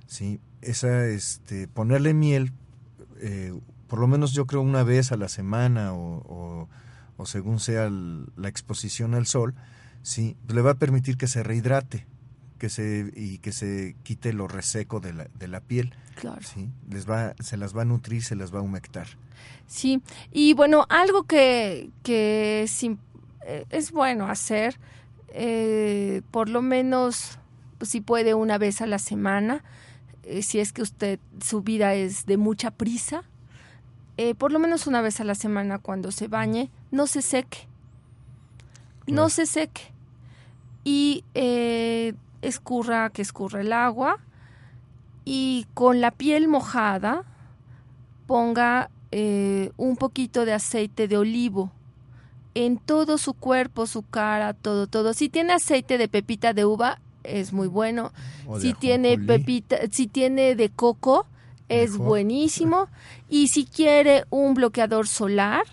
sí 0.08 0.40
esa 0.62 1.06
este 1.08 1.68
ponerle 1.70 2.14
miel 2.14 2.52
eh, 3.22 3.54
por 3.92 4.00
lo 4.00 4.08
menos 4.08 4.32
yo 4.32 4.48
creo 4.48 4.62
una 4.62 4.84
vez 4.84 5.12
a 5.12 5.18
la 5.18 5.28
semana 5.28 5.94
o, 5.94 6.24
o- 6.26 6.70
o 7.18 7.26
según 7.26 7.60
sea 7.60 7.86
el- 7.88 8.26
la 8.38 8.48
exposición 8.48 9.14
al 9.14 9.26
sol 9.28 9.54
sí 10.02 10.38
le 10.48 10.62
va 10.62 10.72
a 10.72 10.76
permitir 10.76 11.18
que 11.18 11.28
se 11.28 11.44
rehidrate 11.44 12.08
que 12.58 12.70
se 12.70 13.12
y 13.16 13.40
que 13.40 13.52
se 13.52 13.96
quite 14.04 14.32
lo 14.32 14.48
reseco 14.48 15.00
de 15.02 15.12
la, 15.14 15.28
de 15.38 15.48
la 15.50 15.60
piel 15.60 15.94
Claro. 16.16 16.42
sí 16.42 16.70
les 16.90 17.06
va 17.10 17.36
se 17.42 17.58
las 17.58 17.76
va 17.76 17.82
a 17.82 17.86
nutrir 17.86 18.24
se 18.24 18.36
las 18.36 18.54
va 18.56 18.60
a 18.60 18.62
humectar 18.62 19.08
Sí, 19.68 20.02
y 20.32 20.54
bueno, 20.54 20.86
algo 20.90 21.24
que, 21.24 21.90
que 22.04 22.64
es, 22.64 22.84
eh, 22.84 23.66
es 23.70 23.92
bueno 23.92 24.28
hacer, 24.28 24.78
eh, 25.30 26.22
por 26.32 26.50
lo 26.50 26.62
menos 26.62 27.40
pues, 27.78 27.90
si 27.92 28.02
puede 28.02 28.34
una 28.34 28.58
vez 28.58 28.82
a 28.82 28.86
la 28.88 29.00
semana, 29.00 29.64
eh, 30.24 30.44
si 30.44 30.60
es 30.60 30.74
que 30.74 30.82
usted, 30.82 31.20
su 31.44 31.62
vida 31.62 31.94
es 31.96 32.26
de 32.26 32.38
mucha 32.38 32.72
prisa, 32.72 33.24
eh, 34.18 34.36
por 34.36 34.52
lo 34.52 34.60
menos 34.60 34.88
una 34.88 35.02
vez 35.02 35.20
a 35.20 35.24
la 35.24 35.36
semana 35.36 35.80
cuando 35.80 36.12
se 36.12 36.28
bañe, 36.28 36.70
no 36.92 37.08
se 37.08 37.22
seque. 37.22 37.68
No 39.08 39.30
se 39.30 39.46
seque. 39.46 39.82
Y 40.84 41.24
eh, 41.34 42.14
escurra, 42.42 43.10
que 43.10 43.22
escurra 43.22 43.62
el 43.62 43.74
agua, 43.74 44.20
y 45.26 45.68
con 45.74 46.02
la 46.02 46.12
piel 46.12 46.48
mojada, 46.48 47.24
ponga 48.28 48.90
eh, 49.12 49.72
un 49.78 49.98
poquito 49.98 50.46
de 50.46 50.54
aceite 50.54 51.08
de 51.08 51.18
olivo 51.18 51.72
en 52.54 52.78
todo 52.78 53.18
su 53.18 53.34
cuerpo, 53.34 53.88
su 53.88 54.04
cara, 54.04 54.54
todo, 54.54 54.88
todo. 54.88 55.14
Si 55.14 55.30
tiene 55.30 55.54
aceite 55.54 55.98
de 55.98 56.08
pepita 56.08 56.54
de 56.54 56.66
uva, 56.66 57.00
es 57.24 57.54
muy 57.54 57.68
bueno. 57.68 58.12
Si 58.60 58.74
tiene 58.74 59.18
pepita, 59.18 59.78
si 59.92 60.08
tiene 60.08 60.56
de 60.56 60.70
coco, 60.70 61.26
es 61.72 61.92
Mejor. 61.92 62.08
buenísimo. 62.08 62.88
Y 63.30 63.48
si 63.48 63.66
quiere 63.66 64.26
un 64.30 64.54
bloqueador 64.54 65.08
solar, 65.08 65.64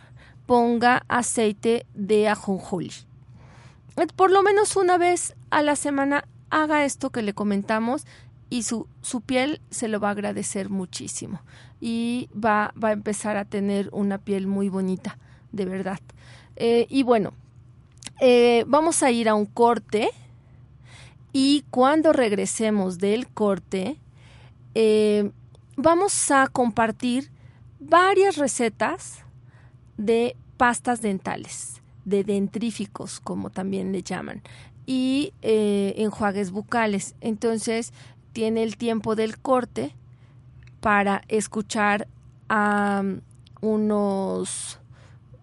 ponga 0.46 1.04
aceite 1.08 1.86
de 1.94 2.28
ajonjolí. 2.28 2.92
Eh, 3.96 4.06
Por 4.14 4.30
lo 4.30 4.42
menos 4.42 4.76
una 4.76 4.96
vez 4.96 5.34
a 5.50 5.62
la 5.62 5.76
semana 5.76 6.24
haga 6.50 6.84
esto 6.84 7.10
que 7.10 7.22
le 7.22 7.34
comentamos 7.34 8.06
y 8.50 8.62
su, 8.62 8.86
su 9.02 9.20
piel 9.20 9.60
se 9.70 9.88
lo 9.88 10.00
va 10.00 10.08
a 10.08 10.12
agradecer 10.12 10.70
muchísimo 10.70 11.42
y 11.80 12.30
va, 12.32 12.72
va 12.82 12.88
a 12.88 12.92
empezar 12.92 13.36
a 13.36 13.44
tener 13.44 13.90
una 13.92 14.18
piel 14.18 14.46
muy 14.46 14.68
bonita, 14.68 15.18
de 15.52 15.66
verdad. 15.66 16.00
Eh, 16.56 16.86
y 16.88 17.02
bueno, 17.02 17.32
eh, 18.20 18.64
vamos 18.66 19.02
a 19.02 19.10
ir 19.10 19.28
a 19.28 19.34
un 19.34 19.46
corte 19.46 20.10
y 21.32 21.64
cuando 21.70 22.12
regresemos 22.12 22.98
del 22.98 23.28
corte, 23.28 23.98
eh, 24.74 25.30
vamos 25.78 26.30
a 26.32 26.48
compartir 26.48 27.30
varias 27.78 28.36
recetas 28.36 29.24
de 29.96 30.36
pastas 30.56 31.00
dentales, 31.00 31.80
de 32.04 32.24
dentríficos, 32.24 33.20
como 33.20 33.50
también 33.50 33.92
le 33.92 34.02
llaman, 34.02 34.42
y 34.86 35.32
enjuagues 35.40 36.50
bucales. 36.50 37.14
Entonces, 37.20 37.92
tiene 38.32 38.64
el 38.64 38.76
tiempo 38.76 39.14
del 39.14 39.38
corte 39.38 39.94
para 40.80 41.22
escuchar 41.28 42.08
a 42.48 43.02
unos 43.60 44.80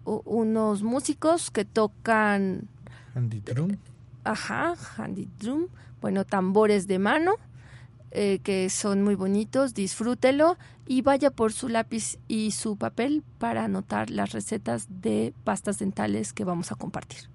unos 0.04 0.82
músicos 0.82 1.50
que 1.50 1.64
tocan 1.64 2.68
handy 3.14 3.40
drum. 3.40 3.76
Ajá, 4.22 4.74
handy 4.96 5.28
drum, 5.40 5.66
bueno, 6.00 6.24
tambores 6.24 6.86
de 6.86 6.98
mano 6.98 7.32
eh, 8.18 8.40
que 8.42 8.70
son 8.70 9.02
muy 9.02 9.14
bonitos, 9.14 9.74
disfrútelo 9.74 10.56
y 10.86 11.02
vaya 11.02 11.30
por 11.30 11.52
su 11.52 11.68
lápiz 11.68 12.18
y 12.28 12.52
su 12.52 12.76
papel 12.76 13.22
para 13.38 13.64
anotar 13.64 14.08
las 14.08 14.32
recetas 14.32 14.86
de 14.88 15.34
pastas 15.44 15.78
dentales 15.78 16.32
que 16.32 16.44
vamos 16.44 16.72
a 16.72 16.76
compartir. 16.76 17.28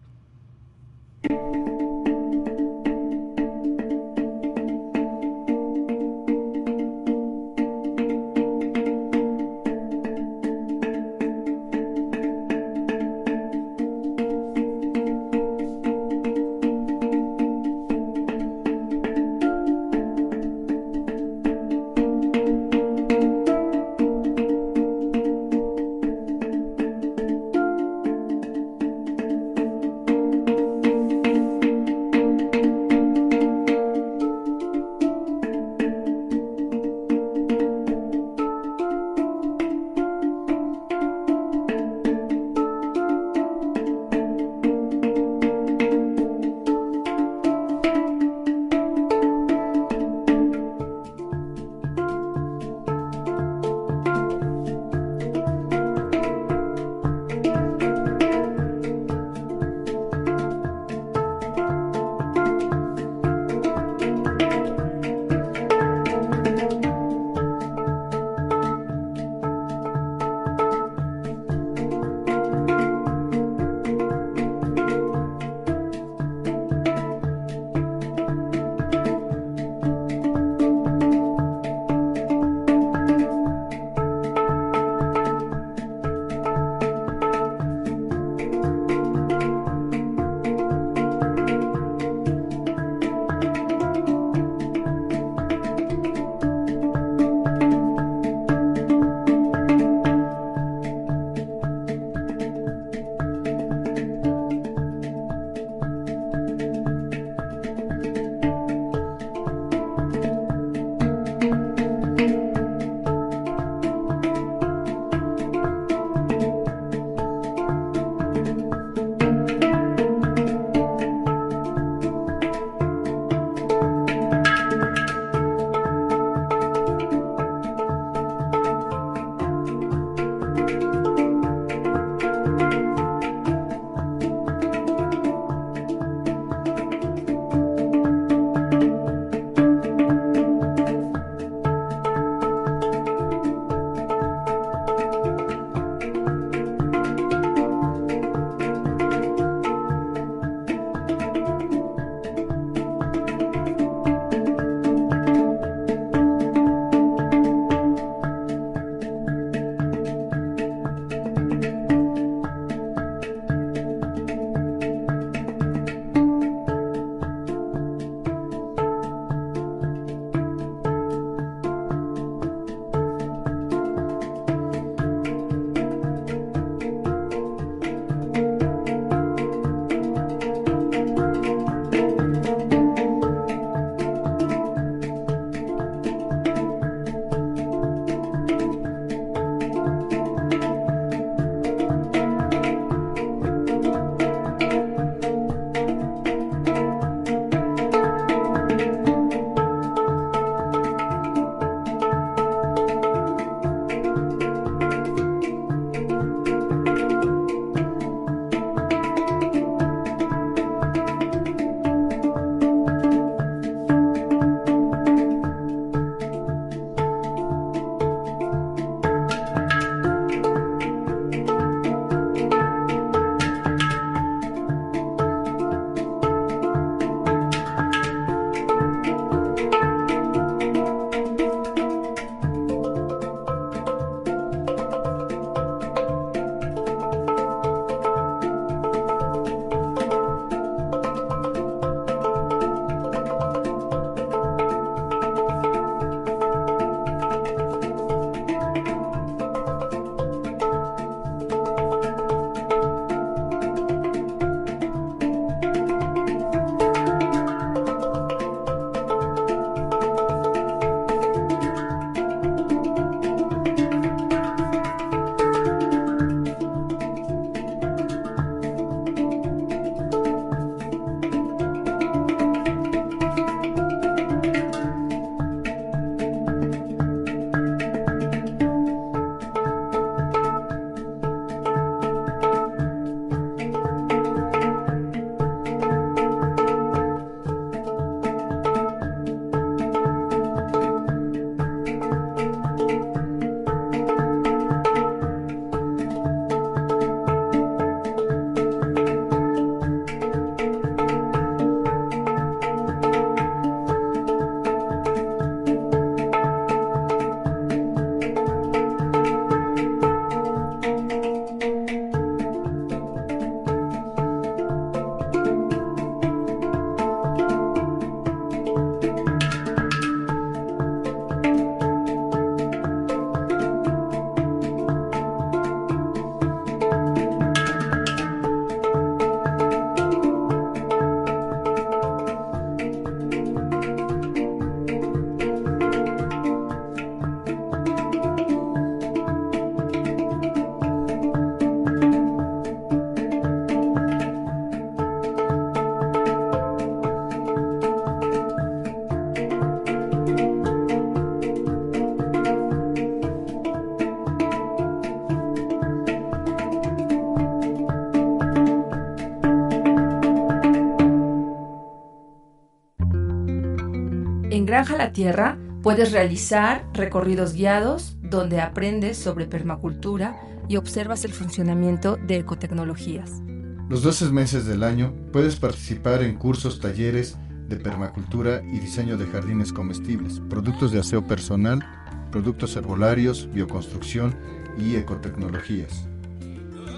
Granja 364.72 364.96
La 364.96 365.12
Tierra 365.12 365.58
puedes 365.84 366.14
realizar 366.14 366.88
recorridos 366.94 367.52
guiados 367.52 368.16
donde 368.22 368.62
aprendes 368.62 369.18
sobre 369.18 369.46
permacultura 369.46 370.42
y 370.70 370.78
observas 370.78 371.26
el 371.26 371.34
funcionamiento 371.34 372.16
de 372.16 372.38
ecotecnologías. 372.38 373.42
Los 373.90 374.02
12 374.02 374.32
meses 374.32 374.66
del 374.66 374.84
año 374.84 375.14
puedes 375.34 375.58
participar 375.58 376.24
en 376.24 376.38
cursos, 376.38 376.80
talleres 376.80 377.38
de 377.68 377.76
permacultura 377.76 378.62
y 378.64 378.80
diseño 378.80 379.18
de 379.18 379.28
jardines 379.28 379.74
comestibles, 379.74 380.40
productos 380.50 380.94
de 380.94 381.02
aseo 381.02 381.28
personal, 381.28 381.86
productos 382.32 382.74
herbolarios, 382.78 383.50
bioconstrucción 383.52 384.34
y 384.80 384.96
ecotecnologías. 384.96 386.08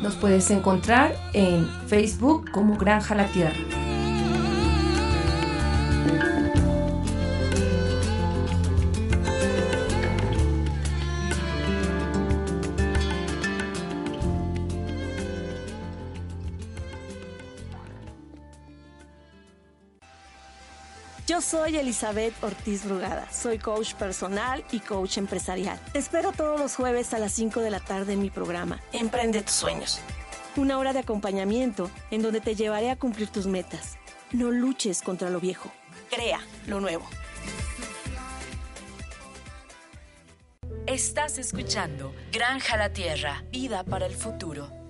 Nos 0.04 0.14
puedes 0.14 0.52
encontrar 0.52 1.16
en 1.34 1.68
Facebook 1.88 2.52
como 2.52 2.78
Granja 2.78 3.16
La 3.16 3.26
Tierra. 3.26 3.83
Yo 21.34 21.42
soy 21.42 21.78
Elizabeth 21.78 22.36
Ortiz 22.44 22.86
Brugada, 22.86 23.28
soy 23.32 23.58
coach 23.58 23.96
personal 23.96 24.64
y 24.72 24.80
coach 24.80 25.18
empresarial. 25.18 25.80
Te 25.92 25.98
espero 25.98 26.32
todos 26.32 26.60
los 26.60 26.76
jueves 26.76 27.12
a 27.16 27.18
las 27.18 27.32
5 27.32 27.62
de 27.62 27.72
la 27.72 27.80
tarde 27.80 28.14
en 28.14 28.20
mi 28.20 28.30
programa 28.30 28.80
Emprende 28.92 29.42
tus 29.42 29.56
sueños. 29.56 30.00
Una 30.58 30.78
hora 30.78 30.94
de 30.94 31.00
acompañamiento 31.00 31.90
en 32.12 32.22
donde 32.22 32.40
te 32.40 32.54
llevaré 32.54 32.92
a 32.92 32.98
cumplir 32.98 33.30
tus 33.30 33.48
metas. 33.48 33.98
No 34.32 34.52
luches 34.52 35.02
contra 35.02 35.32
lo 35.32 35.40
viejo, 35.40 35.72
crea 36.12 36.40
lo 36.68 36.80
nuevo. 36.80 37.04
Estás 40.86 41.40
escuchando 41.40 42.14
Granja 42.32 42.78
la 42.78 42.94
Tierra, 42.94 43.44
vida 43.50 43.84
para 43.84 44.06
el 44.06 44.14
futuro. 44.14 44.83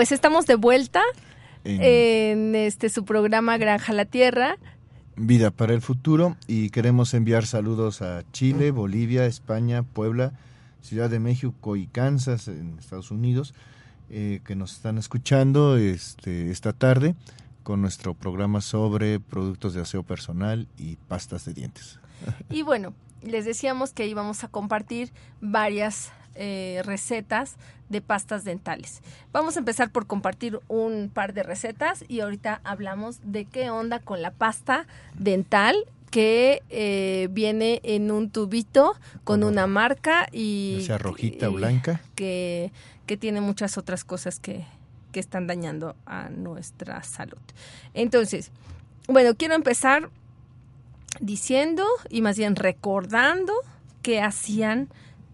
Pues 0.00 0.12
estamos 0.12 0.46
de 0.46 0.54
vuelta 0.54 1.02
en, 1.62 2.54
este 2.54 2.88
su 2.88 3.04
programa 3.04 3.58
Granja 3.58 3.92
la 3.92 4.06
Tierra. 4.06 4.56
Vida 5.14 5.50
para 5.50 5.74
el 5.74 5.82
futuro 5.82 6.38
y 6.46 6.70
queremos 6.70 7.12
enviar 7.12 7.44
saludos 7.44 8.00
a 8.00 8.22
Chile, 8.32 8.70
Bolivia, 8.70 9.26
España, 9.26 9.82
Puebla, 9.82 10.32
Ciudad 10.80 11.10
de 11.10 11.18
México 11.18 11.76
y 11.76 11.86
Kansas 11.86 12.48
en 12.48 12.78
Estados 12.78 13.10
Unidos 13.10 13.52
eh, 14.08 14.40
que 14.46 14.56
nos 14.56 14.72
están 14.72 14.96
escuchando 14.96 15.76
este, 15.76 16.50
esta 16.50 16.72
tarde 16.72 17.14
con 17.62 17.82
nuestro 17.82 18.14
programa 18.14 18.62
sobre 18.62 19.20
productos 19.20 19.74
de 19.74 19.82
aseo 19.82 20.02
personal 20.02 20.66
y 20.78 20.96
pastas 20.96 21.44
de 21.44 21.52
dientes. 21.52 22.00
Y 22.48 22.62
bueno, 22.62 22.94
les 23.20 23.44
decíamos 23.44 23.92
que 23.92 24.06
íbamos 24.06 24.44
a 24.44 24.48
compartir 24.48 25.12
varias 25.42 26.10
eh, 26.34 26.82
recetas 26.84 27.56
de 27.88 28.00
pastas 28.00 28.44
dentales. 28.44 29.02
Vamos 29.32 29.56
a 29.56 29.60
empezar 29.60 29.90
por 29.90 30.06
compartir 30.06 30.60
un 30.68 31.10
par 31.12 31.34
de 31.34 31.42
recetas 31.42 32.04
y 32.08 32.20
ahorita 32.20 32.60
hablamos 32.64 33.18
de 33.24 33.44
qué 33.44 33.70
onda 33.70 33.98
con 33.98 34.22
la 34.22 34.30
pasta 34.30 34.86
dental 35.18 35.76
que 36.10 36.62
eh, 36.70 37.28
viene 37.30 37.80
en 37.84 38.10
un 38.10 38.30
tubito 38.30 38.94
con 39.24 39.44
una 39.44 39.66
marca 39.66 40.28
y... 40.32 40.82
sea 40.84 40.98
rojita 40.98 41.48
o 41.48 41.52
blanca. 41.52 42.00
Que, 42.14 42.72
que 43.06 43.16
tiene 43.16 43.40
muchas 43.40 43.78
otras 43.78 44.04
cosas 44.04 44.40
que, 44.40 44.64
que 45.12 45.20
están 45.20 45.46
dañando 45.46 45.96
a 46.06 46.28
nuestra 46.28 47.02
salud. 47.02 47.38
Entonces, 47.94 48.50
bueno, 49.08 49.34
quiero 49.36 49.54
empezar 49.54 50.10
diciendo 51.20 51.84
y 52.08 52.22
más 52.22 52.36
bien 52.38 52.56
recordando 52.56 53.52
qué 54.02 54.20
hacían 54.20 54.88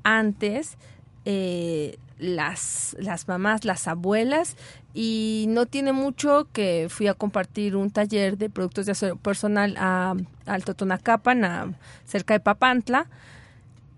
antes 0.06 0.78
eh, 1.24 1.98
las, 2.18 2.96
las 3.00 3.26
mamás, 3.26 3.64
las 3.64 3.88
abuelas, 3.88 4.56
y 4.94 5.46
no 5.48 5.66
tiene 5.66 5.92
mucho 5.92 6.46
que 6.52 6.86
fui 6.88 7.08
a 7.08 7.14
compartir 7.14 7.74
un 7.74 7.90
taller 7.90 8.38
de 8.38 8.48
productos 8.48 8.86
de 8.86 8.92
aseo 8.92 9.16
personal 9.16 9.74
a, 9.78 10.14
Alto 10.46 10.74
Totonacapan, 10.74 11.44
a, 11.44 11.74
cerca 12.06 12.34
de 12.34 12.40
Papantla, 12.40 13.08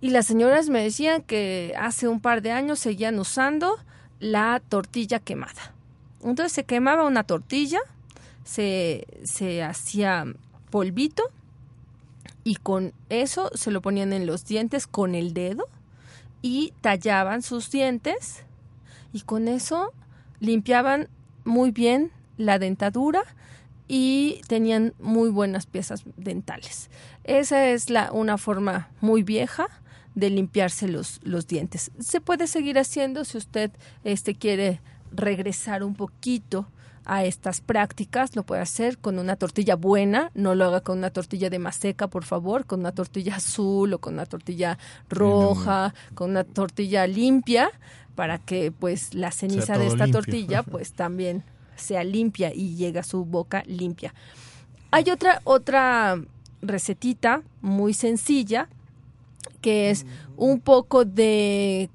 y 0.01 0.11
las 0.11 0.27
señoras 0.27 0.71
me 0.71 0.83
decían 0.83 1.23
que 1.23 1.75
hace 1.79 2.09
un 2.09 2.21
par 2.21 2.41
de 2.41 2.53
años 2.53 2.79
seguían 2.79 3.19
usando 3.19 3.77
la 4.19 4.63
tortilla 4.67 5.19
quemada. 5.19 5.75
Entonces 6.23 6.53
se 6.53 6.65
quemaba 6.65 7.05
una 7.05 7.25
tortilla, 7.25 7.81
se, 8.45 9.07
se 9.25 9.63
hacía 9.63 10.25
polvito 10.71 11.25
y 12.45 12.57
con 12.57 12.95
eso 13.11 13.51
se 13.55 13.71
lo 13.71 13.83
ponían 13.83 14.15
en 14.15 14.27
los 14.27 14.47
dientes 14.47 14.87
con 14.87 15.15
el 15.15 15.35
dedo 15.35 15.69
y 16.43 16.73
tallaban 16.81 17.43
sus 17.43 17.71
dientes 17.71 18.45
y 19.13 19.23
con 19.23 19.49
eso 19.49 19.93
limpiaban 20.41 21.09
muy 21.45 21.71
bien 21.71 22.13
la 22.37 22.59
dentadura 22.59 23.23
y 23.89 24.43
tenían 24.47 24.95
muy 25.01 25.31
buenas 25.31 25.67
piezas 25.67 26.05
dentales. 26.17 26.91
Esa 27.25 27.69
es 27.69 27.91
la, 27.91 28.13
una 28.13 28.39
forma 28.39 28.91
muy 29.01 29.23
vieja 29.23 29.67
de 30.15 30.31
limpiarse 30.31 30.89
los, 30.89 31.21
los 31.23 31.47
dientes. 31.47 31.91
Se 31.99 32.21
puede 32.21 32.47
seguir 32.47 32.79
haciendo 32.79 33.25
si 33.25 33.39
usted 33.39 33.71
este, 34.05 34.35
quiere 34.35 34.81
regresar 35.11 35.83
un 35.83 35.95
poquito 35.95 36.69
a 37.09 37.25
estas 37.25 37.63
prácticas, 37.63 38.37
lo 38.37 38.45
puede 38.45 38.61
hacer 38.61 38.99
con 38.99 39.19
una 39.19 39.37
tortilla 39.37 39.77
buena, 39.77 40.31
no 40.35 40.55
lo 40.55 40.67
haga 40.67 40.83
con 40.83 40.99
una 40.99 41.11
tortilla 41.11 41.49
de 41.49 41.59
maseca, 41.59 42.07
por 42.07 42.23
favor, 42.23 42.67
con 42.67 42.81
una 42.81 42.93
tortilla 42.93 43.37
azul 43.37 43.95
o 43.95 43.99
con 43.99 44.15
una 44.15 44.27
tortilla 44.27 44.79
roja, 45.09 45.95
con 46.15 46.31
una 46.31 46.45
tortilla 46.45 47.07
limpia, 47.07 47.71
para 48.15 48.39
que 48.39 48.73
pues 48.73 49.15
la 49.15 49.33
ceniza 49.33 49.79
de 49.79 49.87
esta 49.87 50.07
tortilla 50.07 50.63
pues 50.71 50.93
también 50.93 51.45
sea 51.77 52.05
limpia 52.05 52.53
y 52.55 52.77
llegue 52.77 52.99
a 52.99 53.05
su 53.05 53.25
boca 53.25 53.63
limpia. 53.67 54.13
Hay 54.91 55.09
otra, 55.11 55.41
otra 55.45 56.21
recetita 56.61 57.43
muy 57.63 57.95
sencilla 57.95 58.69
que 59.63 59.89
es 59.91 60.05
un 60.37 60.61
poco 60.61 61.07
de 61.07 61.89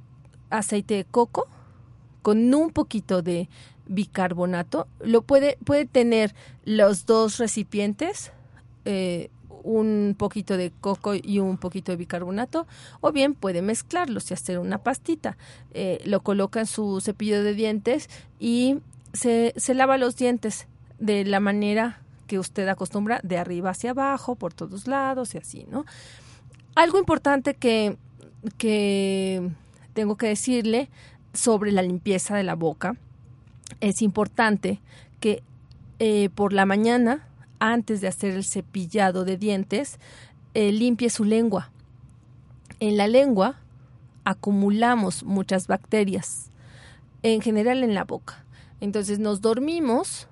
aceite 0.50 0.96
de 0.96 1.06
coco 1.06 1.48
con 2.24 2.54
un 2.54 2.72
poquito 2.72 3.22
de 3.22 3.50
bicarbonato. 3.88 4.88
Lo 5.00 5.22
puede, 5.22 5.58
puede 5.64 5.86
tener 5.86 6.34
los 6.66 7.06
dos 7.06 7.38
recipientes, 7.38 8.32
eh, 8.86 9.30
un 9.64 10.16
poquito 10.18 10.58
de 10.58 10.72
coco 10.82 11.14
y 11.16 11.40
un 11.40 11.58
poquito 11.58 11.92
de 11.92 11.98
bicarbonato, 11.98 12.68
o 13.00 13.12
bien 13.12 13.34
puede 13.34 13.62
mezclarlos 13.62 14.30
y 14.30 14.34
hacer 14.34 14.60
una 14.60 14.78
pastita. 14.78 15.38
Eh, 15.74 16.02
lo 16.06 16.22
coloca 16.22 16.60
en 16.60 16.66
su 16.66 17.00
cepillo 17.02 17.44
de 17.44 17.54
dientes 17.54 18.10
y 18.40 18.80
se, 19.14 19.54
se 19.56 19.74
lava 19.74 19.98
los 19.98 20.18
dientes 20.18 20.68
de 21.00 21.24
la 21.26 21.40
manera 21.40 22.02
que 22.28 22.40
usted 22.40 22.68
acostumbra, 22.68 23.20
de 23.24 23.38
arriba 23.38 23.72
hacia 23.72 23.92
abajo, 23.92 24.36
por 24.36 24.54
todos 24.54 24.88
lados 24.88 25.36
y 25.36 25.38
así, 25.38 25.66
¿no? 25.70 25.86
Algo 26.76 26.98
importante 26.98 27.54
que, 27.54 27.98
que 28.58 29.52
tengo 29.94 30.18
que 30.18 30.28
decirle 30.28 30.90
sobre 31.34 31.72
la 31.72 31.82
limpieza 31.82 32.36
de 32.36 32.44
la 32.44 32.56
boca 32.56 32.96
es 33.82 34.02
importante 34.02 34.80
que 35.20 35.44
eh, 36.00 36.30
por 36.36 36.54
la 36.54 36.66
mañana, 36.66 37.28
antes 37.60 38.02
de 38.02 38.08
hacer 38.08 38.34
el 38.34 38.44
cepillado 38.44 39.26
de 39.26 39.38
dientes, 39.38 40.00
eh, 40.54 40.72
limpie 40.72 41.10
su 41.10 41.24
lengua. 41.24 41.72
En 42.80 42.98
la 42.98 43.08
lengua 43.08 43.60
acumulamos 44.26 45.24
muchas 45.24 45.68
bacterias, 45.68 46.52
en 47.22 47.42
general 47.42 47.84
en 47.84 47.94
la 47.94 48.04
boca. 48.04 48.44
Entonces 48.82 49.20
nos 49.20 49.42
dormimos 49.42 50.28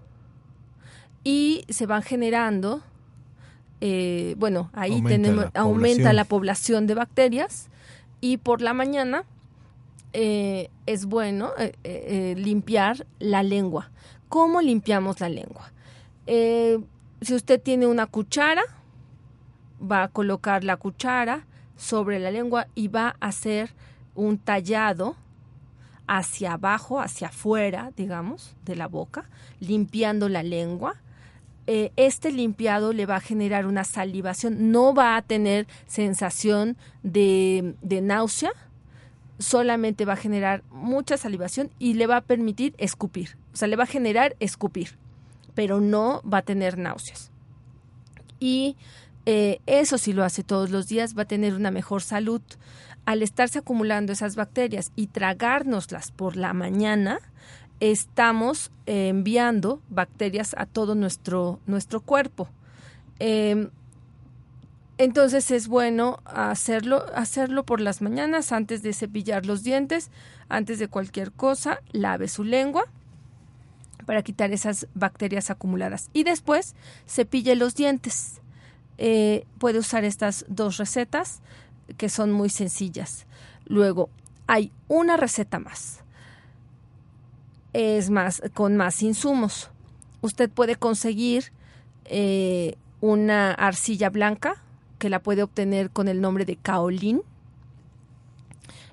y 1.24 1.64
se 1.70 1.86
van 1.86 2.02
generando, 2.02 2.82
eh, 3.80 4.36
bueno, 4.38 4.70
ahí 4.74 4.92
aumenta 4.92 5.10
tenemos, 5.10 5.46
aumenta 5.54 6.14
la 6.14 6.26
población 6.26 6.88
de 6.88 6.96
bacterias 6.96 7.70
y 8.20 8.38
por 8.38 8.62
la 8.62 8.74
mañana 8.74 9.24
eh, 10.14 10.70
es 10.86 11.06
bueno 11.06 11.52
eh, 11.58 11.74
eh, 11.84 12.36
limpiar 12.38 13.08
la 13.20 13.44
lengua. 13.44 13.92
¿Cómo 14.28 14.62
limpiamos 14.62 15.20
la 15.20 15.30
lengua? 15.30 15.72
si 16.28 17.36
usted 17.36 17.62
tiene 17.62 17.88
una 17.88 18.06
cuchara, 18.06 18.62
va 19.82 20.04
a 20.04 20.08
colocar 20.08 20.64
la 20.64 20.78
cuchara 20.78 21.46
sobre 21.76 22.20
la 22.20 22.32
lengua 22.32 22.68
y 22.74 22.88
va 22.88 23.18
a 23.20 23.28
hacer 23.28 23.74
un 24.16 24.38
tallado 24.38 25.18
hacia 26.08 26.54
abajo, 26.54 27.02
hacia 27.02 27.28
afuera, 27.28 27.92
digamos, 27.98 28.56
de 28.64 28.78
la 28.78 28.88
boca, 28.88 29.30
limpiando 29.60 30.30
la 30.30 30.42
lengua. 30.42 31.02
este 31.68 32.32
limpiado 32.32 32.94
le 32.94 33.06
va 33.06 33.18
a 33.18 33.22
generar 33.22 33.66
una 33.66 33.84
salivación, 33.84 34.72
no 34.72 34.94
va 34.94 35.18
a 35.18 35.22
tener 35.22 35.68
sensación 35.86 36.78
de, 37.04 37.76
de 37.82 38.00
náusea, 38.00 38.54
solamente 39.42 40.06
va 40.06 40.14
a 40.14 40.18
generar 40.18 40.64
mucha 40.70 41.18
salivación 41.18 41.72
y 41.80 41.96
le 41.96 42.08
va 42.08 42.18
a 42.18 42.22
permitir 42.22 42.74
escupir. 42.78 43.38
O 43.54 43.58
sea, 43.58 43.68
le 43.68 43.76
va 43.76 43.84
a 43.84 43.88
generar 43.88 44.36
escupir, 44.40 44.98
pero 45.54 45.82
no 45.82 46.22
va 46.22 46.40
a 46.40 46.42
tener 46.44 46.78
náuseas. 46.78 47.32
Y 48.40 48.76
eh, 49.26 49.60
eso 49.66 49.98
si 49.98 50.14
lo 50.14 50.24
hace 50.24 50.44
todos 50.44 50.70
los 50.70 50.88
días 50.88 51.18
va 51.18 51.24
a 51.24 51.28
tener 51.28 51.54
una 51.54 51.72
mejor 51.72 52.02
salud. 52.02 52.42
Al 53.06 53.24
estarse 53.24 53.60
acumulando 53.60 54.14
esas 54.14 54.36
bacterias 54.36 54.92
y 54.96 55.08
tragárnoslas 55.08 56.12
por 56.12 56.36
la 56.38 56.54
mañana, 56.54 57.20
estamos 57.80 58.72
eh, 58.86 59.10
enviando 59.10 59.82
bacterias 59.90 60.56
a 60.58 60.66
todo 60.66 60.96
nuestro, 60.96 61.60
nuestro 61.66 62.02
cuerpo. 62.02 62.48
Em, 63.20 63.70
entonces 65.04 65.50
es 65.50 65.68
bueno 65.68 66.20
hacerlo, 66.26 67.06
hacerlo 67.16 67.66
por 67.66 67.82
las 67.82 68.02
mañanas 68.02 68.52
antes 68.52 68.84
de 68.84 68.94
cepillar 68.94 69.46
los 69.48 69.64
dientes, 69.64 70.12
antes 70.48 70.78
de 70.78 70.88
cualquier 70.88 71.32
cosa, 71.32 71.82
lave 71.92 72.28
su 72.28 72.44
lengua 72.44 72.86
para 74.06 74.22
quitar 74.22 74.52
esas 74.52 74.88
bacterias 74.94 75.50
acumuladas 75.50 76.10
y 76.14 76.24
después 76.24 76.76
cepille 77.08 77.56
los 77.56 77.74
dientes. 77.74 78.42
Eh, 79.00 79.46
puede 79.58 79.80
usar 79.80 80.04
estas 80.04 80.46
dos 80.48 80.78
recetas 80.78 81.42
que 81.98 82.08
son 82.10 82.32
muy 82.32 82.50
sencillas. 82.50 83.26
Luego 83.66 84.10
hay 84.46 84.72
una 84.88 85.18
receta 85.18 85.58
más. 85.58 86.02
Es 87.74 88.12
más, 88.12 88.44
con 88.54 88.78
más 88.78 89.02
insumos. 89.02 89.72
Usted 90.22 90.50
puede 90.50 90.76
conseguir 90.76 91.52
eh, 92.06 92.76
una 93.00 93.54
arcilla 93.54 94.10
blanca 94.10 94.62
que 95.02 95.10
la 95.10 95.24
puede 95.24 95.42
obtener 95.42 95.90
con 95.90 96.08
el 96.08 96.22
nombre 96.22 96.46
de 96.46 96.58
kaolin. 96.58 97.24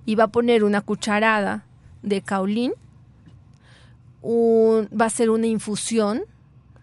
Y 0.06 0.14
va 0.14 0.24
a 0.24 0.28
poner 0.28 0.64
una 0.64 0.80
cucharada 0.80 1.66
de 2.02 2.22
kaolin. 2.22 2.72
va 4.24 5.04
a 5.04 5.06
hacer 5.06 5.28
una 5.28 5.46
infusión. 5.46 6.22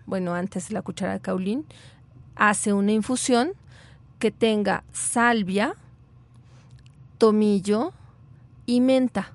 Bueno, 0.06 0.36
antes 0.36 0.72
la 0.72 0.84
cucharada 0.84 1.18
de 1.18 1.22
kaolin, 1.22 1.66
hace 2.36 2.72
una 2.72 2.92
infusión 2.92 3.54
que 4.20 4.30
tenga 4.30 4.84
salvia, 4.92 5.74
tomillo 7.18 7.94
y 8.68 8.80
menta. 8.80 9.34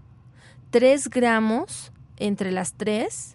Tres 0.71 1.11
gramos 1.11 1.91
entre 2.17 2.53
las 2.53 2.75
tres 2.75 3.35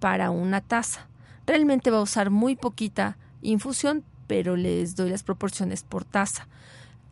para 0.00 0.32
una 0.32 0.62
taza. 0.62 1.06
Realmente 1.46 1.92
va 1.92 1.98
a 1.98 2.02
usar 2.02 2.30
muy 2.30 2.56
poquita 2.56 3.16
infusión, 3.40 4.02
pero 4.32 4.56
les 4.56 4.96
doy 4.96 5.10
las 5.10 5.24
proporciones 5.24 5.82
por 5.82 6.06
taza. 6.06 6.48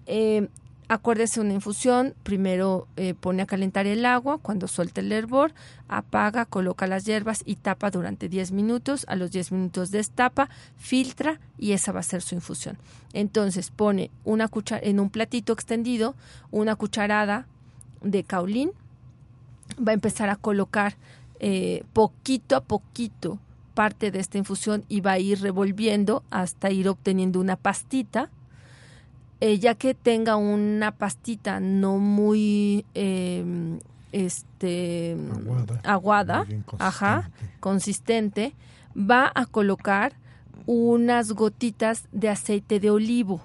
Eh, 0.07 0.49
acuérdese 0.89 1.39
una 1.39 1.53
infusión, 1.53 2.15
primero 2.23 2.89
eh, 2.97 3.13
pone 3.13 3.43
a 3.43 3.47
calentar 3.47 3.87
el 3.87 4.07
agua, 4.07 4.39
cuando 4.39 4.69
suelte 4.69 5.03
el 5.03 5.13
hervor, 5.13 5.53
apaga, 5.87 6.47
coloca 6.47 6.87
las 6.87 7.05
hierbas 7.05 7.43
y 7.45 7.57
tapa 7.57 7.91
durante 7.91 8.31
10 8.31 8.53
minutos, 8.53 9.05
a 9.07 9.17
los 9.17 9.31
10 9.33 9.53
minutos 9.53 9.91
destapa, 9.91 10.49
filtra 10.79 11.41
y 11.59 11.73
esa 11.73 11.93
va 11.93 12.01
a 12.01 12.05
ser 12.05 12.23
su 12.23 12.35
infusión. 12.35 12.79
Entonces 13.13 13.71
pone 13.71 14.11
una 14.25 14.49
cuchara 14.49 14.81
en 14.83 14.99
un 14.99 15.11
platito 15.11 15.53
extendido, 15.53 16.15
una 16.51 16.75
cucharada 16.75 17.47
de 18.01 18.25
caulín, 18.25 18.71
va 19.77 19.93
a 19.93 19.95
empezar 19.95 20.31
a 20.31 20.37
colocar 20.37 20.97
eh, 21.39 21.85
poquito 21.93 22.57
a 22.57 22.63
poquito 22.63 23.39
parte 23.81 24.11
de 24.11 24.19
esta 24.19 24.37
infusión 24.37 24.85
y 24.91 25.01
va 25.01 25.13
a 25.13 25.19
ir 25.19 25.41
revolviendo 25.41 26.23
hasta 26.29 26.71
ir 26.71 26.87
obteniendo 26.87 27.41
una 27.41 27.57
pastita. 27.57 28.29
Eh, 29.41 29.59
ya 29.59 29.75
que 29.75 29.95
tenga 29.95 30.37
una 30.37 30.93
pastita 30.93 31.61
no 31.61 31.97
muy 31.97 32.85
em, 32.93 33.79
este 34.13 35.17
aguada, 35.83 36.45
ajá, 36.79 37.31
consistente, 37.61 38.53
va 38.95 39.33
a 39.35 39.47
colocar 39.47 40.13
unas 40.67 41.33
gotitas 41.33 42.05
de 42.13 42.29
aceite 42.29 42.81
de 42.81 42.91
olivo, 42.91 43.41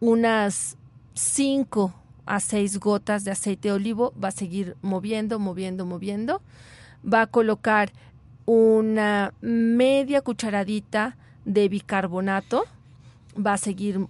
unas 0.00 0.76
5 1.14 1.94
a 2.26 2.40
6 2.40 2.80
gotas 2.80 3.22
de 3.22 3.30
aceite 3.30 3.68
de 3.68 3.74
olivo, 3.74 4.12
va 4.20 4.30
a 4.30 4.32
seguir 4.32 4.76
moviendo, 4.82 5.38
moviendo, 5.38 5.86
moviendo, 5.86 6.42
va 7.04 7.22
a 7.22 7.26
colocar 7.28 7.92
una 8.52 9.32
media 9.40 10.20
cucharadita 10.20 11.16
de 11.44 11.68
bicarbonato, 11.68 12.64
va 13.34 13.54
a 13.54 13.58
seguir 13.58 14.06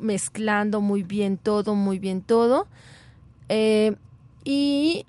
mezclando 0.00 0.80
muy 0.80 1.02
bien 1.02 1.38
todo, 1.38 1.74
muy 1.74 1.98
bien 1.98 2.20
todo, 2.20 2.66
eh, 3.48 3.96
y 4.44 5.06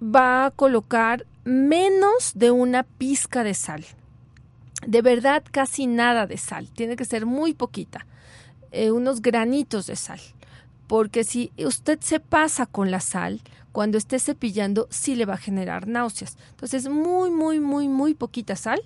va 0.00 0.46
a 0.46 0.50
colocar 0.50 1.26
menos 1.44 2.32
de 2.34 2.50
una 2.50 2.84
pizca 2.84 3.42
de 3.42 3.54
sal. 3.54 3.84
De 4.86 5.02
verdad, 5.02 5.42
casi 5.50 5.86
nada 5.86 6.26
de 6.26 6.36
sal. 6.36 6.70
Tiene 6.70 6.96
que 6.96 7.04
ser 7.04 7.26
muy 7.26 7.54
poquita. 7.54 8.06
Eh, 8.70 8.90
unos 8.90 9.22
granitos 9.22 9.86
de 9.86 9.96
sal. 9.96 10.20
Porque 10.86 11.24
si 11.24 11.52
usted 11.56 11.98
se 12.00 12.20
pasa 12.20 12.66
con 12.66 12.90
la 12.90 13.00
sal, 13.00 13.40
cuando 13.74 13.98
esté 13.98 14.20
cepillando, 14.20 14.86
sí 14.88 15.16
le 15.16 15.24
va 15.24 15.34
a 15.34 15.36
generar 15.36 15.88
náuseas. 15.88 16.38
Entonces, 16.50 16.88
muy, 16.88 17.32
muy, 17.32 17.58
muy, 17.58 17.88
muy 17.88 18.14
poquita 18.14 18.54
sal. 18.54 18.80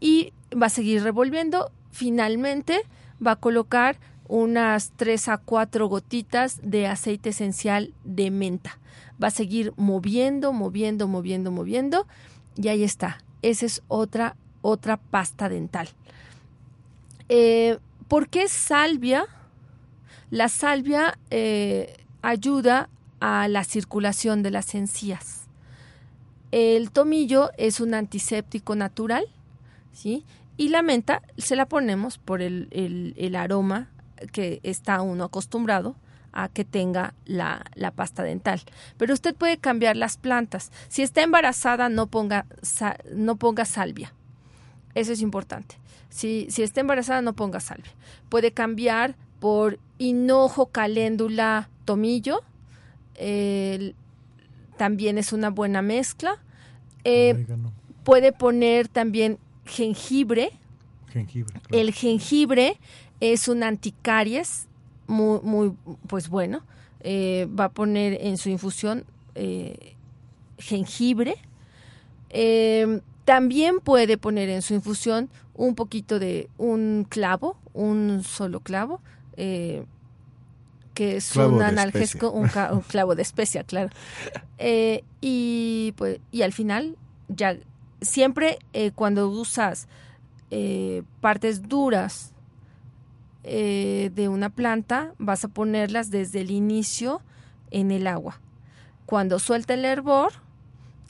Y 0.00 0.34
va 0.52 0.66
a 0.66 0.68
seguir 0.68 1.02
revolviendo. 1.02 1.72
Finalmente, 1.92 2.82
va 3.26 3.32
a 3.32 3.36
colocar 3.36 3.98
unas 4.28 4.90
3 4.96 5.28
a 5.30 5.38
4 5.38 5.88
gotitas 5.88 6.60
de 6.62 6.86
aceite 6.86 7.30
esencial 7.30 7.94
de 8.04 8.30
menta. 8.30 8.78
Va 9.20 9.28
a 9.28 9.30
seguir 9.30 9.72
moviendo, 9.78 10.52
moviendo, 10.52 11.08
moviendo, 11.08 11.50
moviendo. 11.50 12.06
Y 12.54 12.68
ahí 12.68 12.84
está. 12.84 13.24
Esa 13.40 13.64
es 13.64 13.82
otra 13.88 14.36
otra 14.60 14.98
pasta 14.98 15.48
dental. 15.48 15.88
Eh, 17.30 17.78
¿Por 18.08 18.28
qué 18.28 18.46
salvia? 18.46 19.24
La 20.30 20.50
salvia 20.50 21.18
eh, 21.30 21.96
ayuda 22.20 22.90
a 23.20 23.48
la 23.48 23.64
circulación 23.64 24.42
de 24.42 24.50
las 24.50 24.74
encías. 24.74 25.48
El 26.50 26.90
tomillo 26.90 27.50
es 27.58 27.80
un 27.80 27.94
antiséptico 27.94 28.74
natural, 28.74 29.26
¿sí? 29.92 30.24
Y 30.56 30.70
la 30.70 30.82
menta 30.82 31.22
se 31.36 31.56
la 31.56 31.66
ponemos 31.66 32.18
por 32.18 32.42
el, 32.42 32.68
el, 33.16 33.36
aroma 33.36 33.88
que 34.32 34.60
está 34.62 35.02
uno 35.02 35.24
acostumbrado 35.24 35.94
a 36.32 36.48
que 36.48 36.64
tenga 36.64 37.14
la, 37.26 37.64
la, 37.74 37.92
pasta 37.92 38.22
dental. 38.22 38.60
Pero 38.96 39.14
usted 39.14 39.34
puede 39.34 39.58
cambiar 39.58 39.96
las 39.96 40.16
plantas. 40.16 40.72
Si 40.88 41.02
está 41.02 41.22
embarazada, 41.22 41.88
no 41.88 42.06
ponga, 42.06 42.46
no 43.14 43.36
ponga 43.36 43.64
salvia. 43.64 44.12
Eso 44.94 45.12
es 45.12 45.20
importante. 45.20 45.76
Si, 46.08 46.48
si 46.50 46.62
está 46.62 46.80
embarazada, 46.80 47.22
no 47.22 47.34
ponga 47.34 47.60
salvia. 47.60 47.92
Puede 48.28 48.52
cambiar 48.52 49.14
por 49.38 49.78
hinojo, 49.98 50.66
caléndula, 50.66 51.68
tomillo. 51.84 52.42
También 54.78 55.18
es 55.18 55.34
una 55.34 55.50
buena 55.50 55.82
mezcla. 55.82 56.38
Eh, 57.04 57.46
puede 58.04 58.32
poner 58.32 58.88
también 58.88 59.38
jengibre. 59.66 60.52
Jengibre. 61.12 61.60
El 61.70 61.92
jengibre 61.92 62.78
es 63.20 63.48
un 63.48 63.62
anticaries 63.62 64.68
muy, 65.06 65.40
muy 65.42 65.74
pues 66.06 66.30
bueno. 66.30 66.62
Eh, 67.00 67.46
va 67.58 67.64
a 67.64 67.68
poner 67.70 68.18
en 68.20 68.38
su 68.38 68.48
infusión 68.48 69.04
eh, 69.34 69.94
jengibre. 70.58 71.36
También 73.24 73.80
puede 73.80 74.16
poner 74.16 74.48
en 74.48 74.62
su 74.62 74.72
infusión 74.72 75.28
un 75.54 75.74
poquito 75.74 76.18
de 76.18 76.48
un 76.56 77.06
clavo, 77.08 77.58
un 77.74 78.22
solo 78.24 78.60
clavo, 78.60 79.02
que 80.98 81.16
es 81.18 81.36
un 81.36 81.62
analgésico, 81.62 82.32
un, 82.32 82.48
clavo 82.88 83.14
de 83.14 83.22
especia, 83.22 83.62
claro. 83.62 83.90
Eh, 84.58 85.04
y, 85.20 85.94
pues, 85.96 86.18
y 86.32 86.42
al 86.42 86.52
final, 86.52 86.96
ya 87.28 87.56
siempre 88.00 88.58
eh, 88.72 88.90
cuando 88.90 89.28
usas 89.28 89.86
partes 91.20 91.68
duras 91.68 92.32
de 93.44 94.28
una 94.28 94.50
planta, 94.50 95.12
vas 95.18 95.44
a 95.44 95.48
ponerlas 95.48 96.10
desde 96.10 96.40
el 96.40 96.50
inicio 96.50 97.22
en 97.70 97.92
el 97.92 98.08
agua. 98.08 98.40
Cuando 99.06 99.38
suelta 99.38 99.74
el 99.74 99.84
hervor, 99.84 100.32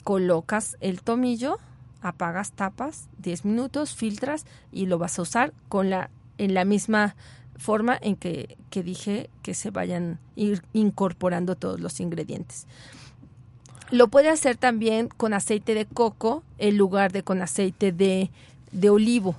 colocas 0.03 0.77
el 0.81 1.01
tomillo 1.01 1.57
apagas 2.01 2.51
tapas 2.51 3.09
10 3.17 3.45
minutos, 3.45 3.95
filtras 3.95 4.45
y 4.71 4.85
lo 4.85 4.97
vas 4.97 5.19
a 5.19 5.23
usar 5.23 5.53
con 5.67 5.89
la 5.89 6.09
en 6.37 6.53
la 6.53 6.63
misma 6.63 7.15
forma 7.59 7.97
en 8.01 8.15
que, 8.15 8.57
que 8.69 8.81
dije 8.81 9.29
que 9.43 9.53
se 9.53 9.69
vayan 9.69 10.19
ir 10.35 10.63
incorporando 10.73 11.55
todos 11.55 11.79
los 11.79 11.99
ingredientes. 11.99 12.65
Lo 13.91 14.07
puede 14.07 14.29
hacer 14.29 14.57
también 14.57 15.07
con 15.07 15.33
aceite 15.33 15.73
de 15.73 15.85
coco 15.85 16.43
en 16.57 16.77
lugar 16.77 17.11
de 17.11 17.23
con 17.23 17.41
aceite 17.41 17.91
de, 17.91 18.29
de 18.71 18.89
olivo. 18.89 19.35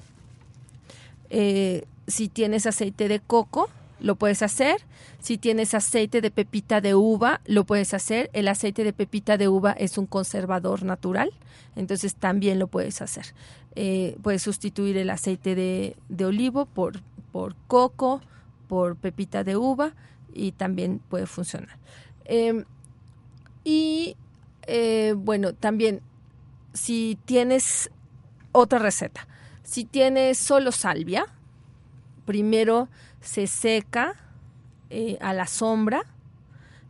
Eh, 1.30 1.84
si 2.06 2.28
tienes 2.28 2.66
aceite 2.66 3.08
de 3.08 3.20
coco, 3.20 3.70
lo 4.00 4.16
puedes 4.16 4.42
hacer. 4.42 4.80
Si 5.20 5.38
tienes 5.38 5.74
aceite 5.74 6.20
de 6.20 6.30
pepita 6.30 6.80
de 6.80 6.94
uva, 6.94 7.40
lo 7.46 7.64
puedes 7.64 7.94
hacer. 7.94 8.30
El 8.32 8.48
aceite 8.48 8.84
de 8.84 8.92
pepita 8.92 9.36
de 9.36 9.48
uva 9.48 9.72
es 9.72 9.98
un 9.98 10.06
conservador 10.06 10.82
natural, 10.82 11.30
entonces 11.76 12.14
también 12.14 12.58
lo 12.58 12.66
puedes 12.66 13.02
hacer. 13.02 13.26
Eh, 13.76 14.16
puedes 14.22 14.42
sustituir 14.42 14.96
el 14.96 15.10
aceite 15.10 15.54
de, 15.54 16.24
olivo 16.24 16.66
por, 16.66 17.00
por, 17.32 17.54
coco, 17.66 18.20
por 18.68 18.96
pepita 18.96 19.44
de 19.44 19.56
uva 19.56 19.94
y 20.32 20.52
también 20.52 21.00
puede 21.08 21.26
funcionar. 21.26 21.78
Em, 22.24 22.64
y 23.64 24.16
eh, 24.66 25.14
bueno, 25.16 25.54
también 25.54 26.00
si 26.72 27.18
tienes 27.24 27.90
otra 28.52 28.78
receta, 28.78 29.26
si 29.62 29.84
tienes 29.84 30.38
solo 30.38 30.72
salvia, 30.72 31.26
primero 32.24 32.88
se 33.20 33.46
seca 33.46 34.14
eh, 34.88 35.18
a 35.20 35.32
la 35.32 35.46
sombra, 35.46 36.02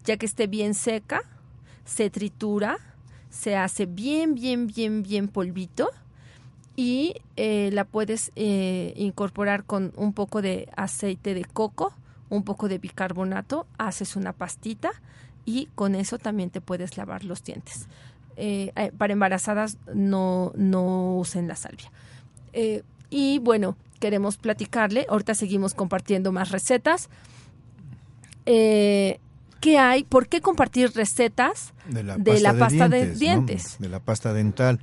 ya 0.04 0.16
que 0.16 0.26
esté 0.26 0.46
bien 0.46 0.74
seca, 0.74 1.22
se 1.84 2.10
tritura, 2.10 2.78
se 3.30 3.56
hace 3.56 3.86
bien, 3.86 4.34
bien, 4.34 4.66
bien, 4.66 5.02
bien 5.02 5.28
polvito 5.28 5.90
y 6.80 7.14
eh, 7.36 7.68
la 7.72 7.84
puedes 7.84 8.32
eh, 8.36 8.94
incorporar 8.96 9.64
con 9.64 9.92
un 9.96 10.14
poco 10.14 10.40
de 10.40 10.68
aceite 10.76 11.34
de 11.34 11.44
coco, 11.44 11.92
un 12.30 12.42
poco 12.42 12.68
de 12.68 12.78
bicarbonato, 12.78 13.66
haces 13.76 14.16
una 14.16 14.32
pastita 14.32 14.90
y 15.44 15.66
con 15.74 15.94
eso 15.94 16.16
también 16.16 16.48
te 16.48 16.62
puedes 16.62 16.96
lavar 16.96 17.24
los 17.24 17.44
dientes. 17.44 17.86
para 18.96 19.12
embarazadas 19.12 19.76
no, 19.92 20.52
no 20.56 21.16
usen 21.16 21.48
la 21.48 21.56
salvia. 21.56 21.90
y 23.10 23.38
bueno, 23.40 23.76
queremos 23.98 24.38
platicarle. 24.38 25.06
Ahorita 25.08 25.34
seguimos 25.34 25.74
compartiendo 25.74 26.32
más 26.32 26.50
recetas. 26.50 27.10
Eh, 28.46 29.20
¿Qué 29.60 29.78
hay? 29.78 30.04
¿Por 30.04 30.28
qué 30.28 30.40
compartir 30.40 30.90
recetas 30.94 31.74
de 31.86 32.02
la 32.02 32.16
pasta, 32.54 32.88
de, 32.88 33.14
dientes, 33.14 33.76
de, 33.78 33.90
la 33.90 34.00
pasta 34.00 34.32
dental? 34.32 34.80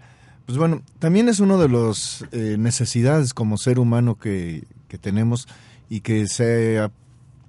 Pues 0.48 0.58
bueno, 0.58 0.82
también 1.00 1.28
es 1.28 1.42
una 1.42 1.58
de 1.58 1.68
las 1.68 2.26
eh, 2.32 2.56
necesidades 2.58 3.34
como 3.34 3.58
ser 3.58 3.80
humano 3.80 4.16
que, 4.16 4.64
que 4.88 4.98
tenemos 4.98 5.46
y 5.90 6.00
que 6.00 6.26
se, 6.28 6.80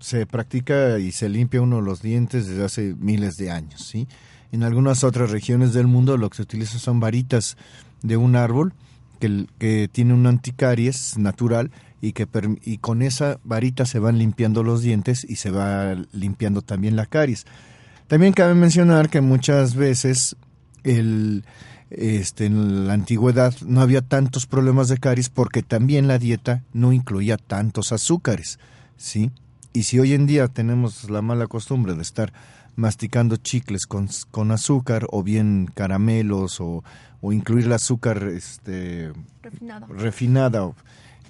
se 0.00 0.26
practica 0.26 0.98
y 0.98 1.12
se 1.12 1.28
limpia 1.28 1.62
uno 1.62 1.80
los 1.80 2.02
dientes 2.02 2.48
desde 2.48 2.64
hace 2.64 2.96
miles 2.98 3.36
de 3.36 3.52
años. 3.52 3.86
¿sí? 3.86 4.08
En 4.50 4.64
algunas 4.64 5.04
otras 5.04 5.30
regiones 5.30 5.72
del 5.72 5.86
mundo 5.86 6.16
lo 6.16 6.28
que 6.28 6.38
se 6.38 6.42
utiliza 6.42 6.80
son 6.80 6.98
varitas 6.98 7.56
de 8.02 8.16
un 8.16 8.34
árbol 8.34 8.74
que, 9.20 9.88
tiene 9.92 10.12
un 10.12 10.26
anticaries 10.26 11.18
natural 11.18 11.70
y 12.00 12.14
que 12.14 12.26
y 12.64 12.78
con 12.78 13.02
esa 13.02 13.38
varita 13.44 13.86
se 13.86 14.00
van 14.00 14.18
limpiando 14.18 14.64
los 14.64 14.82
dientes 14.82 15.24
y 15.28 15.36
se 15.36 15.52
va 15.52 15.94
limpiando 16.10 16.62
también 16.62 16.96
la 16.96 17.06
caries. 17.06 17.46
También 18.08 18.32
cabe 18.32 18.54
mencionar 18.54 19.08
que 19.08 19.20
muchas 19.20 19.76
veces 19.76 20.34
el, 20.82 21.44
este, 21.90 22.46
en 22.46 22.86
la 22.86 22.92
antigüedad 22.92 23.54
no 23.66 23.80
había 23.80 24.02
tantos 24.02 24.46
problemas 24.46 24.88
de 24.88 24.98
caries 24.98 25.30
porque 25.30 25.62
también 25.62 26.08
la 26.08 26.18
dieta 26.18 26.62
no 26.72 26.92
incluía 26.92 27.36
tantos 27.36 27.92
azúcares, 27.92 28.58
¿sí? 28.96 29.30
Y 29.72 29.84
si 29.84 29.98
hoy 29.98 30.12
en 30.14 30.26
día 30.26 30.48
tenemos 30.48 31.08
la 31.10 31.22
mala 31.22 31.46
costumbre 31.46 31.94
de 31.94 32.02
estar 32.02 32.32
masticando 32.76 33.36
chicles 33.36 33.86
con, 33.86 34.08
con 34.30 34.50
azúcar 34.50 35.06
o 35.10 35.22
bien 35.22 35.68
caramelos 35.74 36.60
o, 36.60 36.84
o 37.20 37.32
incluir 37.32 37.66
el 37.66 37.72
azúcar 37.72 38.22
este, 38.24 39.12
refinada 39.88 40.70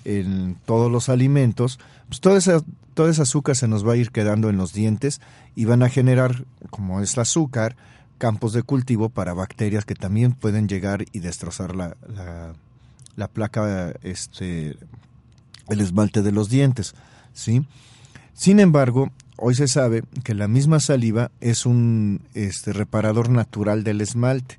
en 0.05 0.57
todos 0.67 0.91
los 0.91 1.09
alimentos, 1.09 1.79
pues 2.09 2.21
toda 2.21 2.39
esa, 2.39 2.61
toda 2.95 3.11
esa 3.11 3.23
azúcar 3.23 3.57
se 3.57 3.69
nos 3.69 3.87
va 3.87 3.95
a 3.95 3.97
ir 3.97 4.11
quedando 4.11 4.51
en 4.51 4.57
los 4.57 4.73
dientes 4.73 5.21
y 5.55 5.65
van 5.65 5.83
a 5.83 5.89
generar, 5.89 6.45
como 6.71 7.01
es 7.01 7.15
el 7.15 7.21
azúcar, 7.21 7.77
campos 8.19 8.53
de 8.53 8.63
cultivo 8.63 9.09
para 9.09 9.33
bacterias 9.33 9.85
que 9.85 9.95
también 9.95 10.33
pueden 10.33 10.69
llegar 10.69 11.05
y 11.13 11.21
destrozar 11.21 11.75
la, 11.75 11.97
la, 13.17 13.29
placa, 13.29 13.95
este, 14.03 14.77
el 15.69 15.81
esmalte 15.81 16.23
de 16.23 16.33
los 16.33 16.49
dientes, 16.49 16.95
¿sí? 17.33 17.67
Sin 18.35 18.61
embargo, 18.61 19.11
hoy 19.37 19.55
se 19.55 19.69
sabe 19.69 20.05
que 20.23 20.35
la 20.35 20.49
misma 20.49 20.81
saliva 20.81 21.31
es 21.41 21.67
un 21.67 22.21
este, 22.35 22.73
reparador 22.73 23.31
natural 23.31 23.85
del 23.85 24.01
esmalte, 24.01 24.59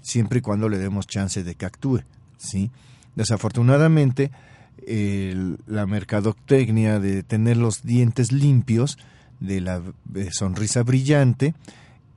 siempre 0.00 0.38
y 0.38 0.42
cuando 0.42 0.68
le 0.68 0.78
demos 0.78 1.06
chance 1.06 1.42
de 1.42 1.54
que 1.54 1.66
actúe, 1.66 2.02
¿sí? 2.38 2.70
Desafortunadamente, 3.16 4.30
la 5.66 5.86
mercadotecnia 5.86 6.98
de 7.00 7.22
tener 7.22 7.56
los 7.56 7.82
dientes 7.82 8.32
limpios, 8.32 8.98
de 9.40 9.60
la 9.60 9.82
sonrisa 10.32 10.82
brillante, 10.82 11.54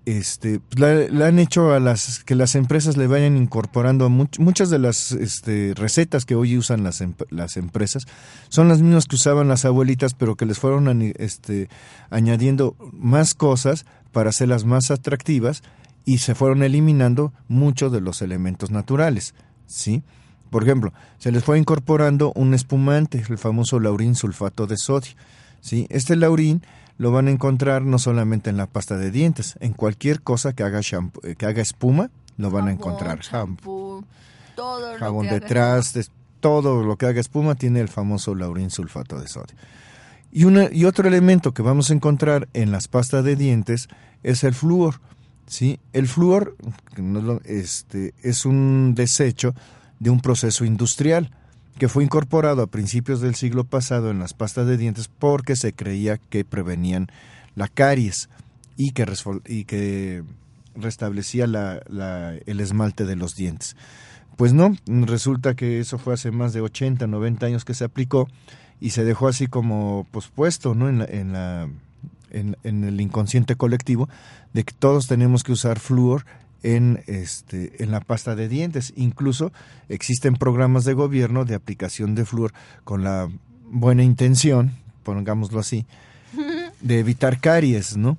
este, 0.06 0.60
la, 0.76 1.28
han 1.28 1.40
hecho 1.40 1.74
a 1.74 1.80
las 1.80 2.24
que 2.26 2.36
las 2.36 2.56
empresas 2.56 2.98
le 2.98 3.08
vayan 3.08 3.38
incorporando 3.38 4.10
muchas 4.10 4.70
de 4.70 4.78
las 4.80 5.14
este, 5.14 5.74
recetas 5.76 6.26
que 6.26 6.36
hoy 6.36 6.58
usan 6.58 6.84
las, 6.84 7.00
em, 7.00 7.14
las 7.30 7.56
empresas 7.56 8.06
son 8.50 8.68
las 8.68 8.82
mismas 8.82 9.06
que 9.06 9.16
usaban 9.16 9.48
las 9.48 9.64
abuelitas 9.64 10.14
pero 10.14 10.36
que 10.36 10.46
les 10.46 10.60
fueron 10.60 11.14
este, 11.18 11.70
añadiendo 12.10 12.76
más 12.92 13.34
cosas 13.34 13.86
para 14.12 14.32
hacerlas 14.32 14.66
más 14.66 14.92
atractivas 14.92 15.64
y 16.04 16.18
se 16.18 16.36
fueron 16.36 16.64
eliminando 16.64 17.32
muchos 17.48 17.92
de 17.94 18.02
los 18.02 18.22
elementos 18.22 18.72
naturales 18.72 19.34
sí 19.68 20.04
por 20.50 20.64
ejemplo 20.64 20.92
se 21.18 21.32
les 21.32 21.46
fue 21.46 21.58
incorporando 21.58 22.34
un 22.36 22.54
espumante 22.54 23.24
el 23.30 23.38
famoso 23.38 23.80
laurín 23.80 24.16
sulfato 24.16 24.68
de 24.68 24.76
sodio 24.76 25.14
sí 25.62 25.88
este 25.90 26.18
laurín 26.18 26.62
lo 26.98 27.12
van 27.12 27.28
a 27.28 27.32
encontrar 27.32 27.84
no 27.84 28.00
solamente 28.00 28.50
en 28.50 28.58
la 28.58 28.68
pasta 28.68 28.98
de 28.98 29.12
dientes, 29.12 29.56
en 29.60 29.74
cualquier 29.74 30.22
cosa 30.22 30.54
que 30.54 30.64
haga 30.64 30.80
eh, 30.80 31.36
que 31.36 31.46
haga 31.46 31.62
espuma, 31.62 32.10
lo 32.38 32.52
van 32.52 32.68
a 32.68 32.72
encontrar. 32.72 33.20
Shampoo, 33.20 34.04
todo 34.56 34.98
jabón 34.98 35.28
detrás, 35.28 35.94
todo 36.40 36.84
lo 36.84 36.98
que 36.98 37.06
haga 37.06 37.22
espuma 37.22 37.56
tiene 37.56 37.80
el 37.80 37.90
famoso 37.90 38.36
laurín 38.36 38.70
sulfato 38.70 39.20
de 39.20 39.28
sodio. 39.28 39.56
Y, 40.32 40.46
una, 40.46 40.70
y 40.72 40.86
otro 40.86 41.08
elemento 41.08 41.54
que 41.54 41.62
vamos 41.62 41.92
a 41.92 41.94
encontrar 41.94 42.50
en 42.54 42.72
las 42.72 42.88
pastas 42.88 43.24
de 43.24 43.36
dientes 43.36 43.88
es 44.24 44.44
el 44.44 44.56
flúor. 44.56 45.00
¿sí? 45.46 45.80
El 45.94 46.08
flúor 46.08 46.56
este, 47.46 48.16
es 48.24 48.46
un 48.46 48.96
desecho 48.96 49.54
de 50.00 50.10
un 50.10 50.22
proceso 50.22 50.66
industrial 50.66 51.30
que 51.78 51.90
fue 51.90 52.04
incorporado 52.04 52.62
a 52.62 52.68
principios 52.68 53.22
del 53.22 53.36
siglo 53.36 53.64
pasado 53.64 54.12
en 54.12 54.20
las 54.20 54.34
pastas 54.34 54.68
de 54.68 54.78
dientes 54.78 55.08
porque 55.08 55.56
se 55.56 55.74
creía 55.74 56.18
que 56.18 56.46
prevenían 56.46 57.08
la 57.56 57.68
caries 57.68 58.30
y 58.78 58.92
que, 58.92 59.06
y 59.48 59.66
que 59.66 60.24
restablecía 60.76 61.48
la, 61.48 61.82
el 62.46 62.60
esmalte 62.60 63.06
de 63.06 63.16
los 63.16 63.36
dientes. 63.36 63.76
Pues 64.36 64.54
no, 64.54 64.76
resulta 64.88 65.56
que 65.56 65.80
eso 65.80 65.98
fue 65.98 66.16
hace 66.16 66.32
más 66.32 66.54
de 66.54 66.62
80, 66.62 67.06
90 67.06 67.46
años 67.46 67.66
que 67.66 67.76
se 67.76 67.84
aplicó 67.84 68.28
y 68.80 68.92
se 68.92 69.04
dejó 69.04 69.28
así 69.28 69.48
como 69.48 70.08
pospuesto 70.12 70.74
¿no? 70.74 70.90
en, 70.90 71.00
la, 71.00 71.06
en, 71.06 71.34
la, 71.34 71.70
en 72.32 72.84
el 72.84 73.00
inconsciente 73.00 73.56
colectivo 73.56 74.10
de 74.54 74.64
que 74.64 74.74
todos 74.74 75.08
tenemos 75.08 75.44
que 75.44 75.52
usar 75.52 75.80
flúor 75.80 76.26
en, 76.64 77.04
este, 77.08 77.84
en 77.84 77.92
la 77.92 78.00
pasta 78.00 78.36
de 78.36 78.48
dientes. 78.48 78.94
Incluso 78.96 79.52
existen 79.90 80.36
programas 80.36 80.86
de 80.86 80.94
gobierno 80.94 81.46
de 81.46 81.56
aplicación 81.56 82.16
de 82.16 82.26
flúor 82.26 82.54
con 82.84 83.04
la 83.04 83.30
buena 83.70 84.04
intención, 84.04 84.72
pongámoslo 85.04 85.60
así, 85.60 85.86
de 86.82 87.00
evitar 87.00 87.40
caries, 87.40 87.98
¿no? 87.98 88.18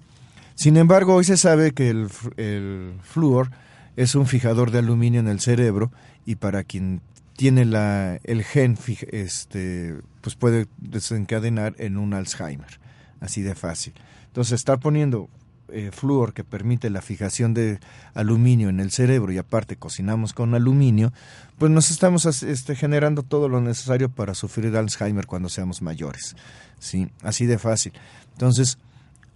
Sin 0.54 0.76
embargo, 0.76 1.14
hoy 1.14 1.24
se 1.24 1.36
sabe 1.36 1.72
que 1.72 1.90
el, 1.90 2.08
el 2.36 2.92
flúor 3.02 3.50
es 3.96 4.14
un 4.14 4.26
fijador 4.26 4.70
de 4.70 4.78
aluminio 4.78 5.20
en 5.20 5.28
el 5.28 5.40
cerebro 5.40 5.90
y 6.24 6.36
para 6.36 6.62
quien 6.62 7.00
tiene 7.36 7.64
la, 7.64 8.20
el 8.24 8.44
gen, 8.44 8.78
este, 9.10 9.96
pues 10.20 10.36
puede 10.36 10.66
desencadenar 10.78 11.74
en 11.78 11.96
un 11.96 12.14
Alzheimer, 12.14 12.78
así 13.20 13.42
de 13.42 13.54
fácil. 13.54 13.92
Entonces, 14.26 14.52
estar 14.54 14.78
poniendo 14.78 15.28
eh, 15.74 15.90
flúor 15.90 16.32
que 16.34 16.44
permite 16.44 16.88
la 16.88 17.02
fijación 17.02 17.52
de 17.52 17.80
aluminio 18.14 18.68
en 18.68 18.78
el 18.78 18.92
cerebro 18.92 19.32
y 19.32 19.38
aparte 19.38 19.76
cocinamos 19.76 20.32
con 20.32 20.54
aluminio, 20.54 21.12
pues 21.58 21.72
nos 21.72 21.90
estamos 21.90 22.24
este, 22.26 22.76
generando 22.76 23.24
todo 23.24 23.48
lo 23.48 23.60
necesario 23.60 24.08
para 24.08 24.34
sufrir 24.34 24.76
Alzheimer 24.76 25.26
cuando 25.26 25.48
seamos 25.48 25.82
mayores. 25.82 26.36
¿sí? 26.78 27.10
Así 27.22 27.46
de 27.46 27.58
fácil. 27.58 27.92
Entonces, 28.32 28.78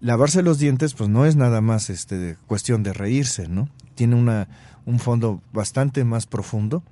lavarse 0.00 0.42
los 0.42 0.58
dientes 0.58 0.94
pues 0.94 1.10
no 1.10 1.26
es 1.26 1.34
nada 1.34 1.60
más 1.60 1.90
este, 1.90 2.36
cuestión 2.46 2.82
de 2.82 2.92
reírse, 2.92 3.48
¿no? 3.48 3.68
Tiene 3.96 4.14
una, 4.14 4.48
un 4.86 5.00
fondo 5.00 5.42
bastante 5.52 6.04
más 6.04 6.26
profundo 6.26 6.84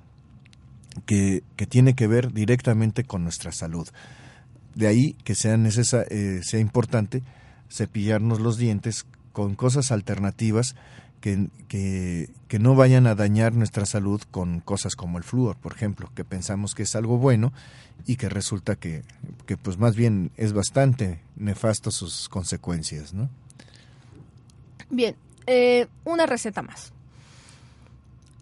que, 1.05 1.41
que 1.55 1.65
tiene 1.67 1.95
que 1.95 2.07
ver 2.07 2.33
directamente 2.33 3.05
con 3.05 3.23
nuestra 3.23 3.51
salud. 3.53 3.87
De 4.75 4.87
ahí 4.87 5.13
que 5.23 5.35
sea, 5.35 5.57
eh, 6.09 6.41
sea 6.43 6.59
importante 6.59 7.23
cepillarnos 7.69 8.39
los 8.39 8.57
dientes 8.57 9.05
con 9.37 9.53
cosas 9.53 9.91
alternativas 9.91 10.75
que, 11.21 11.49
que, 11.67 12.57
no 12.57 12.73
vayan 12.73 13.05
a 13.05 13.13
dañar 13.13 13.53
nuestra 13.53 13.85
salud 13.85 14.19
con 14.31 14.61
cosas 14.61 14.95
como 14.95 15.19
el 15.19 15.23
flúor, 15.23 15.57
por 15.57 15.73
ejemplo, 15.73 16.09
que 16.15 16.23
pensamos 16.23 16.73
que 16.73 16.81
es 16.81 16.95
algo 16.95 17.19
bueno 17.19 17.53
y 18.07 18.15
que 18.15 18.29
resulta 18.29 18.77
que, 18.77 19.03
que 19.45 19.55
pues 19.55 19.77
más 19.77 19.95
bien 19.95 20.31
es 20.37 20.53
bastante 20.53 21.19
nefasto 21.35 21.91
sus 21.91 22.29
consecuencias, 22.29 23.13
¿no? 23.13 23.29
Bien, 24.89 25.15
eh, 25.45 25.85
una 26.03 26.25
receta 26.25 26.63
más. 26.63 26.91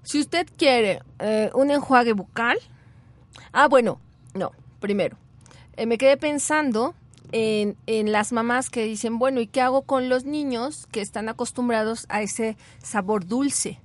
Si 0.04 0.22
usted 0.22 0.48
quiere 0.58 1.02
eh, 1.20 1.52
un 1.56 1.72
enjuague 1.72 2.14
bucal, 2.14 2.58
ah, 3.52 3.68
bueno, 3.68 4.00
no, 4.34 4.54
primero, 4.80 5.18
eh, 5.76 5.88
me 5.88 5.98
quedé 5.98 6.16
pensando 6.16 6.96
en, 7.32 7.78
en, 7.88 8.12
las 8.12 8.32
mamás 8.32 8.70
que 8.70 8.84
dicen, 8.84 9.20
bueno, 9.20 9.40
¿y 9.40 9.48
qué 9.48 9.62
hago 9.62 9.84
con 9.84 10.10
los 10.10 10.26
niños 10.26 10.88
que 10.92 11.02
están 11.02 11.30
acostumbrados 11.30 12.06
a 12.10 12.22
ese 12.22 12.58
sabor 12.82 13.26
dulce? 13.26 13.80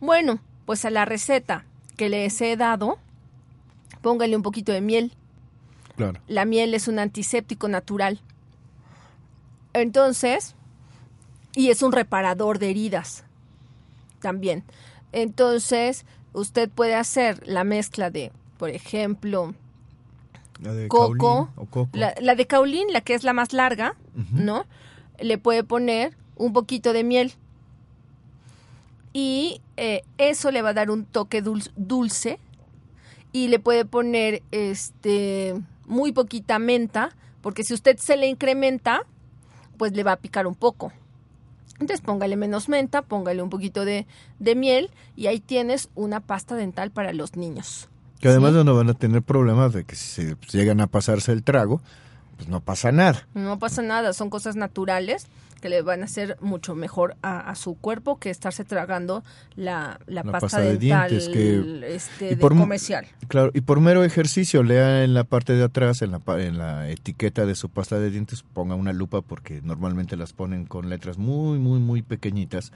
Bueno, 0.00 0.40
pues 0.66 0.84
a 0.84 0.90
la 0.90 1.04
receta 1.04 1.64
que 1.96 2.08
les 2.08 2.40
he 2.40 2.56
dado, 2.56 2.98
póngale 4.02 4.36
un 4.36 4.42
poquito 4.42 4.72
de 4.72 4.80
miel. 4.80 5.12
Claro. 5.96 6.20
La 6.28 6.44
miel 6.44 6.74
es 6.74 6.88
un 6.88 6.98
antiséptico 6.98 7.68
natural. 7.68 8.20
Entonces, 9.72 10.54
y 11.54 11.70
es 11.70 11.82
un 11.82 11.92
reparador 11.92 12.58
de 12.58 12.70
heridas 12.70 13.24
también. 14.20 14.64
Entonces, 15.12 16.04
usted 16.32 16.70
puede 16.70 16.94
hacer 16.94 17.46
la 17.46 17.64
mezcla 17.64 18.10
de, 18.10 18.32
por 18.58 18.70
ejemplo, 18.70 19.54
la 20.62 20.74
de 20.74 20.88
coco, 20.88 21.50
La, 21.92 22.34
de 22.34 22.46
caulín, 22.46 22.92
la 22.92 23.00
que 23.00 23.14
es 23.14 23.24
la 23.24 23.32
más 23.32 23.52
larga, 23.52 23.96
¿no? 24.32 24.66
Le 25.18 25.38
puede 25.38 25.64
poner 25.64 26.16
un 26.36 26.52
poquito 26.52 26.92
de 26.92 27.04
miel. 27.04 27.32
Y 29.12 29.60
eh, 29.76 30.02
eso 30.18 30.50
le 30.50 30.62
va 30.62 30.70
a 30.70 30.74
dar 30.74 30.90
un 30.90 31.04
toque 31.04 31.42
dulce. 31.42 32.38
Y 33.32 33.48
le 33.48 33.58
puede 33.58 33.84
poner 33.84 34.42
este 34.50 35.54
muy 35.86 36.12
poquita 36.12 36.58
menta, 36.58 37.16
porque 37.40 37.64
si 37.64 37.74
usted 37.74 37.96
se 37.98 38.16
le 38.16 38.26
incrementa, 38.26 39.02
pues 39.76 39.92
le 39.92 40.04
va 40.04 40.12
a 40.12 40.16
picar 40.16 40.46
un 40.46 40.54
poco. 40.54 40.92
Entonces 41.74 42.00
póngale 42.02 42.36
menos 42.36 42.68
menta, 42.68 43.02
póngale 43.02 43.42
un 43.42 43.50
poquito 43.50 43.84
de, 43.84 44.06
de 44.38 44.54
miel 44.54 44.90
y 45.16 45.28
ahí 45.28 45.40
tienes 45.40 45.88
una 45.94 46.20
pasta 46.20 46.54
dental 46.54 46.90
para 46.90 47.12
los 47.12 47.36
niños. 47.36 47.88
Que 48.20 48.28
además 48.28 48.52
no 48.52 48.74
van 48.74 48.90
a 48.90 48.94
tener 48.94 49.22
problemas 49.22 49.72
de 49.72 49.84
que 49.84 49.96
si 49.96 50.28
se 50.46 50.58
llegan 50.58 50.80
a 50.80 50.86
pasarse 50.86 51.32
el 51.32 51.42
trago, 51.42 51.80
pues 52.36 52.48
no 52.48 52.60
pasa 52.60 52.92
nada. 52.92 53.26
No 53.34 53.58
pasa 53.58 53.82
nada, 53.82 54.12
son 54.12 54.30
cosas 54.30 54.56
naturales 54.56 55.26
que 55.60 55.68
le 55.68 55.82
van 55.82 56.02
a 56.02 56.06
hacer 56.06 56.36
mucho 56.40 56.74
mejor 56.74 57.16
a, 57.22 57.54
su 57.54 57.74
cuerpo 57.76 58.18
que 58.18 58.30
estarse 58.30 58.64
tragando 58.64 59.22
la, 59.56 60.00
la, 60.06 60.24
pasta, 60.24 60.60
de 60.60 60.78
dientes 60.78 61.28
que, 61.28 61.94
este, 61.94 62.38
comercial. 62.38 63.06
Claro, 63.28 63.50
y 63.54 63.60
por 63.60 63.80
mero 63.80 64.02
ejercicio, 64.02 64.62
lea 64.62 65.04
en 65.04 65.14
la 65.14 65.24
parte 65.24 65.52
de 65.52 65.62
atrás, 65.62 66.02
en 66.02 66.12
la, 66.12 66.20
en 66.38 66.58
la 66.58 66.88
etiqueta 66.88 67.44
de 67.44 67.54
su 67.54 67.68
pasta 67.68 67.98
de 67.98 68.10
dientes, 68.10 68.42
ponga 68.42 68.74
una 68.74 68.92
lupa 68.92 69.20
porque 69.20 69.60
normalmente 69.62 70.16
las 70.16 70.32
ponen 70.32 70.64
con 70.64 70.88
letras 70.88 71.18
muy, 71.18 71.58
muy, 71.58 71.78
muy 71.78 72.02
pequeñitas. 72.02 72.72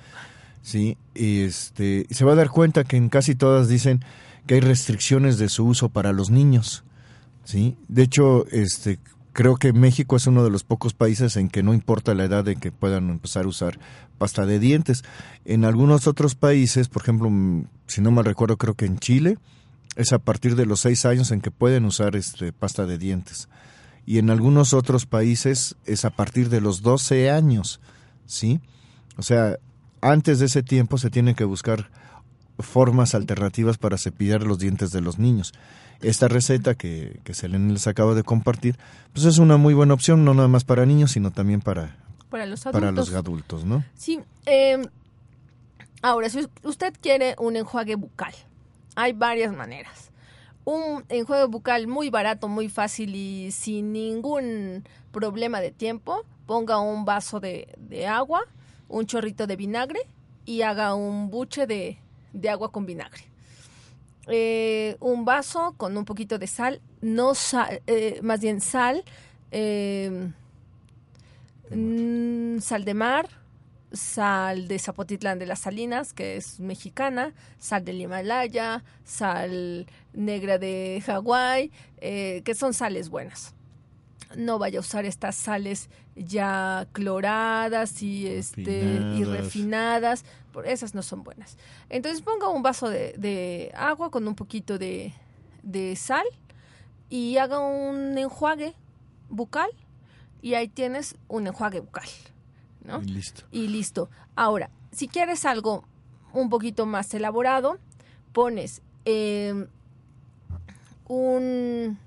Sí, 0.60 0.96
y 1.14 1.42
este, 1.42 2.06
se 2.10 2.24
va 2.24 2.32
a 2.32 2.36
dar 2.36 2.50
cuenta 2.50 2.84
que 2.84 2.96
en 2.96 3.08
casi 3.08 3.34
todas 3.34 3.68
dicen 3.68 4.04
que 4.46 4.54
hay 4.54 4.60
restricciones 4.60 5.38
de 5.38 5.48
su 5.48 5.64
uso 5.66 5.88
para 5.88 6.12
los 6.12 6.30
niños. 6.30 6.84
¿sí? 7.44 7.76
De 7.88 8.02
hecho, 8.02 8.46
este, 8.48 8.98
creo 9.32 9.56
que 9.56 9.72
México 9.72 10.16
es 10.16 10.26
uno 10.26 10.44
de 10.44 10.50
los 10.50 10.64
pocos 10.64 10.94
países 10.94 11.36
en 11.36 11.48
que 11.48 11.62
no 11.62 11.74
importa 11.74 12.14
la 12.14 12.24
edad 12.24 12.46
en 12.48 12.60
que 12.60 12.72
puedan 12.72 13.10
empezar 13.10 13.44
a 13.44 13.48
usar 13.48 13.78
pasta 14.18 14.46
de 14.46 14.58
dientes. 14.58 15.04
En 15.44 15.64
algunos 15.64 16.06
otros 16.06 16.34
países, 16.34 16.88
por 16.88 17.02
ejemplo, 17.02 17.30
mm, 17.30 17.66
si 17.86 18.00
no 18.00 18.10
mal 18.10 18.24
recuerdo, 18.24 18.56
creo 18.56 18.74
que 18.74 18.86
en 18.86 18.98
Chile 18.98 19.38
es 19.96 20.12
a 20.12 20.18
partir 20.18 20.56
de 20.56 20.66
los 20.66 20.80
seis 20.80 21.04
años 21.04 21.30
en 21.30 21.40
que 21.40 21.50
pueden 21.50 21.84
usar 21.84 22.16
este 22.16 22.52
pasta 22.52 22.86
de 22.86 22.98
dientes. 22.98 23.48
Y 24.06 24.18
en 24.18 24.30
algunos 24.30 24.74
otros 24.74 25.06
países 25.06 25.76
es 25.86 26.04
a 26.04 26.10
partir 26.10 26.48
de 26.48 26.60
los 26.60 26.82
12 26.82 27.30
años, 27.30 27.80
¿sí? 28.26 28.60
O 29.16 29.22
sea, 29.22 29.56
antes 30.00 30.38
de 30.38 30.46
ese 30.46 30.62
tiempo 30.62 30.98
se 30.98 31.10
tienen 31.10 31.34
que 31.34 31.44
buscar 31.44 31.90
formas 32.58 33.14
alternativas 33.14 33.78
para 33.78 33.98
cepillar 33.98 34.42
los 34.42 34.58
dientes 34.58 34.90
de 34.92 35.00
los 35.00 35.18
niños. 35.18 35.52
Esta 36.00 36.28
receta 36.28 36.74
que, 36.74 37.20
que 37.24 37.34
Selene 37.34 37.72
les 37.72 37.86
acaba 37.86 38.14
de 38.14 38.22
compartir, 38.22 38.76
pues 39.12 39.24
es 39.24 39.38
una 39.38 39.56
muy 39.56 39.74
buena 39.74 39.94
opción, 39.94 40.24
no 40.24 40.34
nada 40.34 40.48
más 40.48 40.64
para 40.64 40.86
niños, 40.86 41.12
sino 41.12 41.30
también 41.30 41.60
para, 41.60 41.96
para 42.28 42.46
los 42.46 42.66
adultos. 42.66 42.80
Para 42.80 42.92
los 42.92 43.14
adultos, 43.14 43.64
¿no? 43.64 43.84
Sí. 43.94 44.20
Eh, 44.46 44.86
ahora, 46.02 46.28
si 46.28 46.46
usted 46.62 46.92
quiere 47.00 47.36
un 47.38 47.56
enjuague 47.56 47.94
bucal, 47.94 48.34
hay 48.96 49.12
varias 49.12 49.54
maneras. 49.54 50.10
Un 50.64 51.04
enjuague 51.08 51.46
bucal 51.46 51.86
muy 51.86 52.10
barato, 52.10 52.48
muy 52.48 52.68
fácil 52.68 53.14
y 53.14 53.50
sin 53.50 53.92
ningún 53.92 54.84
problema 55.12 55.60
de 55.60 55.70
tiempo, 55.70 56.24
ponga 56.46 56.80
un 56.80 57.04
vaso 57.04 57.40
de, 57.40 57.68
de 57.78 58.06
agua, 58.06 58.42
un 58.88 59.06
chorrito 59.06 59.46
de 59.46 59.56
vinagre 59.56 60.00
y 60.44 60.62
haga 60.62 60.94
un 60.94 61.30
buche 61.30 61.66
de, 61.66 61.98
de 62.34 62.50
agua 62.50 62.70
con 62.70 62.84
vinagre. 62.84 63.24
Eh, 64.26 64.96
un 65.00 65.24
vaso 65.24 65.74
con 65.76 65.96
un 65.96 66.04
poquito 66.04 66.38
de 66.38 66.46
sal, 66.46 66.80
no 67.00 67.34
sal, 67.34 67.82
eh, 67.86 68.20
más 68.22 68.40
bien 68.40 68.60
sal, 68.60 69.04
eh, 69.50 70.30
mm, 71.70 72.58
sal 72.58 72.84
de 72.84 72.94
mar, 72.94 73.28
sal 73.92 74.66
de 74.66 74.78
Zapotitlán 74.78 75.38
de 75.38 75.46
las 75.46 75.60
Salinas, 75.60 76.14
que 76.14 76.36
es 76.36 76.58
mexicana, 76.58 77.34
sal 77.58 77.84
del 77.84 78.00
Himalaya, 78.00 78.82
sal 79.04 79.86
negra 80.14 80.58
de 80.58 81.02
Hawái, 81.06 81.70
que 82.00 82.54
son 82.56 82.74
sales 82.74 83.10
buenas. 83.10 83.54
No 84.36 84.58
vaya 84.58 84.78
a 84.78 84.80
usar 84.80 85.04
estas 85.04 85.36
sales 85.36 85.90
ya 86.16 86.88
cloradas 86.92 88.02
y 88.02 88.26
este 88.26 88.82
y 89.16 89.24
refinadas 89.24 90.24
esas 90.64 90.94
no 90.94 91.02
son 91.02 91.24
buenas. 91.24 91.56
Entonces 91.88 92.22
ponga 92.22 92.48
un 92.48 92.62
vaso 92.62 92.88
de, 92.88 93.72
agua 93.76 94.10
con 94.10 94.26
un 94.28 94.34
poquito 94.34 94.78
de, 94.78 95.12
sal 95.96 96.26
y 97.10 97.36
haga 97.38 97.60
un 97.60 98.16
enjuague 98.16 98.74
bucal 99.28 99.70
y 100.42 100.54
ahí 100.54 100.68
tienes 100.68 101.16
un 101.28 101.46
enjuague 101.46 101.80
bucal. 101.80 102.08
¿no? 102.84 103.02
Y 103.02 103.06
listo. 103.06 103.44
Y 103.50 103.68
listo. 103.68 104.10
Ahora, 104.36 104.70
si 104.92 105.08
quieres 105.08 105.44
algo 105.44 105.84
un 106.32 106.50
poquito 106.50 106.86
más 106.86 107.12
elaborado, 107.14 107.78
pones 108.32 108.82
em, 109.04 109.66
un 111.06 111.98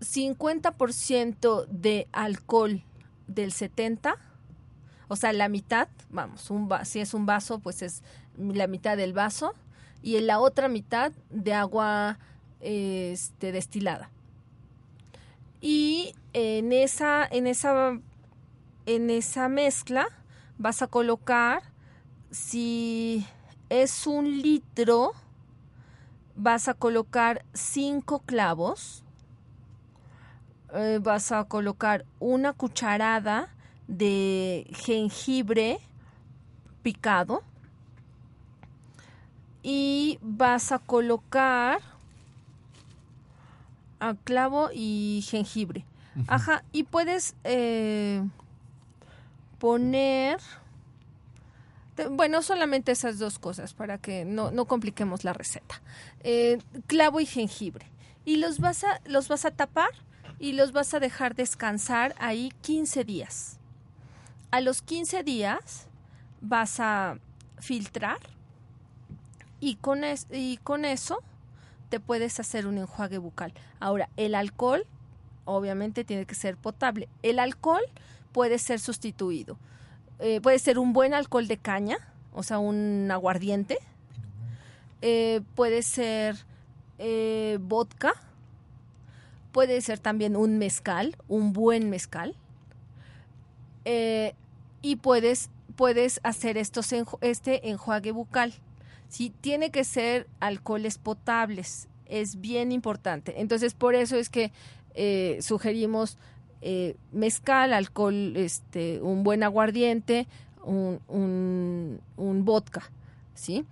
50% 0.00 1.66
de 1.66 2.06
alcohol 2.12 2.82
del 3.26 3.52
70 3.52 4.16
o 5.08 5.16
sea, 5.16 5.32
la 5.32 5.48
mitad, 5.48 5.88
vamos, 6.10 6.50
si 6.84 7.00
es 7.00 7.14
un 7.14 7.26
vaso, 7.26 7.58
pues 7.58 7.82
es 7.82 8.02
la 8.38 8.66
mitad 8.66 8.96
del 8.96 9.12
vaso 9.12 9.54
y 10.02 10.16
en 10.16 10.26
la 10.26 10.38
otra 10.38 10.68
mitad 10.68 11.12
de 11.30 11.54
agua 11.54 12.18
este, 12.60 13.52
destilada. 13.52 14.10
Y 15.60 16.14
en 16.32 16.72
esa, 16.72 17.26
en 17.30 17.46
esa, 17.46 17.98
en 18.86 19.10
esa 19.10 19.48
mezcla 19.48 20.06
vas 20.58 20.82
a 20.82 20.86
colocar, 20.86 21.62
si 22.30 23.26
es 23.70 24.06
un 24.06 24.42
litro, 24.42 25.12
vas 26.36 26.68
a 26.68 26.74
colocar 26.74 27.44
cinco 27.52 28.20
clavos, 28.20 29.04
eh, 30.74 30.98
vas 31.02 31.32
a 31.32 31.44
colocar 31.44 32.04
una 32.18 32.52
cucharada 32.52 33.48
de 33.88 34.66
jengibre 34.72 35.78
picado 36.82 37.42
y 39.62 40.18
vas 40.20 40.72
a 40.72 40.78
colocar 40.78 41.80
a 43.98 44.14
clavo 44.14 44.68
y 44.72 45.24
jengibre. 45.28 45.84
Ajá, 46.28 46.62
y 46.70 46.84
puedes 46.84 47.34
eh, 47.42 48.22
poner, 49.58 50.38
bueno, 52.10 52.42
solamente 52.42 52.92
esas 52.92 53.18
dos 53.18 53.38
cosas 53.38 53.72
para 53.72 53.98
que 53.98 54.24
no, 54.24 54.50
no 54.50 54.66
compliquemos 54.66 55.24
la 55.24 55.32
receta. 55.32 55.80
Eh, 56.22 56.58
clavo 56.86 57.20
y 57.20 57.26
jengibre. 57.26 57.86
Y 58.24 58.36
los 58.36 58.60
vas, 58.60 58.84
a, 58.84 59.00
los 59.06 59.28
vas 59.28 59.44
a 59.44 59.50
tapar 59.50 59.90
y 60.38 60.52
los 60.52 60.72
vas 60.72 60.94
a 60.94 61.00
dejar 61.00 61.34
descansar 61.34 62.14
ahí 62.18 62.52
15 62.60 63.04
días 63.04 63.58
a 64.54 64.60
los 64.60 64.82
15 64.82 65.24
días 65.24 65.88
vas 66.40 66.78
a 66.78 67.18
filtrar 67.58 68.20
y 69.58 69.74
con, 69.74 70.02
y 70.30 70.58
con 70.58 70.84
eso 70.84 71.24
te 71.88 71.98
puedes 71.98 72.38
hacer 72.38 72.68
un 72.68 72.78
enjuague 72.78 73.18
bucal. 73.18 73.52
Ahora, 73.80 74.08
el 74.16 74.36
alcohol 74.36 74.86
obviamente 75.44 76.04
tiene 76.04 76.24
que 76.24 76.36
ser 76.36 76.56
potable. 76.56 77.08
El 77.24 77.40
alcohol 77.40 77.82
puede 78.30 78.60
ser 78.60 78.78
sustituido. 78.78 79.56
Eh, 80.20 80.40
puede 80.40 80.60
ser 80.60 80.78
un 80.78 80.92
buen 80.92 81.14
alcohol 81.14 81.48
de 81.48 81.56
caña, 81.56 81.96
o 82.32 82.44
sea, 82.44 82.60
un 82.60 83.10
aguardiente. 83.10 83.78
Eh, 85.02 85.40
puede 85.56 85.82
ser 85.82 86.36
eh, 87.00 87.58
vodka. 87.60 88.12
Puede 89.50 89.80
ser 89.80 89.98
también 89.98 90.36
un 90.36 90.58
mezcal, 90.58 91.16
un 91.26 91.52
buen 91.52 91.90
mezcal 91.90 92.36
y 94.84 94.96
puedes, 94.96 95.48
puedes 95.76 96.20
hacer 96.24 96.58
estos 96.58 96.92
este 97.22 97.70
enjuague 97.70 98.12
bucal. 98.12 98.52
si 99.08 99.30
Tiene 99.30 99.70
que 99.70 99.82
ser 99.82 100.28
alcoholes 100.40 100.98
potables, 100.98 101.88
es 102.04 102.38
bien 102.42 102.70
importante. 102.70 103.40
Entonces, 103.40 103.72
por 103.72 103.94
eso 103.94 104.16
es 104.16 104.28
que 104.28 104.52
eh, 104.94 105.38
sugerimos 105.40 106.18
eh, 106.60 106.96
mezcal, 107.12 107.72
alcohol, 107.72 108.36
este, 108.36 109.00
un 109.00 109.24
buen 109.24 109.42
aguardiente, 109.42 110.26
un, 110.62 111.00
un, 112.16 112.44
vodka, 112.44 112.82
¿sí? 113.34 113.64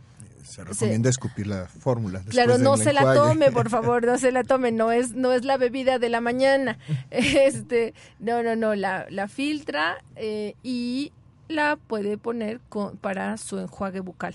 Se 0.43 0.64
recomienda 0.64 1.09
escupir 1.09 1.47
la 1.47 1.66
fórmula. 1.66 2.22
Claro, 2.28 2.59
no 2.59 2.76
se 2.76 2.93
la 2.93 3.14
tome, 3.14 3.53
por 3.53 3.70
favor, 3.70 4.05
no 4.05 4.18
se 4.18 4.32
la 4.32 4.45
tome, 4.45 4.72
no 4.72 4.93
es, 4.93 5.12
no 5.12 5.32
es 5.32 5.45
la 5.45 5.57
bebida 5.57 5.99
de 5.99 6.09
la 6.09 6.20
mañana. 6.20 6.78
Este, 7.11 7.95
no, 8.18 8.43
no, 8.43 8.57
no, 8.57 8.74
la, 8.74 9.07
la 9.11 9.28
filtra 9.28 10.03
eh, 10.16 10.55
y 10.62 11.12
la 11.49 11.76
puede 11.76 12.18
poner 12.18 12.61
para 13.01 13.36
su 13.36 13.59
enjuague 13.59 14.01
bucal. 14.01 14.34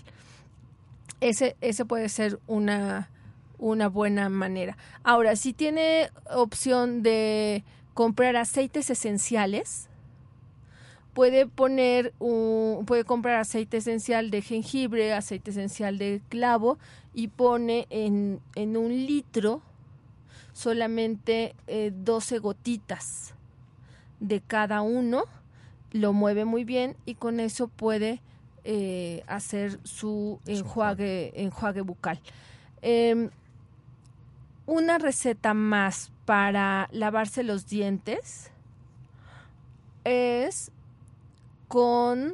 Ese, 1.20 1.55
ese 1.62 1.86
puede 1.86 2.10
ser 2.10 2.39
una, 2.47 3.10
una 3.58 3.88
buena 3.88 4.30
manera. 4.30 4.78
Ahora, 5.03 5.36
si 5.36 5.53
tiene 5.53 6.12
opción 6.30 7.01
de 7.03 7.64
comprar 7.93 8.36
aceites 8.36 8.89
esenciales, 8.89 9.87
puede 11.18 11.47
poner 11.47 12.13
puede 12.86 13.03
comprar 13.03 13.39
aceite 13.39 13.78
esencial 13.78 14.30
de 14.30 14.43
jengibre, 14.43 15.13
aceite 15.13 15.49
esencial 15.49 15.97
de 15.97 16.22
clavo 16.30 16.78
y 17.11 17.30
pone 17.30 17.88
en, 17.89 18.39
en 18.53 18.78
un 18.78 18.89
litro 18.89 19.63
solamente 20.53 21.55
12 21.65 22.36
eh, 22.36 22.38
gotitas 22.38 23.34
de 24.20 24.41
cada 24.41 24.82
uno, 24.82 25.24
lo 25.91 26.13
mueve 26.13 26.45
muy 26.45 26.63
bien 26.63 26.95
y 27.07 27.15
con 27.15 27.39
eso 27.39 27.68
puede 27.68 28.22
eh, 28.63 29.24
hacer 29.26 29.80
su 29.86 30.39
enjuague, 30.45 31.34
enjuague 31.36 31.82
bucal. 31.82 32.22
Em, 32.84 33.32
una 34.68 34.99
receta 34.99 35.55
más 35.55 36.11
para 36.26 36.89
lavarse 36.91 37.41
los 37.41 37.65
dientes 37.65 38.51
es 40.03 40.72
con 41.68 42.34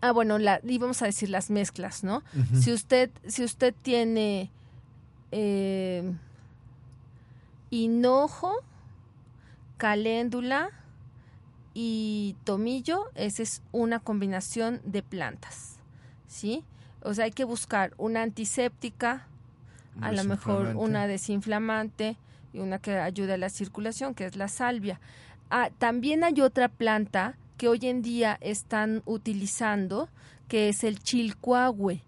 ah 0.00 0.12
bueno 0.12 0.38
la 0.38 0.60
íbamos 0.64 1.02
a 1.02 1.06
decir 1.06 1.30
las 1.30 1.50
mezclas 1.50 2.04
no 2.04 2.22
si 2.52 2.72
usted 2.72 3.10
si 3.26 3.44
usted 3.44 3.74
tiene 3.82 4.50
eh, 5.32 6.12
hinojo 7.70 8.56
caléndula 9.76 10.70
y 11.72 12.36
tomillo 12.44 13.10
esa 13.14 13.42
es 13.42 13.62
una 13.72 14.00
combinación 14.00 14.80
de 14.84 15.02
plantas 15.02 15.78
sí 16.26 16.64
o 17.02 17.14
sea 17.14 17.24
hay 17.24 17.32
que 17.32 17.44
buscar 17.44 17.94
una 17.96 18.22
antiséptica 18.22 19.26
a 20.00 20.12
lo 20.12 20.24
mejor 20.24 20.74
una 20.76 21.06
desinflamante 21.06 22.16
y 22.54 22.60
una 22.60 22.78
que 22.78 22.96
ayuda 22.98 23.34
a 23.34 23.36
la 23.36 23.50
circulación, 23.50 24.14
que 24.14 24.24
es 24.24 24.36
la 24.36 24.48
salvia. 24.48 25.00
Ah, 25.50 25.70
también 25.78 26.24
hay 26.24 26.40
otra 26.40 26.68
planta 26.68 27.36
que 27.64 27.68
hoy 27.68 27.80
en 27.84 28.02
día 28.02 28.36
están 28.42 29.00
utilizando, 29.06 30.10
que 30.48 30.68
es 30.68 30.84
el 30.84 30.98
chilcuahue. 30.98 32.02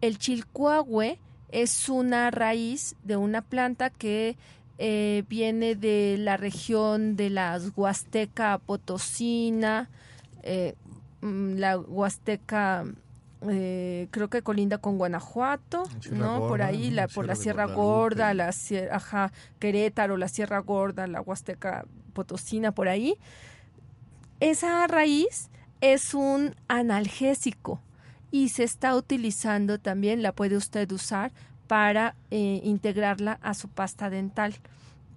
El 0.00 0.16
chilcuahue 0.16 1.18
es 1.50 1.90
una 1.90 2.30
raíz 2.30 2.96
de 3.04 3.18
una 3.18 3.42
planta 3.42 3.90
que 3.90 4.38
eh, 4.78 5.24
viene 5.28 5.74
de 5.74 6.16
la 6.18 6.38
región 6.38 7.14
de 7.14 7.28
la 7.28 7.60
Huasteca 7.76 8.56
Potosina, 8.56 9.90
eh, 10.44 10.76
mm, 11.20 11.56
la 11.56 11.78
Huasteca 11.78 12.86
eh, 13.50 14.08
creo 14.12 14.30
que 14.30 14.40
colinda 14.40 14.78
con 14.78 14.96
Guanajuato, 14.96 15.82
¿no? 16.10 16.48
por 16.48 16.62
ahí, 16.62 16.90
la, 16.90 17.06
por 17.06 17.26
la 17.26 17.34
Sierra 17.34 17.66
Gorda, 17.66 18.32
la 18.32 18.50
Sierra, 18.52 19.30
Querétaro, 19.58 20.16
la 20.16 20.28
Sierra 20.28 20.60
Gorda, 20.60 21.06
la 21.06 21.20
Huasteca 21.20 21.84
Potosina, 22.14 22.72
por 22.72 22.88
ahí. 22.88 23.18
Esa 24.42 24.88
raíz 24.88 25.50
es 25.80 26.14
un 26.14 26.56
analgésico 26.66 27.80
y 28.32 28.48
se 28.48 28.64
está 28.64 28.96
utilizando 28.96 29.78
también, 29.78 30.20
la 30.20 30.32
puede 30.32 30.56
usted 30.56 30.90
usar 30.90 31.30
para 31.68 32.16
eh, 32.32 32.60
integrarla 32.64 33.38
a 33.40 33.54
su 33.54 33.68
pasta 33.68 34.10
dental 34.10 34.56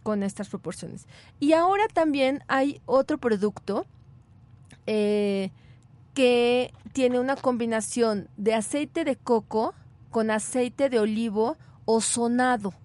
con 0.03 0.21
estas 0.21 0.49
proporciones. 0.49 1.07
Y 1.39 1.53
ahora 1.53 1.87
también 1.91 2.43
hay 2.47 2.81
otro 2.85 3.17
producto 3.17 3.87
eh, 4.85 5.49
que 6.13 6.71
tiene 6.93 7.19
una 7.19 7.35
combinación 7.35 8.29
de 8.37 8.53
aceite 8.53 9.05
de 9.05 9.15
coco 9.15 9.73
con 10.11 10.29
aceite 10.29 10.87
de 10.87 10.99
olivo 10.99 11.57
ozonado. 11.85 12.75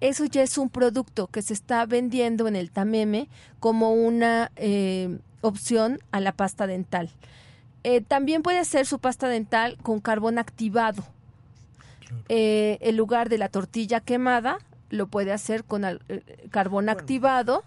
Eso 0.00 0.24
ya 0.24 0.42
es 0.42 0.58
un 0.58 0.68
producto 0.68 1.28
que 1.28 1.42
se 1.42 1.54
está 1.54 1.86
vendiendo 1.86 2.48
en 2.48 2.56
el 2.56 2.72
Tameme 2.72 3.28
como 3.60 3.92
una 3.92 4.50
eh, 4.56 5.20
opción 5.40 5.98
a 6.10 6.20
la 6.20 6.32
pasta 6.32 6.66
dental. 6.66 7.10
Eh, 7.84 8.00
también 8.00 8.42
puede 8.42 8.64
ser 8.64 8.86
su 8.86 8.98
pasta 8.98 9.28
dental 9.28 9.76
con 9.82 10.00
carbón 10.00 10.38
activado. 10.38 11.04
Eh, 12.28 12.78
en 12.80 12.96
lugar 12.96 13.28
de 13.28 13.38
la 13.38 13.48
tortilla 13.48 14.00
quemada, 14.00 14.58
lo 14.90 15.06
puede 15.06 15.32
hacer 15.32 15.64
con 15.64 15.84
carbón 16.50 16.88
activado, 16.88 17.62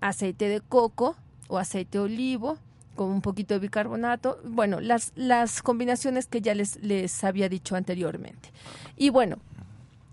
aceite 0.00 0.48
de 0.48 0.60
coco 0.60 1.16
o 1.48 1.58
aceite 1.58 1.98
de 1.98 2.04
olivo 2.04 2.58
con 2.96 3.10
un 3.10 3.22
poquito 3.22 3.54
de 3.54 3.60
bicarbonato, 3.60 4.40
bueno, 4.44 4.80
las, 4.80 5.12
las 5.14 5.62
combinaciones 5.62 6.26
que 6.26 6.42
ya 6.42 6.54
les, 6.54 6.82
les 6.82 7.24
había 7.24 7.48
dicho 7.48 7.76
anteriormente. 7.76 8.50
Y 8.96 9.08
bueno, 9.08 9.38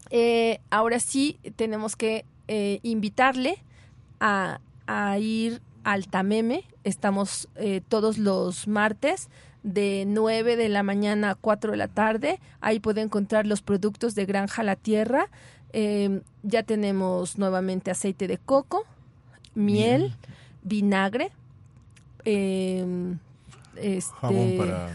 eh, 0.10 0.60
ahora 0.70 1.00
sí 1.00 1.38
tenemos 1.56 1.96
que 1.96 2.24
eh, 2.48 2.80
invitarle 2.84 3.58
a, 4.20 4.60
ir 5.20 5.62
al 5.88 6.08
Tameme. 6.08 6.64
Estamos 6.84 7.50
eh, 7.56 7.82
todos 7.88 8.18
los 8.18 8.68
martes 8.68 9.30
de 9.64 10.06
9 10.08 10.56
de 10.56 10.70
la 10.70 10.84
mañana 10.84 11.32
a 11.32 11.36
4 11.36 11.72
de 11.72 11.78
la 11.78 11.88
tarde. 11.88 12.40
Ahí 12.62 12.80
puede 12.80 13.02
encontrar 13.02 13.48
los 13.48 13.62
productos 13.62 14.16
de 14.16 14.26
Granja 14.26 14.64
La 14.64 14.76
Tierra. 14.76 15.30
ya 16.44 16.64
tenemos 16.64 17.38
nuevamente 17.38 17.92
aceite 17.92 18.28
de 18.28 18.38
coco, 18.38 18.86
miel, 19.54 20.16
vinagre, 20.64 21.32
Em, 22.30 23.20
este, 23.78 24.14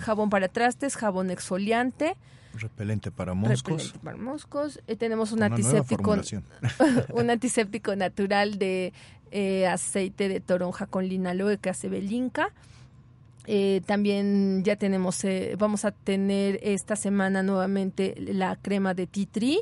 jabón, 0.01 0.29
para... 0.29 0.49
trastes, 0.49 0.97
jabón 0.97 1.31
exfoliante. 1.31 2.15
Repelente 2.55 3.11
para 3.11 3.35
moscos. 3.35 3.95
para 4.03 4.17
moscos. 4.17 4.81
Eh, 4.87 4.97
tenemos 4.97 5.33
un 5.33 5.43
antiséptico, 5.43 6.17
un 7.15 7.31
antiséptico 7.31 7.97
natural 7.97 8.59
de 8.59 8.93
eh, 9.31 9.67
aceite 9.67 10.29
de 10.29 10.41
toronja 10.41 10.87
con 10.87 11.09
linaloe 11.09 11.59
que 11.59 11.71
hace 11.71 11.89
belinca. 11.89 12.51
Eh, 13.47 13.83
también 13.87 14.63
ya 14.63 14.77
tenemos, 14.77 15.23
vamos 15.59 15.85
a 15.85 15.91
tener 15.91 16.61
esta 16.63 16.95
semana 16.95 17.43
nuevamente 17.43 18.15
la 18.19 18.55
crema 18.57 18.95
de 18.95 19.09
tree 19.09 19.59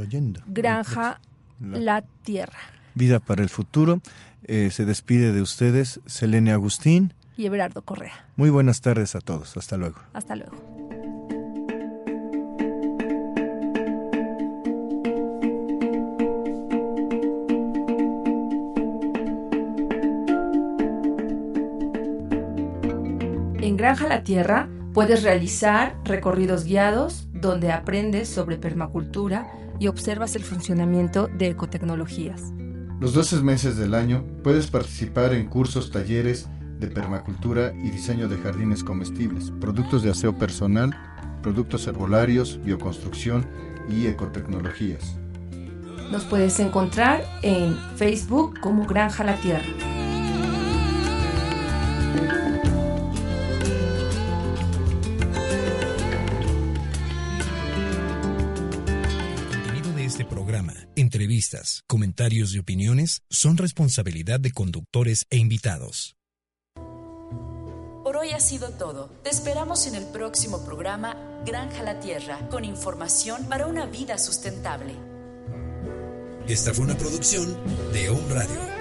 Granja 0.48 1.22
la, 1.60 2.02
Tierra. 2.24 2.60
Vida 2.96 3.20
para 3.20 3.44
el 3.44 3.50
futuro. 3.50 4.02
Eh, 4.44 4.70
se 4.72 4.86
despide 4.86 5.32
de 5.32 5.42
ustedes 5.42 6.02
Selene 6.08 6.52
Agustín 6.52 7.14
y 7.38 7.46
Everardo 7.46 7.84
Correa. 7.84 8.26
Muy 8.36 8.50
buenas 8.50 8.82
tardes 8.82 9.16
a 9.16 9.22
todos. 9.22 9.56
Hasta 9.56 9.78
luego. 9.78 10.00
Hasta 10.14 10.36
luego. 10.36 10.82
Granja 23.82 24.08
La 24.08 24.24
Tierra 24.24 24.70
puedes 24.94 25.24
realizar 25.24 25.98
recorridos 26.04 26.66
guiados 26.66 27.28
donde 27.34 27.72
aprendes 27.72 28.30
sobre 28.30 28.58
permacultura 28.58 29.48
y 29.80 29.88
observas 29.88 30.36
el 30.36 30.44
funcionamiento 30.44 31.28
de 31.28 31.48
ecotecnologías. 31.48 32.54
Los 33.00 33.14
12 33.14 33.42
meses 33.42 33.78
del 33.78 33.96
año 33.96 34.24
puedes 34.44 34.68
participar 34.68 35.34
en 35.34 35.48
cursos, 35.48 35.92
talleres 35.92 36.48
de 36.80 36.88
permacultura 36.88 37.74
y 37.74 37.90
diseño 37.90 38.28
de 38.28 38.38
jardines 38.38 38.84
comestibles, 38.84 39.52
productos 39.60 40.04
de 40.04 40.12
aseo 40.12 40.38
personal, 40.38 40.96
productos 41.42 41.88
herbolarios, 41.88 42.60
bioconstrucción 42.64 43.48
y 43.90 44.08
ecotecnologías. 44.08 45.16
Nos 46.12 46.26
puedes 46.26 46.60
encontrar 46.60 47.24
en 47.42 47.76
Facebook 47.96 48.60
como 48.60 48.86
Granja 48.86 49.24
La 49.24 49.36
Tierra. 49.38 50.01
Entrevistas, 61.52 61.84
comentarios 61.88 62.54
y 62.54 62.60
opiniones 62.60 63.24
son 63.30 63.58
responsabilidad 63.58 64.40
de 64.40 64.52
conductores 64.52 65.26
e 65.30 65.38
invitados. 65.38 66.16
Por 68.04 68.18
hoy 68.18 68.32
ha 68.32 68.40
sido 68.40 68.70
todo. 68.72 69.10
Te 69.24 69.30
esperamos 69.30 69.86
en 69.86 69.96
el 69.96 70.06
próximo 70.06 70.64
programa 70.66 71.16
Granja 71.46 71.84
la 71.84 72.00
Tierra, 72.00 72.48
con 72.50 72.64
información 72.64 73.46
para 73.50 73.68
una 73.68 73.86
vida 73.86 74.18
sustentable. 74.18 74.94
Esta 76.48 76.74
fue 76.74 76.86
una 76.86 76.98
producción 76.98 77.58
de 77.92 78.10
Home 78.10 78.34
Radio. 78.34 78.81